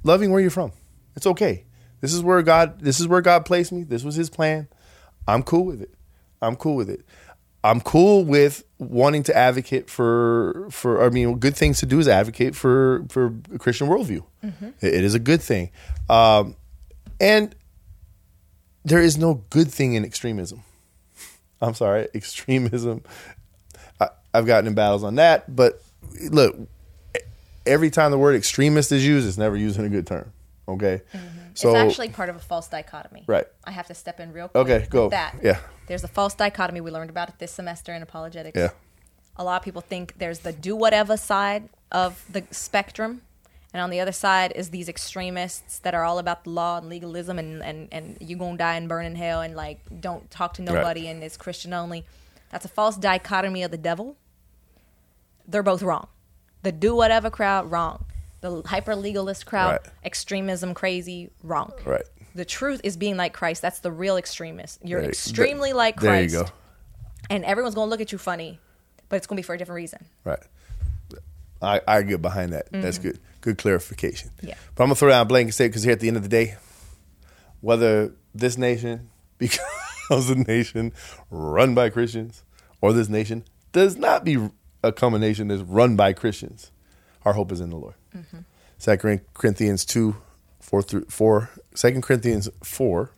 loving 0.03 0.31
where 0.31 0.41
you're 0.41 0.51
from. 0.51 0.73
It's 1.17 1.27
okay. 1.27 1.65
This 2.01 2.13
is 2.13 2.23
where 2.23 2.43
God 2.43 2.81
this 2.81 3.01
is 3.01 3.09
where 3.09 3.23
God 3.23 3.45
placed 3.47 3.73
me. 3.73 3.83
This 3.85 4.05
was 4.05 4.15
his 4.17 4.29
plan. 4.31 4.69
I'm 5.27 5.43
cool 5.43 5.65
with 5.65 5.81
it. 5.81 5.95
I'm 6.43 6.57
cool 6.57 6.77
with 6.77 6.91
it. 6.91 7.01
I'm 7.65 7.81
cool 7.81 8.25
with 8.25 8.63
wanting 8.79 9.23
to 9.25 9.37
advocate 9.37 9.89
for 9.91 10.69
for 10.71 11.03
I 11.05 11.09
mean 11.09 11.39
good 11.39 11.57
things 11.57 11.81
to 11.81 11.87
do 11.87 11.99
is 11.99 12.07
advocate 12.07 12.55
for 12.55 13.05
for 13.09 13.35
a 13.53 13.59
Christian 13.59 13.89
worldview. 13.89 14.23
It- 14.81 14.95
it 14.95 15.05
is 15.05 15.15
a 15.15 15.19
good 15.19 15.41
thing. 15.43 15.71
Um, 16.09 16.55
and 17.19 17.55
there 18.85 19.01
is 19.01 19.17
no 19.19 19.43
good 19.51 19.69
thing 19.73 19.95
in 19.95 20.05
extremism. 20.05 20.63
I'm 21.61 21.75
sorry, 21.75 22.09
extremism. 22.15 23.03
I, 23.99 24.11
I've 24.35 24.47
gotten 24.47 24.69
in 24.69 24.75
battles 24.75 25.03
on 25.03 25.15
that, 25.17 25.55
but 25.57 25.83
look, 26.31 26.57
every 27.67 27.91
time 27.91 28.11
the 28.11 28.19
word 28.19 28.35
extremist 28.35 28.93
is 28.93 29.07
used, 29.07 29.27
it's 29.27 29.39
never 29.39 29.57
used 29.57 29.79
in 29.79 29.85
a 29.85 29.89
good 29.89 30.07
term. 30.07 30.33
Okay, 30.69 31.03
mm-hmm. 31.13 31.27
so 31.55 31.71
it's 31.71 31.79
actually 31.79 32.09
part 32.09 32.29
of 32.29 32.37
a 32.37 32.41
false 32.41 32.69
dichotomy. 32.69 33.25
Right. 33.27 33.47
I 33.65 33.71
have 33.71 33.87
to 33.87 33.95
step 33.95 34.19
in 34.19 34.33
real 34.33 34.49
quick. 34.49 34.63
Okay, 34.63 34.79
with 34.81 34.91
go. 34.91 35.09
That. 35.11 35.37
Yeah. 35.43 35.61
There's 35.87 36.03
a 36.03 36.09
false 36.09 36.35
dichotomy. 36.35 36.81
We 36.81 36.91
learned 36.91 37.11
about 37.11 37.29
it 37.29 37.39
this 37.39 37.53
semester 37.53 37.95
in 37.95 38.03
apologetics. 38.03 38.59
yeah, 38.59 38.71
A 39.37 39.45
lot 39.45 39.57
of 39.57 39.65
people 39.65 39.81
think 39.81 40.15
there's 40.19 40.41
the 40.41 40.53
do 40.53 40.75
whatever 40.75 41.17
side 41.17 41.69
of 41.93 42.25
the 42.31 42.45
spectrum. 42.51 43.23
And 43.73 43.83
on 43.83 43.91
the 43.91 44.01
other 44.01 44.13
side 44.13 44.53
is 44.57 44.71
these 44.71 44.89
extremists 44.89 45.81
that 45.81 45.95
are 45.95 46.03
all 46.03 46.19
about 46.19 46.45
the 46.45 46.51
law 46.51 46.79
and 46.79 46.89
legalism 46.89 47.39
and, 47.39 47.63
and, 47.63 47.89
and 47.93 48.17
you 48.21 48.37
gonna 48.37 48.57
die 48.57 48.77
and 48.77 48.89
burn 48.89 49.05
in 49.05 49.15
hell 49.15 49.43
and 49.43 49.55
like 49.55 49.81
don't 50.01 50.31
talk 50.31 50.55
to 50.55 50.63
nobody 50.63 51.09
and 51.09 51.23
it's 51.23 51.37
Christian 51.37 51.75
only. 51.75 52.07
That's 52.51 52.65
a 52.65 52.69
false 52.69 52.97
dichotomy 52.97 53.63
of 53.63 53.71
the 53.71 53.79
devil. 53.79 54.17
They're 55.47 55.63
both 55.63 55.83
wrong. 55.83 56.09
The 56.67 56.73
do 56.73 56.97
whatever 56.97 57.31
crowd, 57.31 57.71
wrong. 57.71 58.05
The 58.41 58.61
hyper 58.67 58.97
legalist 58.97 59.47
crowd, 59.47 59.71
Right. 59.71 59.81
extremism 60.05 60.75
crazy, 60.75 61.31
wrong. 61.45 61.71
right. 61.85 62.03
The 62.35 62.45
truth 62.45 62.81
is 62.83 62.97
being 62.97 63.17
like 63.17 63.33
Christ. 63.33 63.63
That's 63.63 63.79
the 63.79 63.93
real 63.93 64.17
extremist. 64.17 64.81
You're 64.83 65.01
There- 65.01 65.09
extremely 65.11 65.73
like 65.73 65.95
Christ. 65.97 66.33
There 66.35 66.41
you 66.43 66.47
go. 66.49 66.53
And 67.31 67.45
everyone's 67.45 67.77
gonna 67.77 67.89
look 67.89 68.01
at 68.01 68.11
you 68.11 68.19
funny, 68.19 68.59
but 69.09 69.15
it's 69.15 69.29
gonna 69.29 69.37
be 69.39 69.45
for 69.45 69.55
a 69.55 69.59
different 69.59 69.77
reason. 69.77 70.07
Right. 70.25 70.41
I, 71.63 71.81
I 71.87 72.03
get 72.03 72.21
behind 72.21 72.53
that. 72.53 72.67
That's 72.73 72.99
good. 72.99 73.21
Good 73.43 73.59
clarification. 73.59 74.31
Mm-hmm. 74.39 74.49
Yeah. 74.49 74.55
But 74.75 74.83
I'm 74.83 74.89
gonna 74.89 74.97
throw 74.97 75.11
down 75.11 75.23
a 75.23 75.25
blanket 75.25 75.53
statement 75.53 75.75
because 75.75 75.85
here 75.85 75.93
at 75.93 76.01
the 76.01 76.09
end 76.09 76.17
of 76.17 76.25
the 76.25 76.29
day, 76.29 76.57
whether 77.61 78.13
this 78.35 78.59
nation 78.59 79.09
becomes 79.39 80.31
a 80.31 80.35
nation 80.35 80.93
run 81.31 81.77
by 81.77 81.91
Christians 81.91 82.43
or 82.81 82.93
this 82.93 83.09
nation 83.09 83.45
does 83.71 83.97
not 83.97 84.25
be 84.25 84.51
a 84.87 84.93
combination 84.93 85.49
that's 85.49 85.63
run 85.63 85.97
by 85.97 86.13
Christians, 86.13 86.71
our 87.25 87.33
hope 87.33 87.53
is 87.53 87.61
in 87.61 87.71
the 87.71 87.77
Lord. 87.77 87.95
Mm-hmm. 88.17 88.39
Second 88.79 89.21
Corinthians 89.35 89.85
two, 89.85 90.17
four 90.61 90.83
through 90.83 91.07
four. 91.09 91.51
Second 91.75 92.03
Corinthians 92.03 92.49
four, 92.63 93.11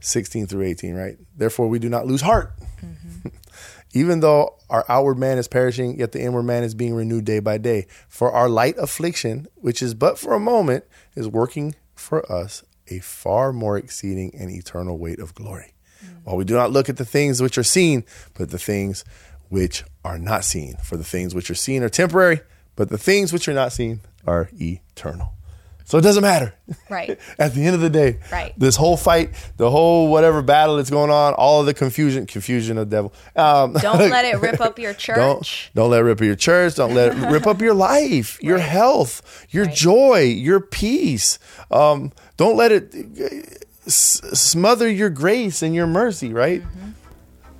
16 0.00 0.46
through 0.46 0.64
18, 0.64 0.94
right? 0.94 1.16
Therefore, 1.36 1.68
we 1.68 1.78
do 1.78 1.88
not 1.88 2.06
lose 2.06 2.20
heart. 2.20 2.52
Even 3.94 4.20
though 4.20 4.54
our 4.68 4.84
outward 4.88 5.18
man 5.18 5.38
is 5.38 5.48
perishing, 5.48 5.98
yet 5.98 6.12
the 6.12 6.20
inward 6.20 6.42
man 6.42 6.62
is 6.62 6.74
being 6.74 6.94
renewed 6.94 7.24
day 7.24 7.40
by 7.40 7.58
day. 7.58 7.86
For 8.08 8.30
our 8.30 8.48
light 8.48 8.76
affliction, 8.78 9.46
which 9.54 9.82
is 9.82 9.94
but 9.94 10.18
for 10.18 10.34
a 10.34 10.40
moment, 10.40 10.84
is 11.16 11.26
working 11.26 11.74
for 11.94 12.30
us 12.30 12.64
a 12.88 12.98
far 13.00 13.52
more 13.52 13.78
exceeding 13.78 14.34
and 14.34 14.50
eternal 14.50 14.98
weight 14.98 15.18
of 15.18 15.34
glory. 15.34 15.72
While 16.24 16.36
we 16.36 16.44
do 16.44 16.54
not 16.54 16.70
look 16.70 16.90
at 16.90 16.98
the 16.98 17.06
things 17.06 17.40
which 17.40 17.56
are 17.56 17.62
seen, 17.62 18.04
but 18.34 18.50
the 18.50 18.58
things 18.58 19.02
which 19.48 19.84
are 20.04 20.18
not 20.18 20.44
seen. 20.44 20.76
For 20.82 20.96
the 20.96 21.04
things 21.04 21.34
which 21.34 21.50
are 21.50 21.54
seen 21.54 21.82
are 21.82 21.88
temporary, 21.88 22.40
but 22.76 22.88
the 22.88 22.98
things 22.98 23.32
which 23.32 23.48
are 23.48 23.54
not 23.54 23.72
seen 23.72 24.00
are 24.26 24.48
eternal. 24.60 25.32
So 25.84 25.96
it 25.96 26.02
doesn't 26.02 26.20
matter. 26.22 26.54
Right. 26.90 27.18
At 27.38 27.54
the 27.54 27.64
end 27.64 27.74
of 27.74 27.80
the 27.80 27.88
day, 27.88 28.18
Right. 28.30 28.52
this 28.58 28.76
whole 28.76 28.98
fight, 28.98 29.30
the 29.56 29.70
whole 29.70 30.08
whatever 30.08 30.42
battle 30.42 30.76
that's 30.76 30.90
going 30.90 31.10
on, 31.10 31.32
all 31.32 31.60
of 31.60 31.66
the 31.66 31.72
confusion, 31.72 32.26
confusion 32.26 32.76
of 32.76 32.90
the 32.90 32.96
devil. 32.96 33.14
Um, 33.34 33.72
Don't 33.72 34.10
let 34.10 34.24
it 34.26 34.38
rip 34.38 34.60
up 34.60 34.78
your 34.78 34.92
church. 34.92 35.16
don't 35.16 35.70
don't 35.74 35.88
let 35.90 36.00
it 36.00 36.02
rip 36.02 36.18
up 36.20 36.24
your 36.26 36.34
church. 36.36 36.74
Don't 36.74 36.92
let 36.94 37.16
it 37.16 37.30
rip 37.32 37.46
up 37.46 37.62
your 37.62 37.72
life, 37.72 38.38
your 38.42 38.58
health, 38.58 39.46
your 39.48 39.64
Right. 39.64 39.74
joy, 39.74 40.18
your 40.24 40.60
peace. 40.60 41.38
Um, 41.70 42.12
don't 42.36 42.56
let 42.58 42.70
it 42.70 42.94
uh, 42.94 43.56
s- 43.86 44.20
smother 44.38 44.90
your 44.90 45.08
grace 45.08 45.62
and 45.62 45.74
your 45.74 45.86
mercy. 45.86 46.34
Right. 46.34 46.60
Mm-hmm. 46.62 46.90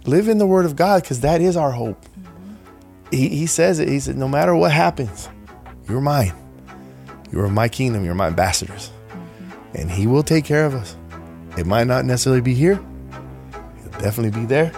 Live 0.09 0.29
in 0.29 0.39
the 0.39 0.47
Word 0.47 0.65
of 0.65 0.75
God 0.75 1.03
because 1.03 1.21
that 1.21 1.41
is 1.41 1.57
our 1.57 1.71
hope. 1.71 2.03
Mm-hmm. 2.05 2.55
He, 3.11 3.29
he 3.29 3.47
says 3.47 3.79
it. 3.79 3.89
He 3.89 4.01
said, 4.01 4.17
"No 4.17 4.27
matter 4.29 4.55
what 4.55 4.73
happens, 4.73 5.29
you're 5.89 6.01
mine. 6.01 6.33
You 7.31 7.41
are 7.41 7.49
my 7.51 7.69
kingdom. 7.69 8.05
You're 8.05 8.15
my 8.15 8.29
ambassadors, 8.29 8.91
Mm-hmm. 9.11 9.77
and 9.77 9.91
He 9.91 10.07
will 10.07 10.23
take 10.23 10.45
care 10.45 10.65
of 10.65 10.75
us. 10.75 10.97
It 11.59 11.67
might 11.67 11.87
not 11.87 12.05
necessarily 12.05 12.41
be 12.41 12.55
here. 12.55 12.77
He'll 13.83 14.01
definitely 14.01 14.39
be 14.41 14.47
there." 14.47 14.73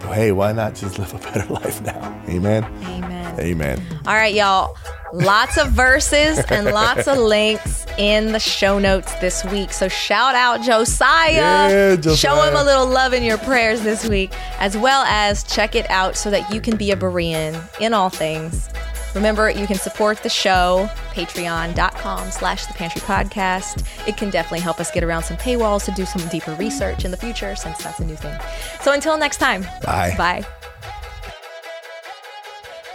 But 0.00 0.14
hey, 0.14 0.32
why 0.32 0.52
not 0.52 0.74
just 0.74 0.98
live 0.98 1.12
a 1.14 1.18
better 1.18 1.46
life 1.52 1.82
now? 1.82 2.22
Amen. 2.28 2.64
Amen. 2.64 3.15
Amen. 3.38 3.82
All 4.06 4.14
right, 4.14 4.34
y'all. 4.34 4.76
Lots 5.12 5.56
of 5.56 5.70
verses 5.70 6.38
and 6.50 6.66
lots 6.66 7.06
of 7.06 7.16
links 7.34 7.86
in 7.96 8.32
the 8.32 8.40
show 8.40 8.78
notes 8.78 9.12
this 9.20 9.44
week. 9.44 9.72
So 9.72 9.88
shout 9.88 10.34
out 10.34 10.62
Josiah. 10.62 11.30
Yeah, 11.32 11.96
Josiah. 11.96 12.16
Show 12.16 12.42
him 12.42 12.56
a 12.56 12.64
little 12.64 12.86
love 12.86 13.12
in 13.14 13.22
your 13.22 13.38
prayers 13.38 13.82
this 13.82 14.06
week, 14.06 14.32
as 14.58 14.76
well 14.76 15.04
as 15.06 15.44
check 15.44 15.74
it 15.74 15.88
out 15.90 16.16
so 16.16 16.30
that 16.30 16.52
you 16.52 16.60
can 16.60 16.76
be 16.76 16.90
a 16.90 16.96
Berean 16.96 17.62
in 17.80 17.94
all 17.94 18.10
things. 18.10 18.68
Remember, 19.14 19.48
you 19.48 19.66
can 19.66 19.78
support 19.78 20.22
the 20.22 20.28
show, 20.28 20.90
patreon.com 21.12 22.30
slash 22.30 22.66
the 22.66 22.74
pantry 22.74 23.00
podcast. 23.00 23.86
It 24.06 24.18
can 24.18 24.28
definitely 24.28 24.60
help 24.60 24.78
us 24.78 24.90
get 24.90 25.02
around 25.02 25.22
some 25.22 25.38
paywalls 25.38 25.86
to 25.86 25.92
do 25.92 26.04
some 26.04 26.28
deeper 26.28 26.52
research 26.56 27.06
in 27.06 27.10
the 27.12 27.16
future 27.16 27.56
since 27.56 27.82
that's 27.82 27.98
a 27.98 28.04
new 28.04 28.16
thing. 28.16 28.38
So 28.82 28.92
until 28.92 29.16
next 29.16 29.38
time. 29.38 29.62
Bye. 29.82 30.14
Bye. 30.18 30.46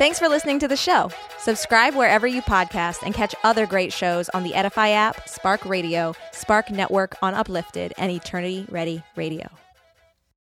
Thanks 0.01 0.17
for 0.17 0.27
listening 0.27 0.57
to 0.57 0.67
the 0.67 0.75
show. 0.75 1.11
Subscribe 1.37 1.93
wherever 1.93 2.25
you 2.25 2.41
podcast 2.41 3.03
and 3.03 3.13
catch 3.13 3.35
other 3.43 3.67
great 3.67 3.93
shows 3.93 4.29
on 4.29 4.41
the 4.41 4.55
Edify 4.55 4.89
app, 4.89 5.29
Spark 5.29 5.63
Radio, 5.63 6.15
Spark 6.31 6.71
Network 6.71 7.15
on 7.21 7.35
Uplifted, 7.35 7.93
and 7.99 8.11
Eternity 8.11 8.65
Ready 8.71 9.03
Radio. 9.15 9.47